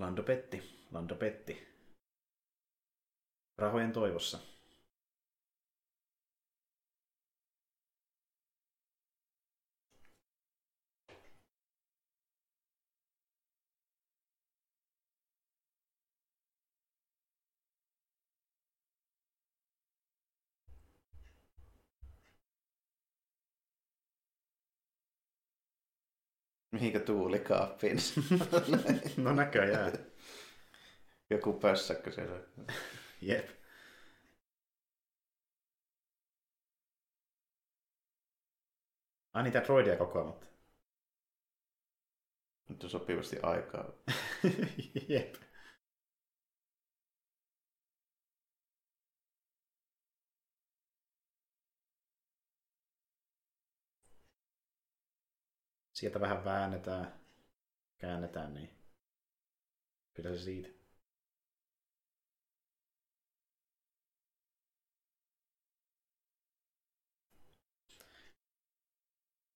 [0.00, 1.54] Lando petti, Lando petti.
[3.58, 4.38] Rahojen toivossa.
[26.70, 27.98] Mihinkä tuulikaappiin?
[29.24, 29.92] no näköjään.
[31.30, 32.40] Joku pössäkkö siellä.
[33.20, 33.48] Jep.
[39.32, 40.46] Ai niitä droidia kokoamatta.
[42.68, 43.92] Nyt on sopivasti aikaa.
[45.08, 45.34] Jep.
[56.00, 57.20] Sieltä vähän väännetään,
[57.98, 58.70] käännetään, niin
[60.14, 60.68] kyllä se siitä.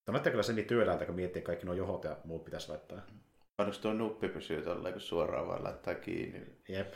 [0.05, 2.69] Tämä näyttää kyllä sen niin työläältä, kun miettii, että kaikki nuo johot ja muut pitäisi
[2.69, 3.01] laittaa.
[3.57, 6.61] Onneksi tuo nuppi pysyy tolleen, kun suoraan vaan laittaa kiinni.
[6.69, 6.93] Jep.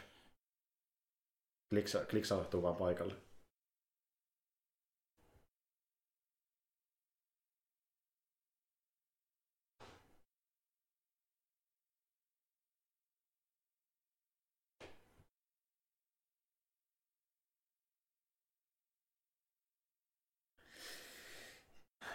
[1.70, 3.29] Kliksa, kliksautuu vaan paikalle.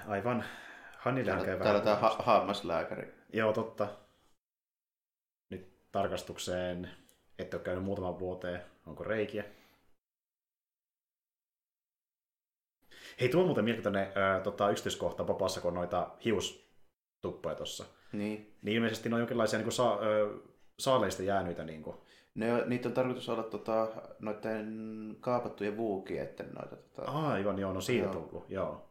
[0.06, 0.44] Aivan.
[1.44, 3.14] Käy Täällä, tämä ha- hammaslääkäri.
[3.32, 3.88] Joo, totta.
[5.50, 6.90] Nyt tarkastukseen,
[7.38, 8.62] ette ole käynyt muutaman vuoteen.
[8.86, 9.44] Onko reikiä?
[13.20, 17.84] Hei, tuo on muuten mielenkiintoinen ää, tota, yksityiskohta Popassa, kun noita hiustuppoja tuossa.
[18.12, 18.56] Niin.
[18.62, 20.38] Niin ilmeisesti ne on jonkinlaisia niin kuin, sa- ö,
[20.78, 21.64] saaleista jäänyitä.
[21.64, 21.96] Niin kuin.
[22.34, 26.76] Ne, niitä on tarkoitus olla tota, noiden kaapattujen vuukietten noita.
[26.76, 28.12] Tota, Aivan, joo, no siitä Joo.
[28.14, 28.88] tullut, joo.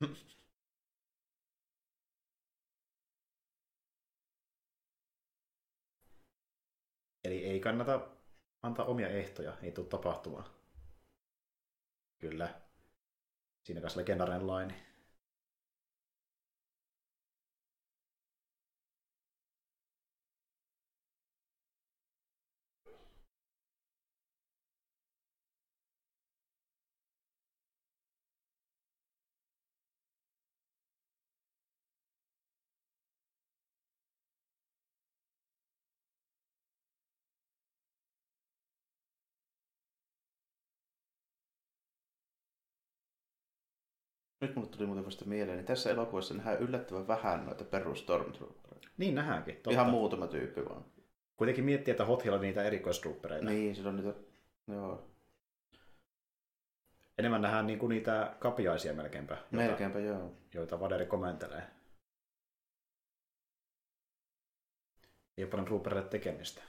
[7.24, 8.08] Eli ei kannata
[8.62, 10.44] antaa omia ehtoja, ei tule tapahtumaan.
[12.18, 12.60] Kyllä.
[13.62, 14.89] Siinä kanssa legendaarinen laini.
[44.40, 48.88] Nyt mulle tuli muuten vasta mieleen, niin tässä elokuvassa nähdään yllättävän vähän noita perus Stormtroopereita.
[48.98, 49.54] Niin nähdäänkin.
[49.54, 49.70] Totta.
[49.70, 50.84] Ihan muutama tyyppi vaan.
[51.36, 53.46] Kuitenkin miettii, että Hot on niitä erikoistroopereita.
[53.50, 54.14] Niin, sillä on niitä,
[54.68, 55.10] joo,
[57.20, 60.32] Enemmän nähdään niinku niitä kapiaisia melkeinpä, joita, melkeinpä joo.
[60.54, 61.62] joita Vaderi komentelee.
[65.38, 66.62] Ei ole paljon troopereille tekemistä.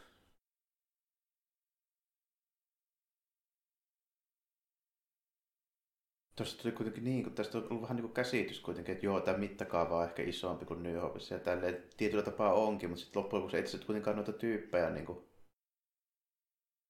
[6.42, 9.20] Tuosta tuli kuitenkin niin, kun tästä on ollut vähän niin kuin käsitys kuitenkin, että joo,
[9.22, 13.22] tämä mittakaava on ehkä isompi kuin New Hopeissa ja tälleen tietyllä tapaa onkin, mutta sitten
[13.22, 15.20] loppujen lopuksi ei tässä kuitenkaan noita tyyppejä niin kuin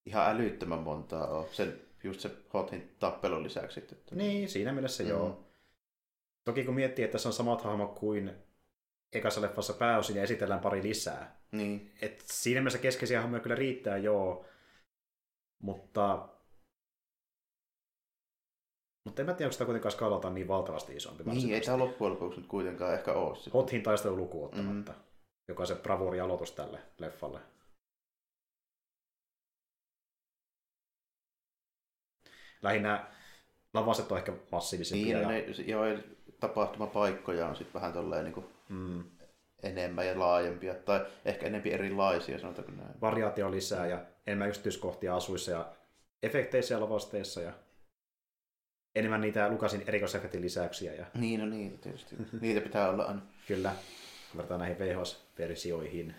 [0.06, 1.48] ihan älyttömän montaa ole.
[1.52, 3.80] Sen, just se Hotin tappelun lisäksi.
[3.80, 5.10] Että, Niin, siinä mielessä Mm.
[5.10, 5.48] joo.
[6.44, 8.32] Toki kun miettii, että tässä on samat hahmot kuin
[9.14, 11.42] ekassa leffassa pääosin ja esitellään pari lisää.
[11.52, 14.46] Niin, Et siinä mielessä keskeisiä hahmoja kyllä riittää, joo.
[15.60, 16.28] Mutta...
[19.04, 21.24] Mutta en mä tiedä, onko sitä kuitenkaan skaalaltaan niin valtavasti isompi.
[21.24, 23.36] niin ei tämä loppujen lopuksi nyt kuitenkaan ehkä ole.
[23.36, 23.54] sitten.
[23.54, 24.98] Hothin taistelu lukuun ottamatta, mm.
[25.48, 27.40] joka on se bravuuri aloitus tälle leffalle.
[32.62, 33.08] Lähinnä
[33.74, 35.18] lavaset on ehkä massiivisempia.
[35.18, 36.00] Niin, no ja, ne, joo, ja
[36.40, 39.04] tapahtumapaikkoja on sitten vähän tolleen niin kuin mm,
[39.64, 43.02] enemmän ja laajempia, tai ehkä enempi erilaisia, sanotaanko näin.
[43.02, 45.72] variaatio lisää ja enemmän yksityiskohtia asuissa ja
[46.24, 47.54] efekteissä ja lavasteissa ja
[48.96, 52.16] enemmän niitä Lukasin erikoisefektin lisäyksiä ja Niin, no niin, tietysti.
[52.42, 53.22] Niitä pitää olla aina.
[53.48, 53.76] kyllä
[54.36, 56.16] verrataan näihin VHS-versioihin.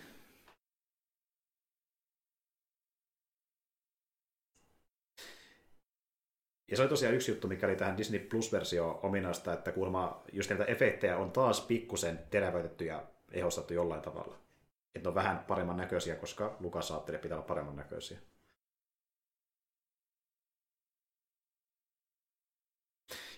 [6.70, 10.51] Ja se oli tosiaan yksi juttu, mikä oli tähän Disney Plus-versioon ominaista, että kuulemma just
[10.51, 14.39] näitä efektejä on taas pikkusen terävöitetty ja ehostettu jollain tavalla.
[14.94, 18.19] Että ne on vähän paremman näköisiä, koska Lukas ajatteli, että pitää olla paremman näköisiä.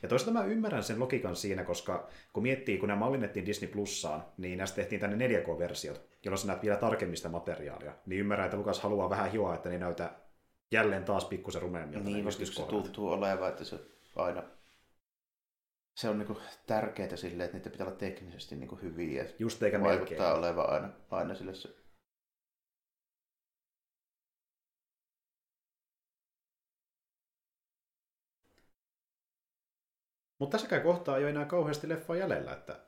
[0.05, 4.25] Ja toisaalta mä ymmärrän sen logiikan siinä, koska kun miettii, kun nämä mallinnettiin Disney Plussaan,
[4.37, 7.93] niin näistä tehtiin tänne 4K-versiot, jolloin sä näet vielä tarkemmista materiaalia.
[8.07, 10.11] Niin ymmärrän, että Lukas haluaa vähän hioa, että ne näytä
[10.71, 12.05] jälleen taas pikkusen rumeemmilta.
[12.05, 13.79] Niin, se tuntuu olevan, että se
[14.17, 14.43] aina...
[15.95, 16.37] Se on niinku
[16.67, 19.25] tärkeää silleen, että niitä pitää olla teknisesti niinku hyviä.
[19.39, 20.01] Just eikä melkein.
[20.01, 21.69] Vaikuttaa olevan aina, aina sille se...
[30.45, 32.81] Mutta tässäkään kohtaa ei ole enää kauheasti leffaa jäljellä, että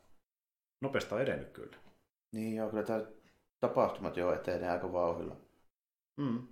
[0.81, 1.77] nopeasti on edennyt kyllä.
[2.33, 3.05] Niin joo, kyllä tämä
[3.61, 5.37] tapahtumat jo etenee aika vauhdilla.
[6.17, 6.49] Mm.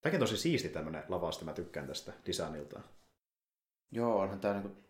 [0.00, 2.80] Tämäkin on tosi siisti tämmönen lavaste, mä tykkään tästä designilta.
[3.90, 4.89] Joo, onhan tämä niinku...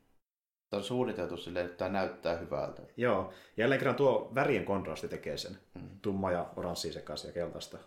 [0.70, 2.82] Tämä on suunniteltu silleen, että tämä näyttää hyvältä.
[2.96, 5.58] Joo, jälleen kerran tuo värien kontrasti tekee sen.
[5.74, 6.00] Mm.
[6.02, 7.78] Tumma ja oranssi sekaisin ja keltaista.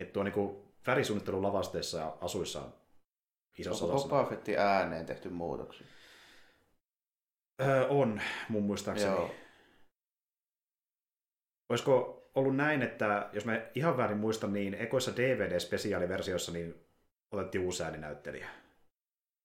[0.00, 2.74] Että tuo niinku värisuunnittelu lavasteissa ja asuissa on
[3.58, 4.02] isossa Onko.
[4.02, 5.86] Boba Fettin ääneen tehty muutoksia?
[7.60, 9.12] Öö, on, mun muistaakseni.
[9.12, 9.30] Joo.
[11.68, 16.86] Olisiko ollut näin, että jos mä ihan väärin muistan, niin ekoissa DVD-spesiaaliversioissa niin
[17.30, 18.48] otettiin uusi ääninäyttelijä.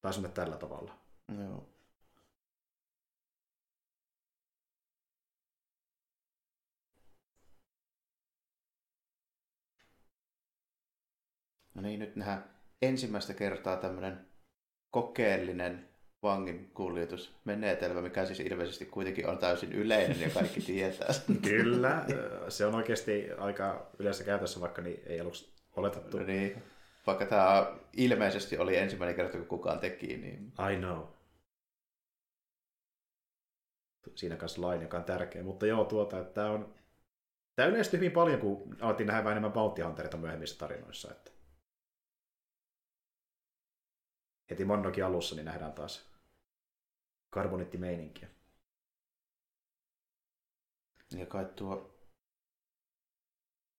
[0.03, 1.09] Mennä tällä tavalla.
[1.38, 1.70] Joo.
[11.74, 12.44] No niin, nyt nähdään
[12.82, 14.26] ensimmäistä kertaa tämmöinen
[14.92, 15.90] kokeellinen
[16.24, 21.14] vangin kuljetusmenetelmä, mikä siis ilmeisesti kuitenkin on täysin yleinen ja kaikki tietää.
[21.14, 21.38] sen.
[21.50, 22.06] Kyllä,
[22.50, 26.18] se on oikeasti aika yleisessä käytössä, vaikka niin ei aluksi oletettu.
[26.18, 26.64] No niin,
[27.08, 31.19] vaikka tämä ilmeisesti oli ensimmäinen kerta, kun kukaan teki, niin I know.
[34.16, 35.44] Siinä kanssa lain, joka on tärkeä.
[35.44, 36.76] Mutta joo, tuota, että tämä on...
[37.56, 41.12] Tämä yleistyi hyvin paljon, kun alettiin nähdä vähän enemmän Bounty Hunterita myöhemmissä tarinoissa.
[41.12, 41.32] Että...
[44.50, 46.10] Heti Mondokin alussa niin nähdään taas
[47.30, 48.28] karbonittimeininkiä.
[51.12, 51.96] ja kai tuo...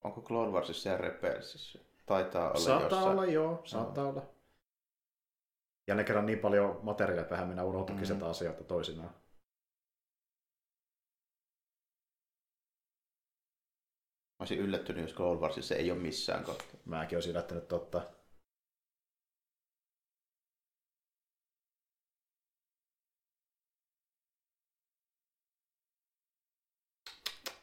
[0.05, 1.79] Onko Clone Warsissa ja Rebelsissa?
[2.07, 3.19] Taitaa olla Saattaa jossain.
[3.19, 4.23] olla, joo, saattaa olla.
[5.87, 8.07] Jälleen kerran niin paljon materiaalia, että vähän mennään unohtukin mm.
[8.07, 9.15] sitä asioita toisinaan.
[14.41, 16.81] Mä olisin yllättynyt, jos Clone Warsissa ei ole missään kohtaa.
[16.85, 18.11] Mäkin olisin yllättänyt totta.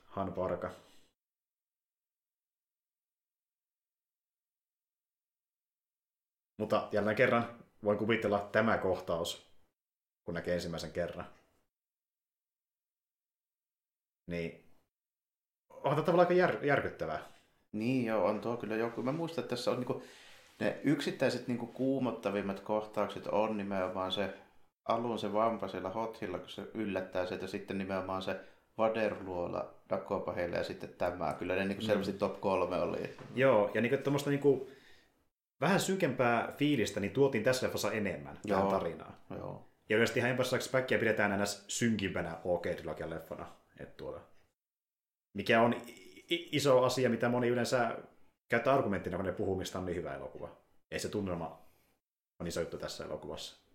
[0.06, 0.72] Han Parka.
[6.58, 9.52] Mutta jälleen kerran voin kuvitella tämä kohtaus,
[10.26, 11.34] kun näkee ensimmäisen kerran.
[14.28, 14.67] Niin
[15.84, 17.20] onhan tämä tavallaan aika jär, järkyttävää.
[17.72, 19.04] Niin joo, on tuo kyllä joku.
[19.04, 20.04] Mä muistan, että tässä on niinku,
[20.60, 24.34] ne yksittäiset niinku kuumottavimmat kohtaukset on nimenomaan se
[24.86, 28.40] alun se vampa siellä hothilla, kun se yllättää sieltä sitten nimenomaan se
[28.78, 31.36] Vaderluola Dakopahille ja sitten tämä.
[31.40, 32.18] Kyllä ne niin selvästi mm.
[32.18, 33.18] top kolme oli.
[33.36, 34.68] Joo, ja niin tuommoista niin
[35.62, 38.58] vähän synkempää fiilistä niin tuotiin tässä leffassa enemmän Joo.
[38.58, 39.14] tähän tarinaan.
[39.38, 39.68] Joo.
[39.90, 40.38] Ja yleisesti ihan
[40.72, 43.46] Backia pidetään aina synkimpänä OK-trilogian leffana.
[43.80, 44.20] Että tuota,
[45.38, 45.76] mikä on
[46.30, 47.98] iso asia, mitä moni yleensä
[48.50, 50.58] käyttää argumenttina, kun ne puhuu, mistä on niin hyvä elokuva.
[50.92, 51.62] Ei se tunnelma
[52.40, 53.68] on iso juttu tässä elokuvassa.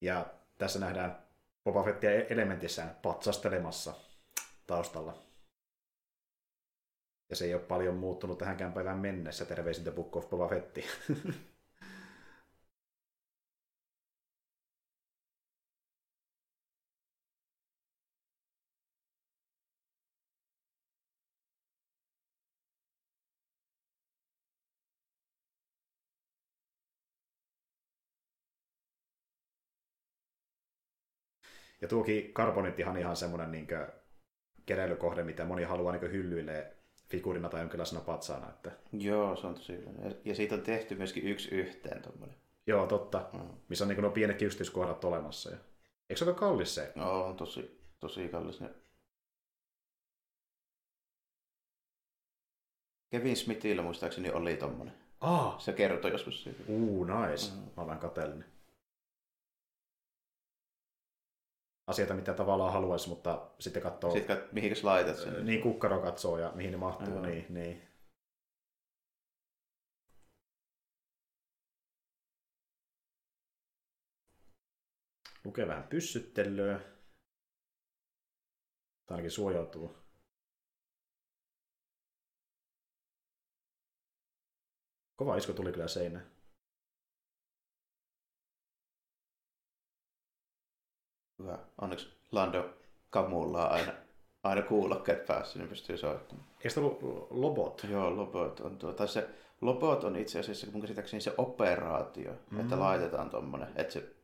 [0.00, 1.28] Ja tässä nähdään
[1.64, 3.94] Boba Fettia elementissään patsastelemassa
[4.66, 5.22] taustalla.
[7.30, 9.44] Ja se ei ole paljon muuttunut tähänkään päivään mennessä.
[9.44, 10.84] Terveisin The Book of Boba Fetti.
[31.84, 33.66] Ja tuokin karbonittihan ihan semmoinen niin
[34.66, 36.72] keräilykohde, mitä moni haluaa niin hyllyille
[37.08, 38.50] figurina tai jonkinlaisena patsaana.
[38.50, 38.72] Että...
[38.92, 39.90] Joo, se on tosi hyvä.
[40.24, 42.36] Ja siitä on tehty myöskin yksi yhteen tuommoinen.
[42.66, 43.28] Joo, totta.
[43.32, 43.40] Mm.
[43.68, 45.50] Missä on niin nuo pienet yksityiskohdat olemassa.
[45.50, 45.56] Ja...
[46.10, 46.92] Eikö se ole kallis se?
[46.96, 48.60] Joo, on tosi, tosi kallis.
[53.10, 54.94] Kevin Smithillä muistaakseni oli tommonen.
[55.20, 55.60] Ah.
[55.60, 56.62] Se kertoi joskus siitä.
[56.68, 57.52] Uu, nice.
[57.52, 57.58] Mm.
[57.76, 58.53] Mä olen kateellinen.
[61.86, 64.10] Asioita, mitä tavallaan haluaisi, mutta sitten katsoo...
[64.10, 65.46] Sitten kat, mihin laitat sen.
[65.46, 67.26] Niin, kukkaro katsoo ja mihin ne mahtuu, Joo.
[67.26, 67.88] niin, niin.
[75.44, 76.80] Lukee vähän pyssyttelyä.
[79.06, 79.96] Tai ainakin suojautuu.
[85.16, 86.33] Kova isku tuli kyllä seinään.
[91.44, 91.58] Hyvä.
[91.80, 92.70] Onneksi Lando
[93.10, 93.92] kamulla aina,
[94.42, 96.48] aina kuulokkeet päässä, niin pystyy soittamaan.
[96.56, 96.98] Eikö se ollut
[97.30, 97.86] Lobot?
[97.90, 98.92] Joo, Lobot on tuo.
[98.92, 99.28] Tai se
[99.60, 102.60] Lobot on itse asiassa mun käsittääkseni se operaatio, mm.
[102.60, 103.68] että laitetaan tuommoinen.
[103.76, 104.14] Että se...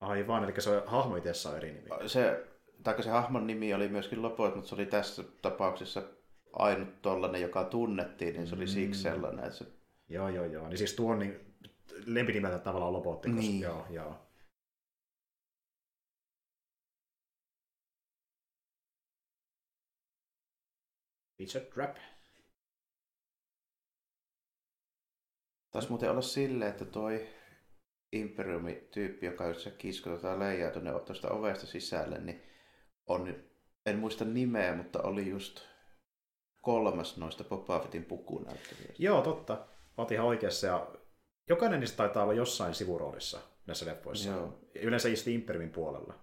[0.00, 1.88] Aivan, eli se hahmo itse on eri nimi.
[2.06, 2.46] Se,
[2.82, 6.02] tai se hahmon nimi oli myöskin Lobot, mutta se oli tässä tapauksessa
[6.52, 8.68] ainut tollanen, joka tunnettiin, niin se oli mm.
[8.68, 9.44] siksi sellainen.
[9.44, 9.64] Että se...
[10.08, 10.68] Joo, joo, joo.
[10.68, 11.54] Niin siis tuo on niin,
[12.06, 13.28] lempinimeltä tavallaan Lobotti.
[13.28, 13.60] Niin.
[13.60, 14.27] Joo, joo.
[21.38, 21.96] Feature Trap.
[25.70, 27.28] Taisi muuten olla silleen, että toi
[28.12, 32.42] Imperiumi-tyyppi, joka se kiskotetaan leijaa tuonne tuosta ovesta sisälle, niin
[33.06, 33.44] on,
[33.86, 35.60] en muista nimeä, mutta oli just
[36.62, 39.02] kolmas noista Boba Fettin pukunäyttelijöistä.
[39.02, 39.66] Joo, totta.
[39.96, 40.66] Olet ihan oikeassa.
[40.66, 40.94] Ja
[41.48, 44.30] jokainen niistä taitaa olla jossain sivuroolissa näissä leffoissa.
[44.30, 44.60] Joo.
[44.74, 46.14] Yleensä just Imperiumin puolella.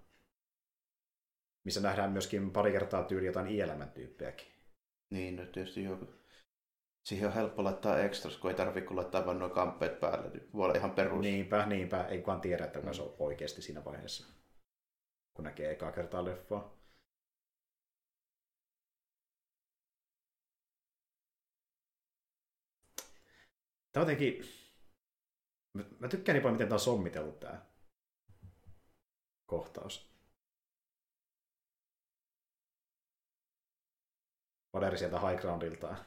[1.64, 4.55] Missä nähdään myöskin pari kertaa tyyli jotain ielämän tyyppejäkin.
[5.10, 6.08] Niin, no tietysti joku.
[7.06, 10.30] Siihen on helppo laittaa extras, kun ei tarvitse laittaa vain nuo kamppeet päälle.
[10.30, 11.22] Niin voi olla ihan perus.
[11.22, 12.04] Niinpä, niinpä.
[12.04, 12.94] Ei kukaan tiedä, että mm.
[12.94, 14.28] se on oikeasti siinä vaiheessa,
[15.34, 16.76] kun näkee ekaa kertaa leffaa.
[23.92, 24.42] Tämä jotenkin...
[26.00, 27.66] Mä tykkään niin paljon, miten tämä on sommitellut tämä
[29.46, 30.15] kohtaus.
[34.76, 35.98] Vaderi sieltä high groundiltaan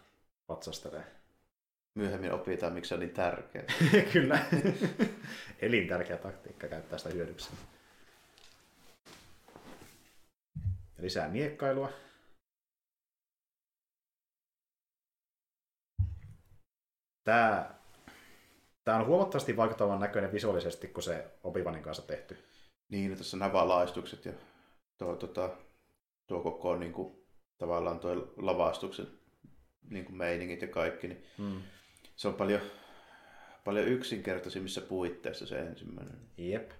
[0.46, 1.04] patsastelee.
[1.94, 3.62] Myöhemmin opitaan, miksi se on niin tärkeä.
[4.12, 4.38] Kyllä.
[5.62, 7.50] Elintärkeä taktiikka käyttää sitä hyödyksi.
[10.98, 11.92] Lisää miekkailua.
[17.24, 17.74] Tämä,
[18.84, 22.44] tämä on huomattavasti vaikuttavan näköinen visuaalisesti kuin se Obivanin kanssa tehty.
[22.88, 24.32] Niin, tässä nämä valaistukset ja
[24.98, 25.58] tuo, tuo,
[26.26, 27.17] tuo koko niin kuin,
[27.58, 29.06] tavallaan tuo lavastuksen
[29.90, 31.62] niin kuin meiningit ja kaikki, niin mm.
[32.16, 32.60] se on paljon,
[33.64, 36.30] paljon yksinkertaisimmissa puitteissa se ensimmäinen.
[36.36, 36.70] Jep.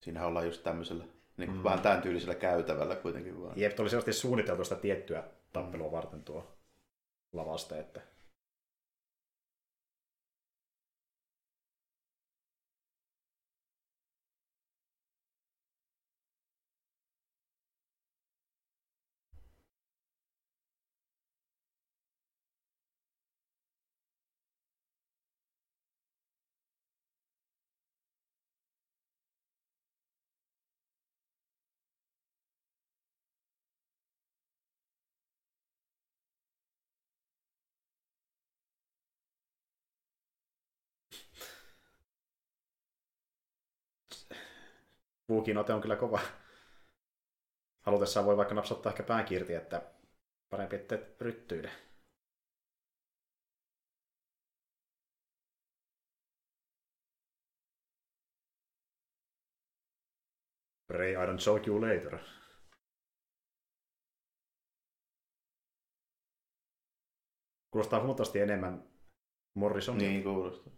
[0.00, 1.04] Siinä ollaan just tämmöisellä,
[1.36, 1.64] niin mm.
[1.64, 3.60] vähän tämän tyylisellä käytävällä kuitenkin vaan.
[3.60, 6.58] Jep, oli selvästi suunniteltu sitä tiettyä tappelua varten tuo
[7.32, 8.00] lavaste, että
[45.30, 46.20] Puukin ote on kyllä kova.
[47.86, 49.24] Halutessaan voi vaikka napsottaa ehkä pään
[49.58, 49.92] että
[50.48, 51.70] parempi ettei ryttyile.
[60.86, 62.18] Pray I don't choke you later.
[67.70, 68.90] Kuulostaa huomattavasti enemmän
[69.54, 70.08] Morrisonia.
[70.08, 70.72] Niin kuulostaa.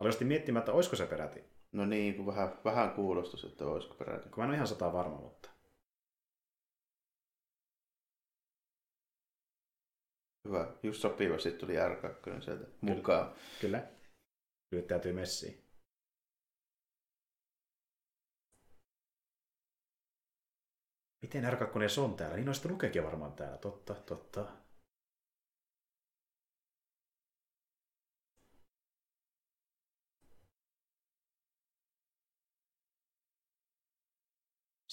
[0.00, 1.55] Aloin miettimään, että olisiko se peräti.
[1.76, 4.28] No niin, kun vähän, vähän kuulostus, että olisiko peräti.
[4.28, 5.50] Kun mä en ole ihan sata varma, mutta...
[10.44, 10.72] Hyvä.
[10.82, 13.34] Just sopivasti tuli R2 sieltä mukaan.
[13.60, 13.88] Kyllä.
[14.72, 15.64] Nyt täytyy messiin.
[21.22, 22.36] Miten R2 on täällä?
[22.36, 23.58] Niin noista lukeekin varmaan täällä.
[23.58, 24.46] Totta, totta.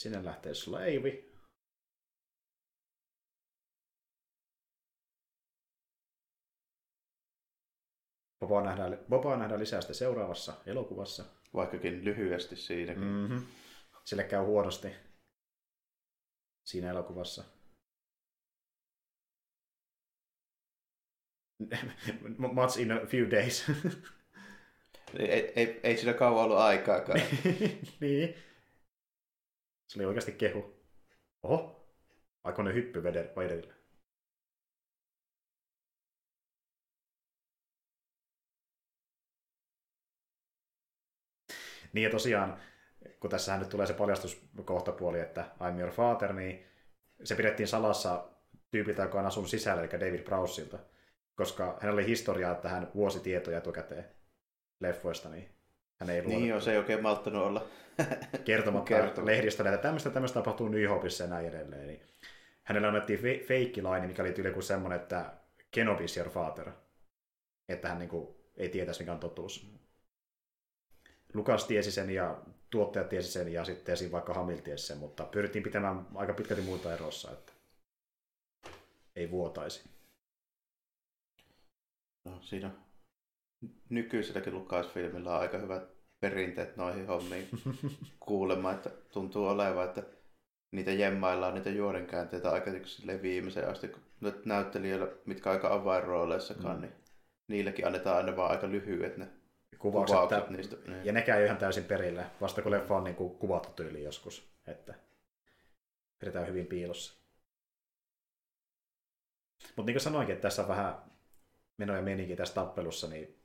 [0.03, 1.33] Sinne lähtee Slavey.
[8.39, 11.25] Bobaa nähdään, Bobaa nähdään lisää sitten seuraavassa elokuvassa.
[11.53, 12.93] Vaikkakin lyhyesti siinä.
[12.93, 13.45] Mm-hmm.
[14.05, 14.87] Sille käy huonosti
[16.63, 17.43] siinä elokuvassa.
[22.53, 23.65] Much in a few days.
[25.19, 27.19] ei, ei, ei siinä kauan ollut aikaakaan.
[28.01, 28.52] niin.
[29.93, 30.75] Se oli oikeasti kehu.
[31.43, 31.87] Oho,
[32.43, 33.73] aikoinen hyppy vederillä.
[41.93, 42.61] Niin ja tosiaan,
[43.19, 46.65] kun tässähän nyt tulee se paljastuskohtapuoli, että I'm your father, niin
[47.23, 48.29] se pidettiin salassa
[48.71, 50.79] tyypiltä, joka on asunut sisällä, eli David Browsilta,
[51.35, 54.05] koska hänellä oli historiaa, että hän vuosi tietoja etukäteen
[54.79, 55.62] leffoista, niin
[55.99, 57.67] hän ei Niin joo, se ei oikein malttanut olla
[58.45, 59.25] kertomatta Kertoma.
[59.25, 61.87] lehdistä, että tämmöistä, tämmöistä tapahtuu New Hopeissa ja näin edelleen.
[61.87, 62.01] Niin
[62.63, 65.33] hänellä annettiin fe- feikkilaini, mikä oli tyyli kuin semmoinen, että
[65.71, 66.71] Kenobi is your father.
[67.69, 69.73] Että hän niin kuin, ei tietäisi, mikä on totuus.
[71.33, 74.11] Lukas tiesi sen ja tuottajat tiesi sen ja sitten esim.
[74.11, 77.53] vaikka Hamil tiesi sen, mutta pyrittiin pitämään aika pitkälti muuta erossa, että
[79.15, 79.89] ei vuotaisi.
[82.25, 82.71] No, siinä
[83.89, 85.83] nykyiselläkin Lucasfilmillä on aika hyvät
[86.19, 87.47] perinteet noihin hommiin
[88.19, 90.03] kuulemma, että tuntuu olevan, että
[90.71, 92.71] niitä jemmaillaan niitä juorenkäänteitä aika
[93.21, 94.01] viimeiseen asti, kun
[94.45, 96.81] näyttelijöillä, mitkä aika avainrooleissakaan, mm.
[96.81, 96.93] niin
[97.47, 99.27] niilläkin annetaan aina vaan aika lyhyet ne
[99.79, 100.75] kuvaukset, kuvaukset niistä.
[100.87, 101.05] Niin.
[101.05, 104.53] Ja nekään ei ihan täysin perille, vasta kun leffa on niin kuin kuvattu tyyli joskus,
[104.67, 104.93] että
[106.19, 107.23] pidetään hyvin piilossa.
[109.75, 110.95] Mutta niin kuin sanoinkin, että tässä on vähän
[111.77, 113.42] menoja menikin tässä tappelussa, niin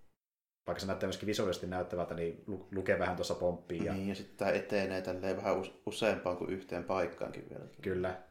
[0.69, 3.85] vaikka se näyttää myöskin visuaalisesti näyttävältä, niin lukee vähän tuossa pomppii.
[3.85, 3.93] Ja...
[3.93, 7.65] Niin, ja sitten tämä etenee tälleen vähän useampaan kuin yhteen paikkaankin vielä.
[7.83, 8.23] Kyllä.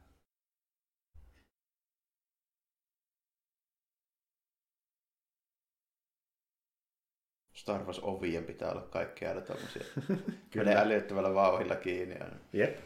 [7.54, 9.84] Star Wars ovien pitää olla kaikkea tämmöisiä.
[10.52, 10.72] Kyllä.
[10.72, 12.16] älyttävällä vauhilla kiinni.
[12.54, 12.78] Jep.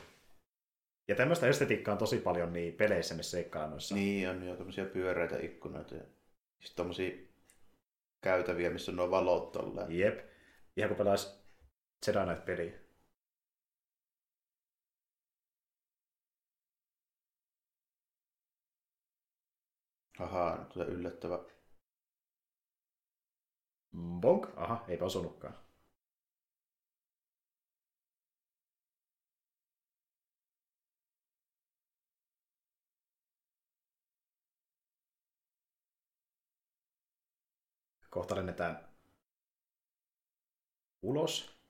[1.08, 5.38] Ja tämmöistä estetiikkaa on tosi paljon niin peleissä, missä seikkaillaan Niin, on jo tämmöisiä pyöreitä
[5.42, 6.04] ikkunoita ja
[6.60, 7.31] sitten tommosia
[8.22, 9.92] käytäviä, missä on nuo valot tolleen.
[10.00, 10.20] Jep.
[10.78, 11.42] Ihan kun pelaisi
[12.08, 12.80] Jedi Knight-peliä.
[20.20, 21.40] Ahaa, tulee yllättävä.
[24.20, 24.48] Bonk.
[24.56, 25.71] Aha, eipä osunutkaan.
[38.12, 38.88] Kohta lennetään
[41.02, 41.62] ulos.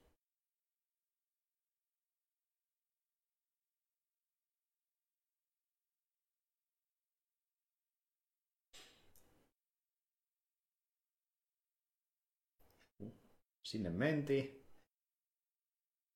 [13.62, 14.66] Sinne mentiin.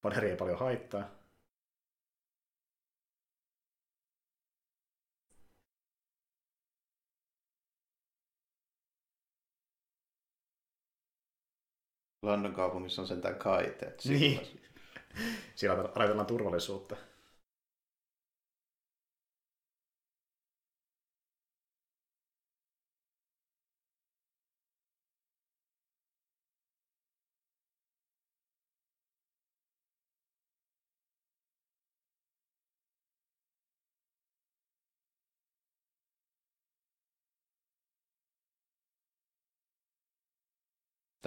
[0.02, 1.15] Paneri ei paljon haittaa.
[12.22, 14.02] London kaupungissa on sentään kaiteet.
[14.04, 14.40] Niin.
[15.54, 16.96] Siellä ajatellaan turvallisuutta.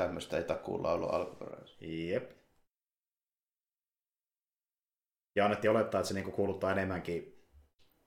[0.03, 1.85] Tämmöistä ei takuulla ollut alkuperäisessä.
[1.85, 2.31] Jep.
[5.35, 7.47] Ja annettiin olettaa, että se niinku kuuluttaa enemmänkin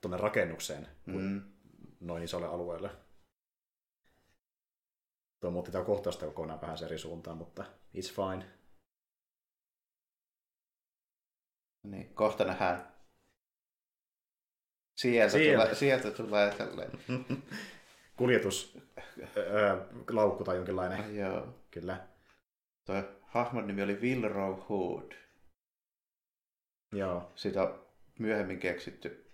[0.01, 1.53] tuonne rakennukseen kuin Mm.
[2.01, 2.91] noin isolle alueelle.
[5.41, 7.65] Tuo muutti tämä kohtausta kokonaan vähän eri suuntaan, mutta
[7.97, 8.47] it's fine.
[11.83, 12.93] Niin, kohta nähdään.
[15.01, 15.65] Sieltä, Siellä.
[15.65, 16.91] Tulee, sieltä tulee tälleen.
[18.17, 21.01] Kuljetuslaukku tai jonkinlainen.
[21.01, 21.59] Ai joo.
[21.71, 22.07] Kyllä.
[22.87, 25.13] Tuo hahmon nimi oli Wilrow Hood.
[26.93, 27.33] Joo.
[27.35, 27.87] Siitä on
[28.19, 29.33] myöhemmin keksitty,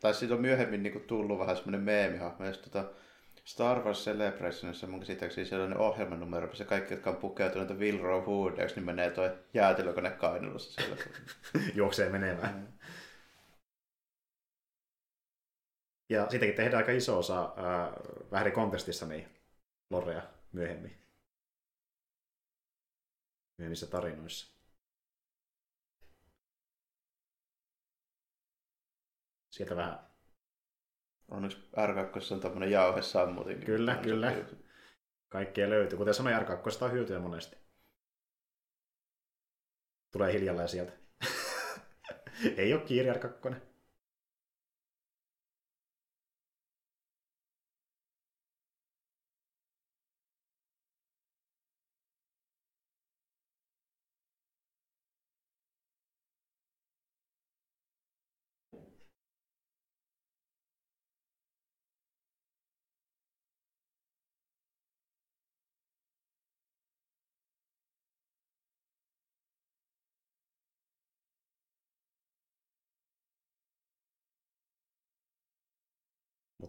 [0.00, 2.44] tai siitä on myöhemmin niinku tullut vähän semmoinen meemihahmo.
[2.44, 2.90] Ja sit tota
[3.44, 8.86] Star Wars Celebrationissa mun käsittääkseni sellainen ohjelmanumero, missä kaikki, jotka on pukeutuneet Wilrow Hoodeiksi, niin
[8.86, 10.96] menee toi jäätelökone kainalossa siellä.
[11.74, 12.54] Juoksee menemään.
[12.54, 12.66] Mm.
[16.08, 17.92] Ja siitäkin tehdään aika iso osa ää,
[18.30, 19.28] vähän eri kontekstissa niin
[19.90, 20.22] lorea
[20.52, 20.98] myöhemmin.
[23.58, 24.54] Myöhemmissä tarinoissa.
[29.50, 30.14] Sieltä vähän
[31.28, 33.64] Onneksi R2 on tämmöinen jauhesammutin.
[33.64, 34.32] Kyllä, kyllä.
[35.28, 35.98] kaikkea löytyy.
[35.98, 37.56] Kuten sanoin, R2 on hyötyä monesti.
[40.12, 40.92] Tulee hiljalleen sieltä.
[42.56, 43.54] Ei ole kiire R2.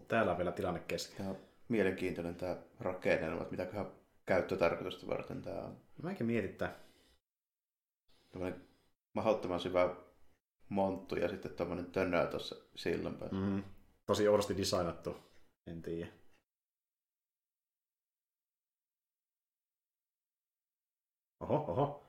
[0.06, 1.26] Mutta täällä on vielä tilanne kesken.
[1.26, 1.34] Ja
[1.68, 3.92] mielenkiintoinen tämä rakennelma, että mitäköhän
[4.26, 5.80] käyttötarkoitusta varten tämä on.
[6.02, 6.78] Mäkin mietittää.
[8.30, 8.68] Tämmöinen
[9.12, 9.96] mahdottoman syvä
[10.68, 13.38] monttu ja sitten tämmöinen tönö tuossa sillan päällä.
[13.38, 13.64] Mm.
[14.06, 15.16] Tosi oudosti designattu.
[15.66, 16.12] En tiedä.
[21.40, 22.06] Oho, oho.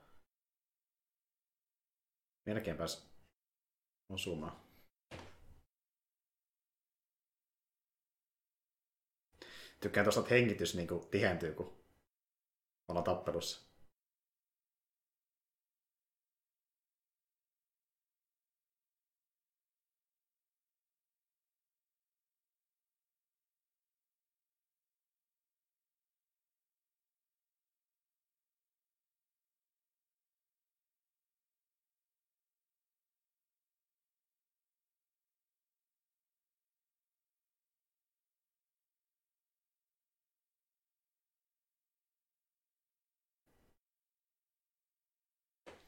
[2.46, 2.78] Melkein
[4.08, 4.67] osumaan.
[9.80, 11.72] Tykkään tuosta, että hengitys niin kuin, tihentyy, kun
[12.88, 13.67] ollaan tappelussa.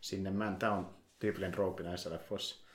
[0.01, 0.57] Sinne mään.
[0.57, 2.67] Tämä on tyypillinen trooppi näissä leffoissa.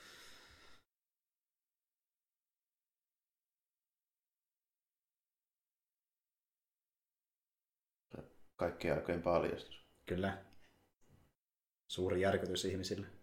[8.55, 9.85] Kaikkien aikojen paljastus.
[10.05, 10.45] Kyllä.
[11.87, 13.14] Suuri järkytys ihmisille.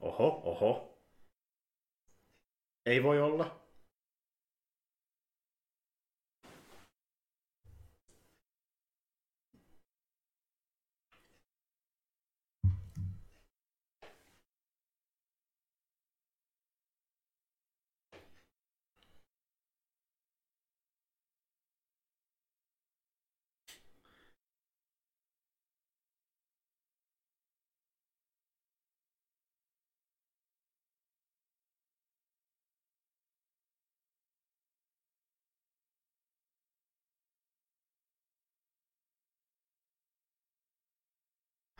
[0.00, 0.98] Oho, oho.
[2.86, 3.67] Ei voi olla.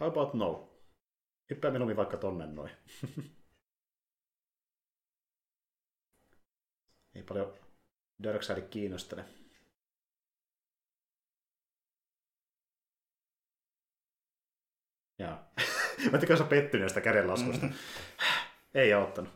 [0.01, 0.69] How about no?
[1.51, 2.71] Hyppää mieluummin vaikka tonne noin.
[7.15, 7.59] Ei paljon
[8.23, 9.25] Darkseid kiinnostele.
[15.19, 15.53] Jaa.
[16.13, 17.67] Mä tykkään sä pettynyt sitä kädenlaskusta.
[17.67, 17.73] Mm.
[18.75, 19.33] Ei auttanut.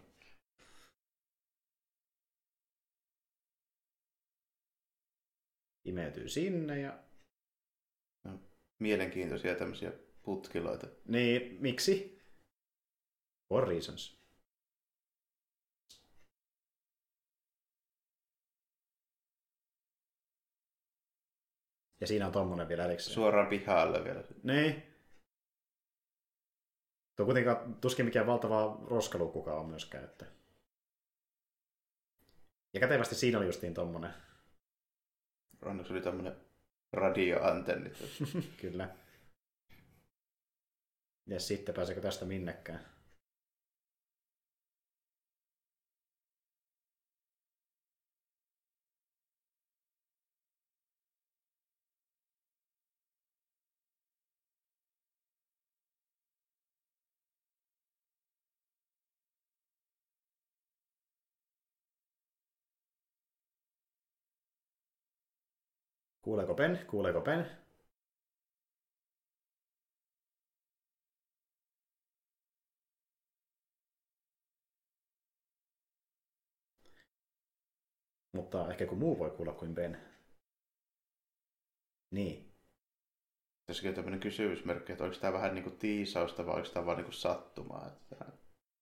[5.85, 6.99] Imeytyy sinne ja...
[8.79, 9.93] Mielenkiintoisia tämmöisiä
[10.23, 10.87] putkiloita.
[11.09, 12.23] Niin, miksi?
[13.49, 14.23] For reasons.
[22.01, 23.15] Ja siinä on tommonen vielä erikseen.
[23.15, 24.25] Suoraan pihalle vielä.
[24.43, 24.83] Niin.
[27.17, 30.25] Tuo kuitenkaan tuskin mikään valtava roskalukukaan on myös käyttö.
[32.75, 34.15] Ja kätevästi siinä oli justiin tommonen.
[35.65, 36.37] Onneksi oli tämmönen
[36.93, 37.91] radioantenni.
[38.61, 39.02] Kyllä.
[41.27, 42.93] Ja sitten pääseekö tästä minnekään?
[66.23, 66.79] Kuuleeko Ben?
[66.87, 67.62] Kuuleeko Ben?
[78.33, 80.01] Mutta ehkä kun muu voi kuulla kuin Ben.
[82.11, 82.53] Niin.
[83.67, 86.97] Tässäkin on tämmöinen kysymysmerkki, että onko tämä vähän niin kuin tiisausta vai onko tämä vaan
[86.97, 87.89] niin kuin sattumaa.
[87.89, 88.25] Että...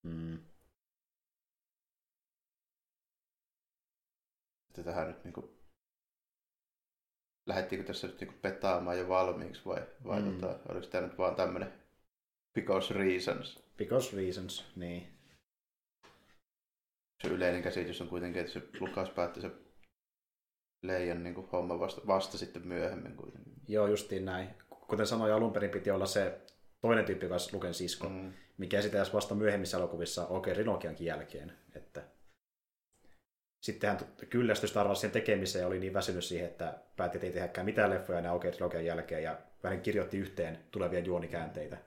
[0.03, 0.35] Mm.
[4.69, 5.61] Että tähän nyt niin kuin...
[7.47, 10.41] Lähettiinkö tässä nyt niin kuin petaamaan jo valmiiksi vai, vai mm.
[10.41, 11.73] tota, oliko tämä nyt vaan tämmöinen
[12.55, 13.63] because reasons?
[13.77, 15.20] Because reasons, niin
[17.23, 19.51] se yleinen käsitys on kuitenkin, että se Lukas päätti se
[20.83, 23.53] Leijan niin kuin homma vasta, vasta sitten myöhemmin kuitenkin.
[23.69, 24.49] Joo, justiin näin.
[24.71, 26.41] Kuten sanoin, alun perin piti olla se
[26.81, 28.33] toinen tyyppi kanssa Luken sisko, mm.
[28.59, 31.53] mikä esitellään vasta myöhemmissä elokuvissa oikein Rinokiankin jälkeen.
[31.75, 32.03] Että...
[33.63, 33.99] Sitten hän
[34.31, 38.19] kyllästyi Star Warsin tekemiseen oli niin väsynyt siihen, että päätti, että ei tehdäkään mitään leffoja
[38.19, 41.79] enää oikein Rinokian jälkeen ja vähän kirjoitti yhteen tulevia juonikäänteitä.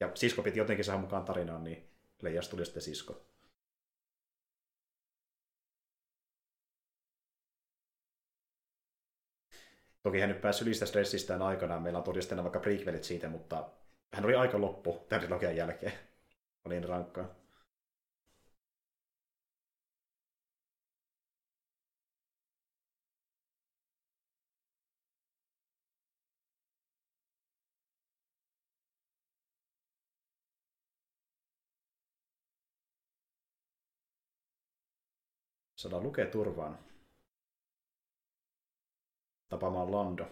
[0.00, 1.88] Ja sisko piti jotenkin saada mukaan tarinaan, niin
[2.22, 3.27] Leijasta tuli sitten sisko.
[10.02, 13.70] Toki hän nyt päässyt ylistä stressistään aikanaan, meillä on todistena vaikka prequelit siitä, mutta
[14.14, 15.92] hän oli aika loppu tämän trilogian jälkeen.
[16.64, 17.34] Oli niin rankkaa.
[35.76, 36.78] Saadaan lukea turvaan
[39.48, 40.26] tapaamaan Lando.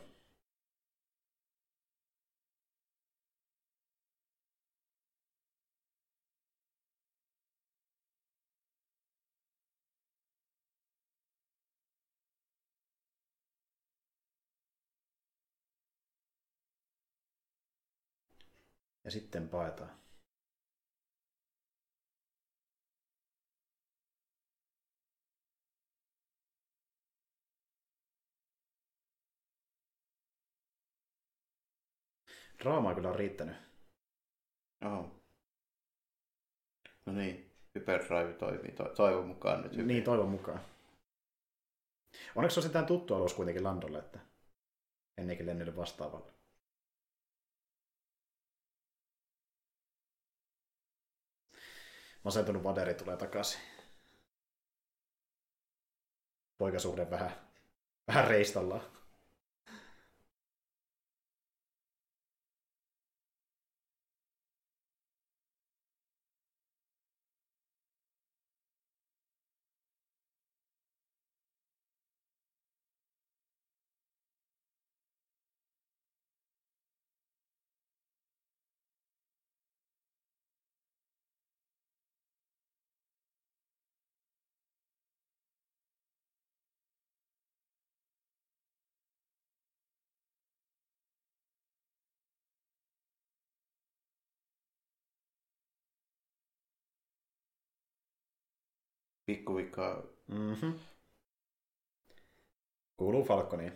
[19.04, 20.05] Ja sitten paetaan.
[32.62, 33.56] Draamaa kyllä on riittänyt.
[34.84, 35.20] Oho.
[37.06, 39.86] No niin, Hyperdrive toimii to- toivon mukaan nyt hyvin.
[39.86, 40.60] Niin, toivon mukaan.
[42.36, 44.18] Onneksi se on sitten tuttu alus kuitenkin Landolle, että
[45.18, 46.32] ennenkin lennille vastaavalle.
[52.24, 53.60] Masentunut Vaderi tulee takaisin.
[56.58, 57.30] Poikasuhde vähän,
[58.08, 59.05] vähän reistalla.
[99.26, 100.02] Pikkuvika.
[100.28, 100.78] Mm-hmm.
[102.96, 103.72] Kuuluu Falconiin.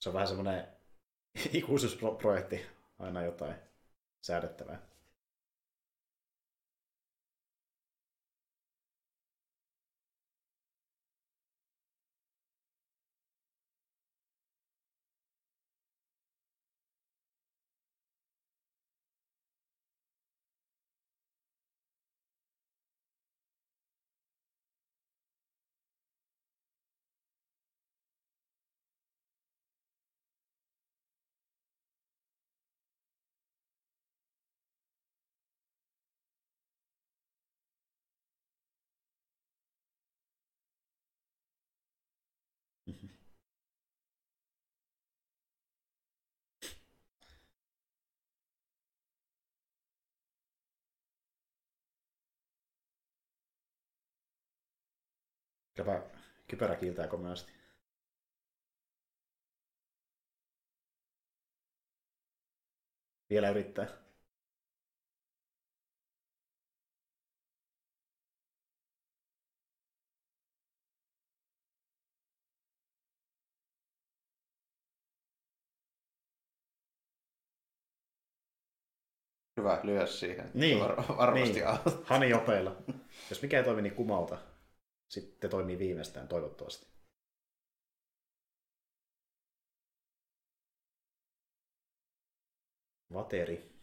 [0.00, 0.68] Se on vähän semmoinen
[1.52, 2.66] ikuisuusprojekti,
[2.98, 3.54] aina jotain
[4.20, 4.82] säädettävää.
[55.78, 56.02] Kylläpä
[56.48, 57.52] kypärä kiiltää komeasti.
[63.30, 63.86] Vielä yrittää.
[79.56, 80.50] Hyvä, lyö siihen.
[80.54, 81.66] Niin, Var- varmasti niin.
[81.66, 81.92] auttaa.
[82.04, 82.76] Hani jopeilla.
[83.30, 84.38] Jos mikä ei toimi, niin kumauta.
[85.08, 86.86] Sitten toimii viimeistään, toivottavasti.
[93.12, 93.78] Vateri.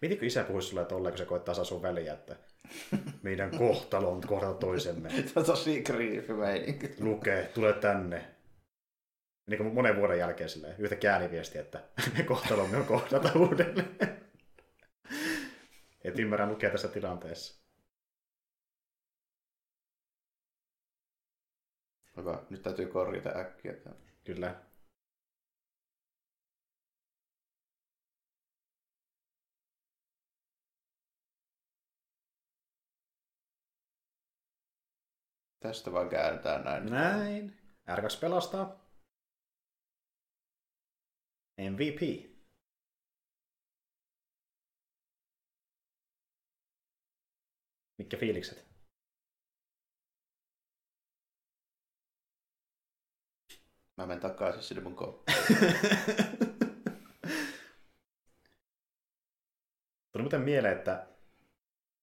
[0.00, 2.36] Mietitkö isä puhuisi sulle tolleen, kun se koittaa saa sun väliä, että
[3.22, 5.08] meidän kohtalo on kohdata toisemme.
[5.12, 6.94] Tämä on tosi creepy meininki.
[7.00, 8.24] Lukee, tule tänne.
[9.50, 11.84] Niin kuin monen vuoden jälkeen silleen, yhtä kääniviesti, että
[12.18, 14.17] me kohtalomme on kohdata uudelleen.
[16.04, 17.64] Et ymmärrä lukea tässä tilanteessa.
[22.16, 23.72] Hyvä, nyt täytyy korjata äkkiä.
[24.24, 24.68] Kyllä.
[35.60, 36.86] Tästä vaan kääntää näin.
[36.86, 37.58] Näin.
[37.90, 38.88] R2 pelastaa.
[41.58, 42.30] MVP.
[47.98, 48.68] Mitkä fiilikset?
[53.96, 55.38] Mä menen takaisin sinne mun koppiin.
[60.12, 61.06] Tuli muuten mieleen, että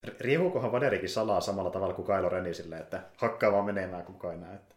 [0.08, 4.34] ri- riehuukohan Vaderikin salaa samalla tavalla kuin Kylo Reni silleen, että hakkaa vaan menemään kukaan
[4.34, 4.56] ei näe.
[4.56, 4.76] Että...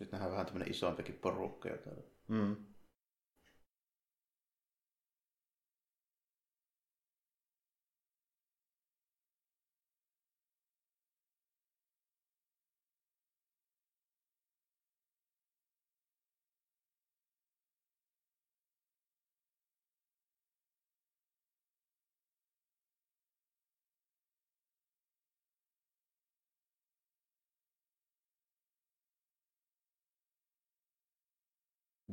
[0.00, 1.68] Nyt nähdään vähän tämmönen isompikin porukka.
[1.68, 2.02] jo täällä.
[2.28, 2.75] Mm.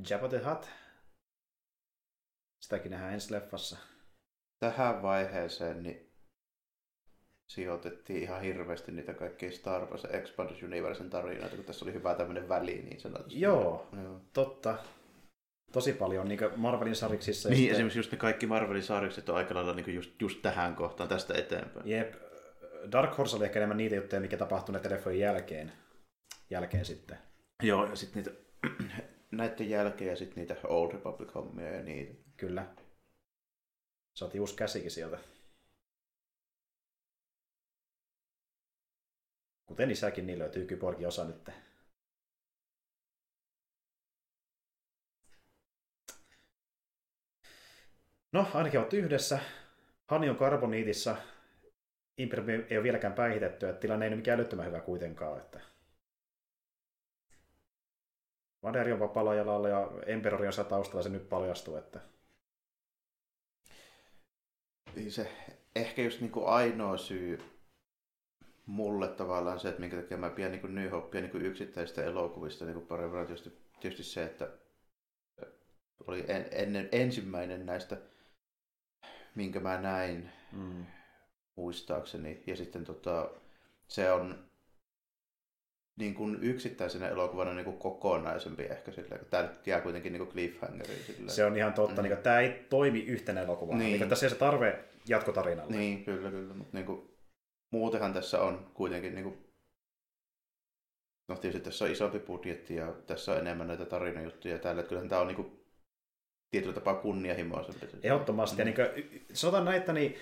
[0.10, 0.66] Jabba the Hutt.
[2.62, 3.78] Sitäkin nähdään ensi leffassa.
[4.60, 6.14] Tähän vaiheeseen niin
[7.50, 12.50] sijoitettiin ihan hirveästi niitä kaikkia Star Wars Expanded Universen tarinoita, kun tässä oli hyvä tämmöinen
[12.50, 13.42] väli niin sanotusti.
[13.42, 14.22] Joo, Joo.
[14.34, 14.78] totta.
[15.72, 17.50] Tosi paljon niin Marvelin sariksissa.
[17.50, 20.76] Niin, sitten- esimerkiksi just ne kaikki Marvelin sarjakset on aika lailla niin just, just tähän
[20.76, 21.90] kohtaan, tästä eteenpäin.
[21.90, 22.14] Jep.
[22.92, 25.72] Dark Horse oli ehkä enemmän niitä juttuja, mikä tapahtui näiden leffojen jälkeen.
[26.50, 27.18] Jälkeen sitten.
[27.64, 28.40] Joo, ja sitten niitä
[29.38, 32.14] näiden jälkeen ja sitten niitä Old Republic-hommia ja niitä.
[32.38, 32.76] Kyllä.
[34.16, 35.20] Saatiin uusi käsikin sieltä.
[39.66, 41.50] Kuten isäkin, niin löytyy Kyborgin osa nyt.
[48.32, 49.40] No, ainakin olet yhdessä.
[50.08, 51.18] Hani on karboniitissa.
[52.18, 55.42] Imperium ei ole vieläkään päihitetty, että tilanne ei ole mikään älyttömän hyvä kuitenkaan.
[55.42, 55.73] Että...
[58.64, 62.00] Vaderi on vapaalla jalalla ja Emperori on siellä taustalla, se nyt paljastuu, että
[64.96, 65.32] Niin se
[65.76, 67.40] ehkä just niin kuin ainoa syy
[68.66, 72.82] mulle tavallaan se, että minkä takia mä pidän niin New Hopea niin yksittäisistä elokuvista niin
[72.82, 74.50] parempana tietysti, tietysti se, että
[76.08, 77.98] oli en, ennen, ensimmäinen näistä,
[79.36, 80.86] minkä mä näin mm,
[81.56, 82.44] muistaakseni.
[82.48, 83.30] Ja sitten tota,
[83.88, 84.50] se on
[85.96, 90.32] niin kuin yksittäisenä elokuvana niin kuin kokonaisempi ehkä silleen, kun nyt jää kuitenkin niin kuin
[90.32, 92.02] cliffhangeriin se on ihan totta.
[92.02, 92.08] Mm.
[92.08, 92.14] Mm.
[92.14, 93.80] Niin tämä ei toimi yhtenä elokuvana.
[93.80, 93.90] Niin.
[93.90, 94.00] Niin.
[94.00, 95.76] Niin, tässä ei se tarve jatkotarinalle.
[95.76, 96.54] Niin, kyllä, kyllä.
[96.54, 97.18] Mutta niinku,
[97.72, 99.38] muutenhan tässä on kuitenkin, niinku,
[101.30, 104.80] no tietysti tässä on isompi budjetti ja tässä on enemmän näitä tarinajuttuja täällä.
[104.80, 105.66] Että kyllähän tämä on niinku,
[106.52, 107.88] tietyllä tapaa kunnianhimoisempi.
[108.04, 108.62] Ehdottomasti.
[108.62, 110.16] Ja niin kuin, sanotaan näin, että niin,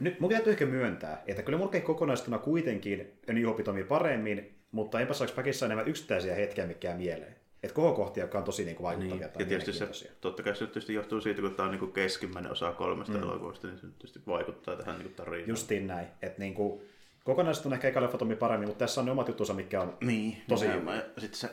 [0.00, 5.00] nyt mun täytyy ehkä myöntää, että kyllä mulla kokonaistuna kuitenkin New Hope toimii paremmin, mutta
[5.00, 7.36] enpä saaks päkissä enemmän yksittäisiä hetkiä mikään mieleen.
[7.62, 9.32] Että kohokohtia, jotka on tosi niin kuin vaikuttavia Niin.
[9.32, 12.52] tai Ja tietysti se, totta kai se tietysti johtuu siitä, kun tämä on niinku keskimmäinen
[12.52, 13.22] osa kolmesta Mm.
[13.22, 15.48] elokuvasta, niin se tietysti vaikuttaa tähän niinku tarinaan.
[15.48, 16.06] Justiin näin.
[16.22, 16.82] Että niin kuin,
[17.24, 20.66] kokonaistuna ehkä eka leffa paremmin, mutta tässä on ne omat juttunsa, mitkä on Niin, Tosi
[20.68, 21.02] hyvä.
[21.18, 21.50] Sitten se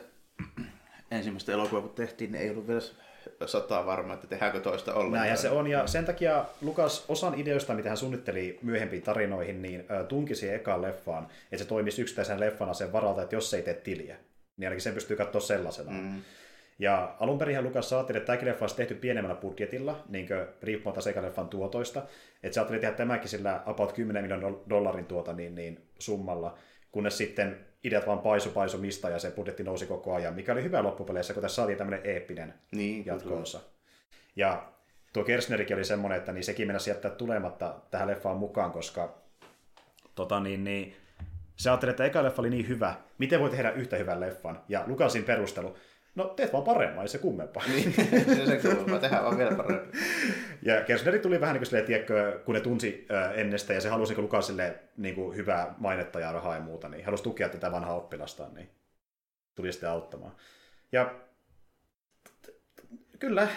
[1.10, 2.80] ensimmäistä elokuvaa kun tehtiin, niin ei ollut vielä
[3.46, 5.20] sata varma, että tehdäänkö toista ollenkaan.
[5.20, 9.84] Näinhän se on, ja sen takia Lukas osan ideoista, mitä hän suunnitteli myöhempiin tarinoihin, niin
[10.08, 13.62] tunki siihen ekaan leffaan, että se toimisi yksittäisen leffana sen varalta, että jos se ei
[13.62, 14.16] tee tiliä,
[14.56, 15.90] niin ainakin sen pystyy katsoa sellaisena.
[15.90, 16.22] Mm.
[16.78, 20.28] Ja alun perin Lukas saatiin, että tämäkin leffa olisi tehty pienemmällä budjetilla, niin
[20.62, 22.02] riippumatta sekä leffan tuotoista.
[22.42, 26.58] Että se ajatteli tehdä tämäkin sillä about 10 miljoonan dollarin tuota niin, niin, summalla,
[26.92, 30.62] kunnes sitten ideat vaan paisu paisu mistä ja se budjetti nousi koko ajan, mikä oli
[30.62, 33.60] hyvä loppupeleissä, kun tässä saatiin tämmöinen eeppinen niin, jatkoonsa.
[34.36, 34.72] Ja
[35.12, 39.14] tuo Kersnerikin oli semmoinen, että niin sekin mennä jättää tulematta tähän leffaan mukaan, koska
[40.14, 40.96] tota niin, niin,
[41.56, 44.60] se ajatteli, että eka leffa oli niin hyvä, miten voi tehdä yhtä hyvän leffan?
[44.68, 45.76] Ja Lukasin perustelu,
[46.18, 47.62] no teet vaan paremmin, ei se kummempaa.
[47.66, 47.94] Niin,
[48.46, 49.92] se kummempaa, tehdään vaan vielä paremmin.
[50.62, 54.14] Ja Kersneri tuli vähän niin kuin silleen, tiedätkö, kun ne tunsi ennestä ja se halusi
[54.14, 57.96] niin Lukasille niin kuin hyvää mainetta ja rahaa ja muuta, niin halusi tukea tätä vanhaa
[57.96, 58.70] oppilastaan, niin
[59.54, 60.32] tuli sitten auttamaan.
[60.92, 61.14] Ja
[63.18, 63.48] kyllä,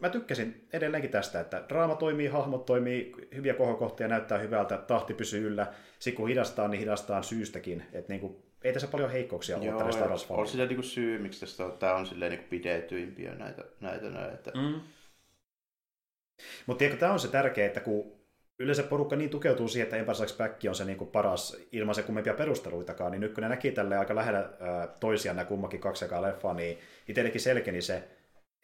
[0.00, 5.46] mä tykkäsin edelleenkin tästä, että draama toimii, hahmot toimii, hyviä kohokohtia näyttää hyvältä, tahti pysyy
[5.46, 5.66] yllä.
[5.98, 7.82] Sitten kun hidastaa, niin hidastaa syystäkin.
[7.92, 11.18] Että niin kuin, ei tässä paljon heikkouksia ole tällä Star Wars On sillä niin syy,
[11.18, 14.50] miksi tästä on, tämä on silleen niin pidetyimpiä näitä, näitä, näitä.
[14.54, 14.80] Mm.
[16.66, 18.22] Mutta tiedätkö, tämä on se tärkeä, että kun
[18.58, 21.94] yleensä porukka niin tukeutuu siihen, että Empire Strikes Back on se niin kuin paras ilman
[21.94, 25.80] se kummempia perusteluitakaan, niin nyt kun ne näki tälle aika lähellä ää, toisiaan nämä kummakin
[25.80, 26.78] kaksi ekaa leffaa, niin
[27.08, 28.08] itsellekin selkeni se,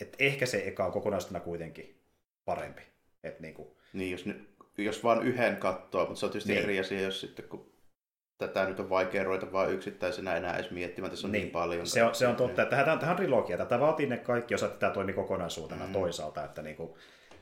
[0.01, 2.01] että ehkä se eka on kokonaisuutena kuitenkin
[2.45, 2.83] parempi.
[3.25, 3.69] Et niin, kuin...
[3.93, 4.49] niin jos, nyt,
[4.79, 6.65] jos vaan yhden katsoo, mutta se on tietysti niin.
[6.65, 7.73] eri asia, jos sitten kun
[8.39, 11.87] tätä nyt on vaikea ruveta vaan yksittäisenä enää edes miettimään, tässä on niin, niin paljon.
[11.87, 14.71] Se on, se on totta, että tähän, tähän on trilogia, tätä vaatii ne kaikki osat,
[14.71, 15.93] että tämä toimii kokonaisuutena mm.
[15.93, 16.91] toisaalta, että niin kuin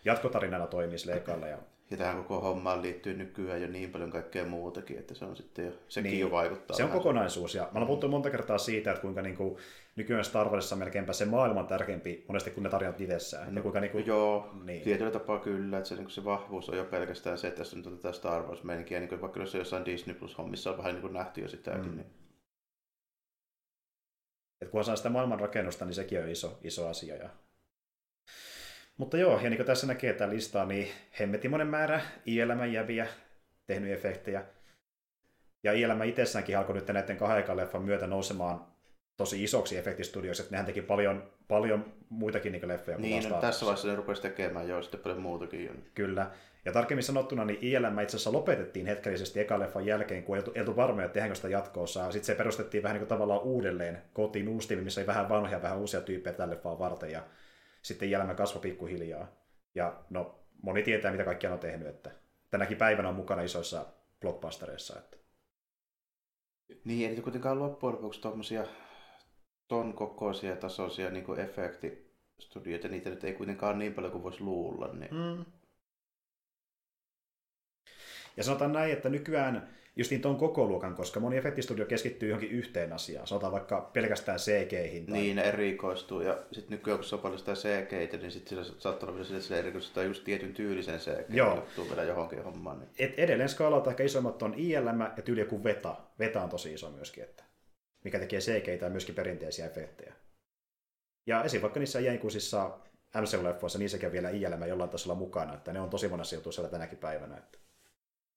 [0.05, 1.59] jatkotarinana toimii sille ekalle ja
[1.90, 5.66] ja tähän koko hommaan liittyy nykyään jo niin paljon kaikkea muutakin, että se on sitten
[5.66, 6.77] jo, sekin niin, jo vaikuttaa.
[6.77, 9.56] Se on kokonaisuus, ja mä olen puhuttu monta kertaa siitä, että kuinka niin kuin,
[9.97, 13.55] nykyään Star Warsissa melkeinpä se maailma on tärkeämpi monesti kuin ne tarinat itsessään.
[13.55, 14.82] No, kuinka, niin kuin, joo, niin.
[14.82, 17.82] tietyllä tapaa kyllä, että se, niin se vahvuus on jo pelkästään se, että tässä on
[17.82, 21.40] tätä Star wars niin kuin vaikka jos jossain Disney Plus-hommissa on vähän niin kuin nähty
[21.40, 21.90] jo sitäkin.
[21.90, 21.97] Mm.
[21.97, 22.06] Niin.
[24.60, 27.16] Et kun osaa sitä maailman rakennusta, niin sekin on iso, iso asia.
[27.16, 27.31] Ja
[28.97, 30.89] mutta joo, ja niin kuin tässä näkee tämä listaa, niin
[31.20, 33.06] hemmetin monen määrä ILM jäviä
[33.66, 34.44] tehnyt efektejä.
[35.62, 38.75] Ja ILM itsessäänkin alkoi nyt näiden kahden leffan myötä nousemaan
[39.16, 42.98] tosi isoksi efektistudioksi, että nehän teki paljon, paljon muitakin niin leffoja.
[42.98, 45.64] Niin, no, tässä vaiheessa ne rupesi tekemään jo sitten paljon muutakin.
[45.64, 45.72] Jo.
[45.94, 46.30] Kyllä.
[46.64, 50.76] Ja tarkemmin sanottuna, niin ILM itse asiassa lopetettiin hetkellisesti eka leffan jälkeen, kun ei oltu
[50.76, 52.12] varmoja, että tehdäänkö sitä jatkoossa.
[52.12, 55.78] Sitten se perustettiin vähän niin kuin tavallaan uudelleen kotiin uusi missä oli vähän vanhoja, vähän
[55.78, 57.10] uusia tyyppejä tälle leffaan varten.
[57.10, 57.22] Ja
[57.82, 59.28] sitten jälmä kasvoi pikkuhiljaa.
[59.74, 62.10] Ja no, moni tietää, mitä kaikkia on tehnyt, että
[62.51, 63.86] tänäkin päivänä on mukana isoissa
[64.20, 64.98] blockbustereissa.
[64.98, 65.16] Että...
[66.84, 68.64] Niin, ei kuitenkaan loppujen lopuksi tuommoisia
[69.68, 74.93] ton kokoisia tasoisia niin kuin efektistudioita, niitä nyt ei kuitenkaan niin paljon kuin voisi luulla.
[74.93, 75.14] Niin...
[75.14, 75.44] Mm.
[78.36, 82.93] Ja sanotaan näin, että nykyään justiin tuon koko luokan, koska moni efektistudio keskittyy johonkin yhteen
[82.93, 83.26] asiaan.
[83.26, 85.06] Sanotaan vaikka pelkästään CG-hin.
[85.06, 85.18] Tai...
[85.18, 86.20] Niin, erikoistuu.
[86.20, 89.40] Ja sitten nykyään, kun se on paljon sitä CG, niin sitten sillä saattaa olla sille,
[89.40, 91.66] sillä erikoistuu just tietyn tyylisen CG, Joo.
[91.88, 92.78] vielä johonkin hommaan.
[92.78, 92.90] Niin.
[92.98, 95.97] Et edelleen skaalalta ehkä isommat on ILM ja tyyli joku Veta.
[96.18, 97.45] Veta on tosi iso myöskin, että
[98.06, 100.14] mikä tekee CG ja myöskin perinteisiä efektejä.
[101.26, 101.62] Ja esim.
[101.62, 102.78] vaikka niissä jäinkuisissa
[103.20, 107.36] MCU-leffoissa, niissäkin vielä ILM jollain tasolla mukana, että ne on tosi monessa jutussa tänäkin päivänä.
[107.36, 107.58] Että...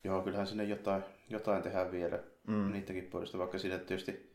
[0.03, 2.71] Joo, kyllähän sinne jotain, jotain tehdään vielä mm.
[2.71, 4.28] niidenkin puolesta, vaikka siinä tietysti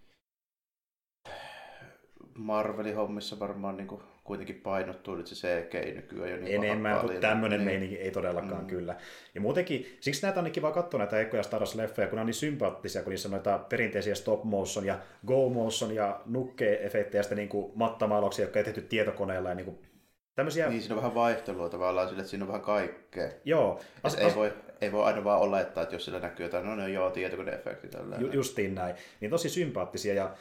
[2.36, 7.20] Marvelin hommissa varmaan niin kuin kuitenkin painottuu nyt se CG nykyään jo niin Enemmän kuin
[7.20, 7.66] tämmöinen niin.
[7.66, 8.66] meininki ei todellakaan mm.
[8.66, 8.96] kyllä.
[9.34, 12.26] Ja muutenkin, siksi näitä on niin kiva katsoa näitä ekoja Star Wars-leffoja, kun ne on
[12.26, 17.22] niin sympaattisia, kun niissä on noita perinteisiä stop motion ja go motion ja nukke-efektejä ja
[17.22, 19.78] sitten niin kuin mattamaalauksia, jotka on tehty tietokoneella ja niin kuin
[20.34, 20.68] Tämmöisiä...
[20.68, 23.30] Niin, siinä on vähän vaihtelua tavallaan sille, että siinä on vähän kaikkea.
[23.44, 23.80] Joo.
[24.02, 24.20] As, as...
[24.20, 26.92] Ei, voi, ei voi aina vaan olettaa, että jos sillä näkyy jotain, no ne on
[26.92, 28.16] joo, tietokoneefekti tällä.
[28.16, 28.94] Ju, justiin näin.
[29.20, 30.34] Niin tosi sympaattisia ja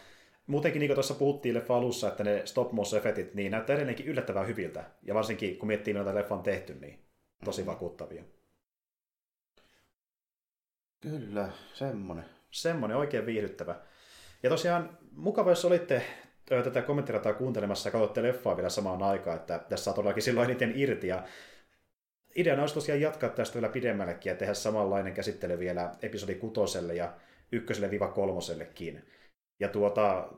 [0.48, 4.06] muutenkin niin kuin tuossa puhuttiin leffa alussa, että ne stop motion efektit niin näyttää edelleenkin
[4.06, 4.84] yllättävän hyviltä.
[5.04, 7.00] Ja varsinkin kun miettii, noita leffa on tehty, niin
[7.46, 7.66] tosi mm.
[7.66, 8.24] vakuuttavia.
[11.02, 12.26] Kyllä, semmonen.
[12.52, 13.76] Semmonen, oikein viihdyttävä.
[14.44, 16.04] Ja tosiaan mukava, jos olitte
[16.46, 20.74] tätä kommenttirataa kuuntelemassa ja katsotte leffaa vielä samaan aikaan, että tässä saa todellakin silloin eniten
[20.76, 21.08] irti.
[21.08, 21.24] Ja
[22.36, 27.14] ideana olisi tosiaan jatkaa tästä vielä pidemmällekin ja tehdä samanlainen käsittely vielä episodi kutoselle ja
[27.52, 29.06] ykköselle viiva kolmosellekin.
[29.60, 30.30] Ja tuota,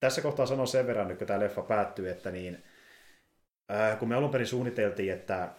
[0.00, 2.64] tässä kohtaa sanon sen verran, kun tämä leffa päättyy, että niin,
[3.68, 5.54] ää, kun me alun perin suunniteltiin, että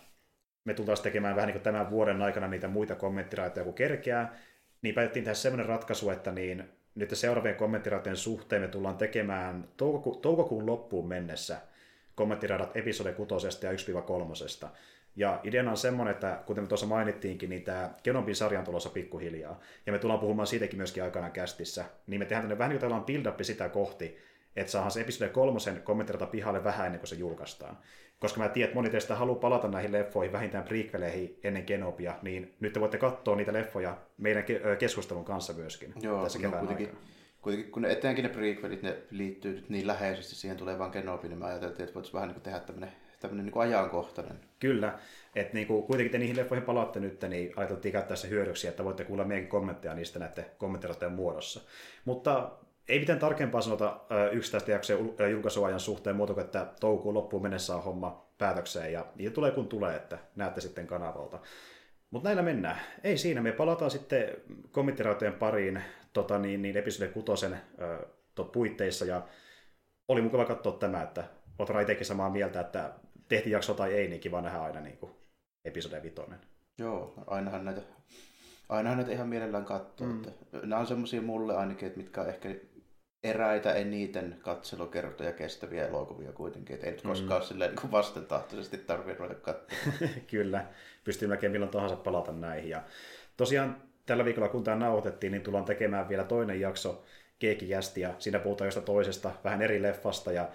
[0.65, 4.37] me tultaisiin tekemään vähän niin kuin tämän vuoden aikana niitä muita kommenttiraitoja kuin kerkeää,
[4.81, 10.19] niin päätettiin tehdä semmoinen ratkaisu, että niin nyt seuraavien kommenttiraitojen suhteen me tullaan tekemään toukoku-
[10.21, 11.57] toukokuun loppuun mennessä
[12.15, 14.69] kommenttiradat episode 6 ja 1-3.
[15.15, 19.59] Ja ideana on semmoinen, että kuten me tuossa mainittiinkin, niin tämä Kenobin sarjan tulossa pikkuhiljaa.
[19.85, 21.85] Ja me tullaan puhumaan siitäkin myöskin aikanaan kästissä.
[22.07, 24.17] Niin me tehdään tänne vähän niin kuin build sitä kohti,
[24.55, 27.77] että saadaan se episode kolmosen kommentoida pihalle vähän ennen kuin se julkaistaan.
[28.19, 32.53] Koska mä tiedän, että moni teistä haluaa palata näihin leffoihin, vähintään prequeleihin ennen Kenobia, niin
[32.59, 34.43] nyt te voitte katsoa niitä leffoja meidän
[34.79, 37.07] keskustelun kanssa myöskin Joo, tässä no, kevään kuitenkin, aikana.
[37.41, 41.39] kuitenkin, kun ne, etenkin ne prequelit, ne liittyy nyt niin läheisesti siihen tulevaan Kenobiin, niin
[41.39, 44.39] mä ajattelin, että voitaisiin vähän niin kuin tehdä tämmöinen tämmöinen niin ajankohtainen.
[44.61, 44.99] Kyllä,
[45.35, 48.83] että niin kuin kuitenkin te niihin leffoihin palaatte nyt, niin ajateltiin käyttää se hyödyksi, että
[48.83, 51.61] voitte kuulla meidän kommentteja niistä näiden kommenttiroteen muodossa.
[52.05, 52.51] Mutta
[52.87, 54.01] ei mitään tarkempaa sanota
[54.31, 59.33] yksittäistä jaksoja julkaisuajan suhteen muuta kuin, että toukokuun loppuun mennessä on homma päätökseen ja niitä
[59.33, 61.39] tulee kun tulee, että näette sitten kanavalta.
[62.11, 62.77] Mutta näillä mennään.
[63.03, 64.27] Ei siinä, me palataan sitten
[64.71, 65.81] kommenttirautojen pariin
[66.13, 67.59] tota, niin, niin episode kutosen äh,
[68.51, 69.27] puitteissa ja
[70.07, 71.23] oli mukava katsoa tämä, että
[71.59, 72.93] olet itsekin samaa mieltä, että
[73.31, 75.11] tehtiin jakso tai ei, niin kiva nähdä aina niin kuin
[75.65, 76.39] episode vitonen.
[76.77, 77.81] Joo, ainahan näitä,
[78.69, 80.07] ainahan näitä ihan mielellään katsoo.
[80.07, 80.17] Mm.
[80.17, 80.31] Että
[80.63, 82.49] nämä on semmoisia mulle ainakin, että mitkä on ehkä
[83.23, 86.73] eräitä eniten katselukertoja kestäviä elokuvia kuitenkin.
[86.73, 87.45] Että ei nyt koskaan mm.
[87.45, 90.09] silleen niin vastentahtoisesti tarvitse ruveta katsomaan.
[90.31, 90.65] Kyllä,
[91.03, 92.69] pystyy melkein milloin tahansa palata näihin.
[92.69, 92.83] Ja
[93.37, 97.03] tosiaan tällä viikolla, kun tämä nauhoitettiin, niin tullaan tekemään vielä toinen jakso
[97.39, 100.49] Keekikästi, ja siinä puhutaan jostain toisesta, vähän eri leffasta, ja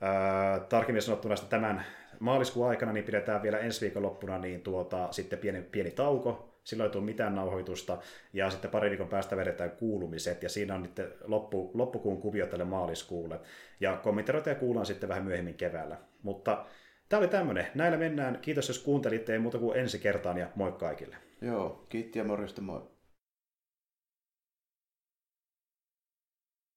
[0.00, 1.84] ää, tarkemmin sanottuna tämän
[2.20, 6.88] maaliskuun aikana niin pidetään vielä ensi viikon loppuna niin tuota, sitten pieni, pieni tauko, silloin
[6.88, 7.98] ei tule mitään nauhoitusta,
[8.32, 12.64] ja sitten pari viikon päästä vedetään kuulumiset, ja siinä on nyt loppu, loppukuun kuvio tälle
[12.64, 13.40] maaliskuulle.
[13.80, 15.96] Ja kommentoita kuullaan sitten vähän myöhemmin keväällä.
[16.22, 16.64] Mutta
[17.08, 17.66] tämä oli tämmöinen.
[17.74, 18.38] Näillä mennään.
[18.42, 21.16] Kiitos, jos kuuntelitte, ei muuta kuin ensi kertaan, ja moi kaikille.
[21.40, 22.95] Joo, kiitti ja morjesta moi.